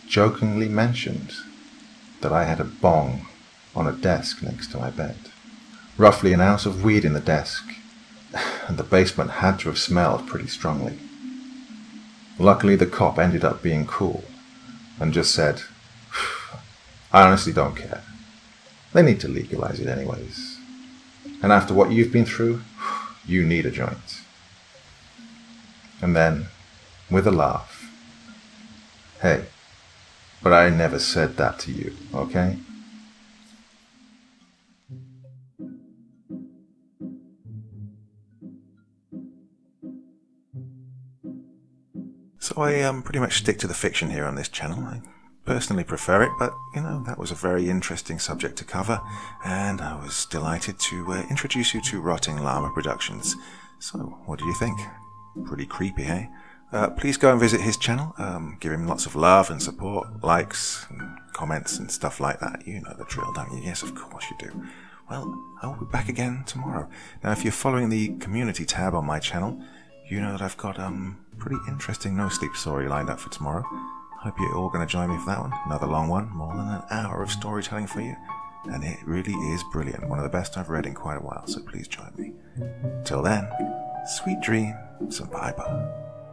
jokingly 0.06 0.68
mentioned 0.68 1.32
that 2.20 2.32
I 2.32 2.44
had 2.44 2.60
a 2.60 2.64
bong 2.64 3.26
on 3.74 3.86
a 3.86 3.92
desk 3.92 4.42
next 4.42 4.70
to 4.72 4.78
my 4.78 4.90
bed. 4.90 5.16
Roughly 5.96 6.32
an 6.32 6.40
ounce 6.40 6.66
of 6.66 6.84
weed 6.84 7.04
in 7.04 7.14
the 7.14 7.20
desk, 7.20 7.64
and 8.68 8.76
the 8.76 8.82
basement 8.82 9.30
had 9.30 9.58
to 9.60 9.68
have 9.68 9.78
smelled 9.78 10.26
pretty 10.26 10.48
strongly. 10.48 10.98
Luckily, 12.38 12.76
the 12.76 12.86
cop 12.86 13.18
ended 13.18 13.44
up 13.44 13.62
being 13.62 13.86
cool 13.86 14.24
and 15.00 15.14
just 15.14 15.34
said, 15.34 15.62
I 17.12 17.22
honestly 17.22 17.52
don't 17.52 17.76
care. 17.76 18.02
They 18.92 19.02
need 19.02 19.20
to 19.20 19.28
legalize 19.28 19.80
it 19.80 19.88
anyways. 19.88 20.58
And 21.42 21.52
after 21.52 21.74
what 21.74 21.92
you've 21.92 22.12
been 22.12 22.24
through, 22.24 22.62
you 23.26 23.44
need 23.44 23.66
a 23.66 23.70
joint. 23.70 24.20
And 26.00 26.14
then, 26.16 26.48
with 27.14 27.28
a 27.28 27.30
laugh, 27.30 27.88
hey, 29.22 29.44
but 30.42 30.52
I 30.52 30.68
never 30.68 30.98
said 30.98 31.36
that 31.36 31.60
to 31.60 31.70
you, 31.70 31.94
okay? 32.12 32.58
So 42.40 42.60
I 42.60 42.80
um, 42.82 43.04
pretty 43.04 43.20
much 43.20 43.38
stick 43.38 43.60
to 43.60 43.68
the 43.68 43.74
fiction 43.74 44.10
here 44.10 44.24
on 44.24 44.34
this 44.34 44.48
channel. 44.48 44.80
I 44.80 45.00
personally 45.44 45.84
prefer 45.84 46.24
it, 46.24 46.32
but 46.40 46.52
you 46.74 46.80
know, 46.80 47.04
that 47.06 47.16
was 47.16 47.30
a 47.30 47.36
very 47.36 47.70
interesting 47.70 48.18
subject 48.18 48.56
to 48.56 48.64
cover, 48.64 49.00
and 49.44 49.80
I 49.80 49.94
was 50.02 50.26
delighted 50.32 50.80
to 50.80 51.12
uh, 51.12 51.26
introduce 51.30 51.74
you 51.74 51.80
to 51.82 52.00
Rotting 52.00 52.42
Llama 52.42 52.72
Productions. 52.74 53.36
So, 53.78 53.98
what 54.26 54.40
do 54.40 54.46
you 54.46 54.54
think? 54.54 54.80
Pretty 55.44 55.66
creepy, 55.66 56.06
eh? 56.06 56.26
Uh, 56.74 56.90
please 56.90 57.16
go 57.16 57.30
and 57.30 57.38
visit 57.38 57.60
his 57.60 57.76
channel. 57.76 58.12
Um, 58.18 58.56
give 58.58 58.72
him 58.72 58.88
lots 58.88 59.06
of 59.06 59.14
love 59.14 59.48
and 59.48 59.62
support, 59.62 60.08
likes, 60.24 60.84
and 60.90 61.02
comments, 61.32 61.78
and 61.78 61.88
stuff 61.88 62.18
like 62.18 62.40
that. 62.40 62.66
You 62.66 62.80
know 62.80 62.92
the 62.98 63.04
drill, 63.04 63.32
don't 63.32 63.52
you? 63.52 63.62
Yes, 63.62 63.84
of 63.84 63.94
course 63.94 64.24
you 64.28 64.36
do. 64.40 64.66
Well, 65.08 65.40
I'll 65.62 65.78
be 65.78 65.86
back 65.86 66.08
again 66.08 66.42
tomorrow. 66.46 66.88
Now, 67.22 67.30
if 67.30 67.44
you're 67.44 67.52
following 67.52 67.90
the 67.90 68.16
community 68.16 68.64
tab 68.64 68.92
on 68.92 69.06
my 69.06 69.20
channel, 69.20 69.62
you 70.10 70.20
know 70.20 70.32
that 70.32 70.42
I've 70.42 70.56
got 70.56 70.80
um 70.80 71.24
pretty 71.38 71.58
interesting 71.68 72.16
no 72.16 72.28
sleep 72.28 72.56
story 72.56 72.88
lined 72.88 73.08
up 73.08 73.20
for 73.20 73.30
tomorrow. 73.30 73.64
Hope 74.18 74.34
you're 74.40 74.56
all 74.56 74.68
going 74.68 74.84
to 74.84 74.92
join 74.92 75.10
me 75.10 75.18
for 75.18 75.26
that 75.26 75.40
one. 75.40 75.52
Another 75.66 75.86
long 75.86 76.08
one, 76.08 76.28
more 76.30 76.56
than 76.56 76.66
an 76.66 76.82
hour 76.90 77.22
of 77.22 77.30
storytelling 77.30 77.86
for 77.86 78.00
you. 78.00 78.16
And 78.64 78.82
it 78.82 78.98
really 79.04 79.34
is 79.52 79.62
brilliant. 79.70 80.08
One 80.08 80.18
of 80.18 80.24
the 80.24 80.30
best 80.30 80.58
I've 80.58 80.70
read 80.70 80.86
in 80.86 80.94
quite 80.94 81.18
a 81.18 81.20
while, 81.20 81.46
so 81.46 81.60
please 81.60 81.86
join 81.86 82.10
me. 82.16 82.32
Till 83.04 83.22
then, 83.22 83.48
sweet 84.06 84.40
dreams 84.40 85.20
and 85.20 85.30
bye 85.30 85.52
bye. 85.56 86.23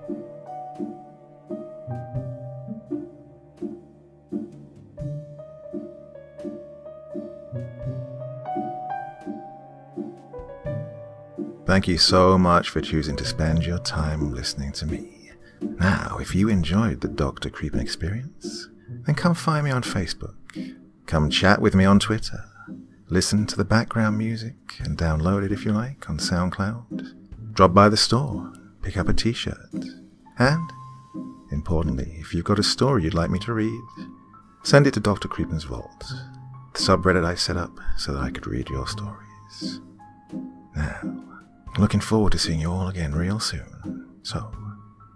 Thank 11.71 11.87
you 11.87 11.97
so 11.97 12.37
much 12.37 12.69
for 12.69 12.81
choosing 12.81 13.15
to 13.15 13.23
spend 13.23 13.65
your 13.65 13.79
time 13.79 14.33
listening 14.33 14.73
to 14.73 14.85
me. 14.85 15.31
Now, 15.61 16.17
if 16.19 16.35
you 16.35 16.49
enjoyed 16.49 16.99
the 16.99 17.07
Dr. 17.07 17.49
Creepen 17.49 17.79
experience, 17.79 18.67
then 19.05 19.15
come 19.15 19.33
find 19.33 19.63
me 19.63 19.71
on 19.71 19.81
Facebook. 19.81 20.35
Come 21.05 21.29
chat 21.29 21.61
with 21.61 21.73
me 21.73 21.85
on 21.85 21.97
Twitter. 21.97 22.43
Listen 23.07 23.45
to 23.45 23.55
the 23.55 23.63
background 23.63 24.17
music 24.17 24.55
and 24.79 24.97
download 24.97 25.45
it 25.45 25.53
if 25.53 25.63
you 25.63 25.71
like 25.71 26.09
on 26.09 26.17
SoundCloud. 26.17 27.53
Drop 27.53 27.73
by 27.73 27.87
the 27.87 27.95
store, 27.95 28.51
pick 28.81 28.97
up 28.97 29.07
a 29.07 29.13
t 29.13 29.31
shirt. 29.31 29.73
And, 30.39 30.69
importantly, 31.51 32.15
if 32.19 32.33
you've 32.33 32.45
got 32.45 32.59
a 32.59 32.63
story 32.63 33.03
you'd 33.03 33.13
like 33.13 33.29
me 33.29 33.39
to 33.39 33.53
read, 33.53 33.81
send 34.63 34.87
it 34.87 34.93
to 34.95 34.99
Dr. 34.99 35.27
Creepen's 35.27 35.65
Vault, 35.65 36.05
the 36.73 36.79
subreddit 36.79 37.25
I 37.25 37.35
set 37.35 37.57
up 37.57 37.71
so 37.97 38.13
that 38.13 38.21
I 38.21 38.31
could 38.31 38.47
read 38.47 38.69
your 38.69 38.87
stories. 38.87 39.81
Now, 40.75 41.21
Looking 41.77 42.01
forward 42.01 42.33
to 42.33 42.37
seeing 42.37 42.59
you 42.59 42.71
all 42.71 42.89
again 42.89 43.13
real 43.13 43.39
soon. 43.39 44.05
So, 44.23 44.51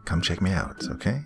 come 0.05 0.21
check 0.21 0.41
me 0.41 0.51
out, 0.51 0.87
okay? 0.89 1.21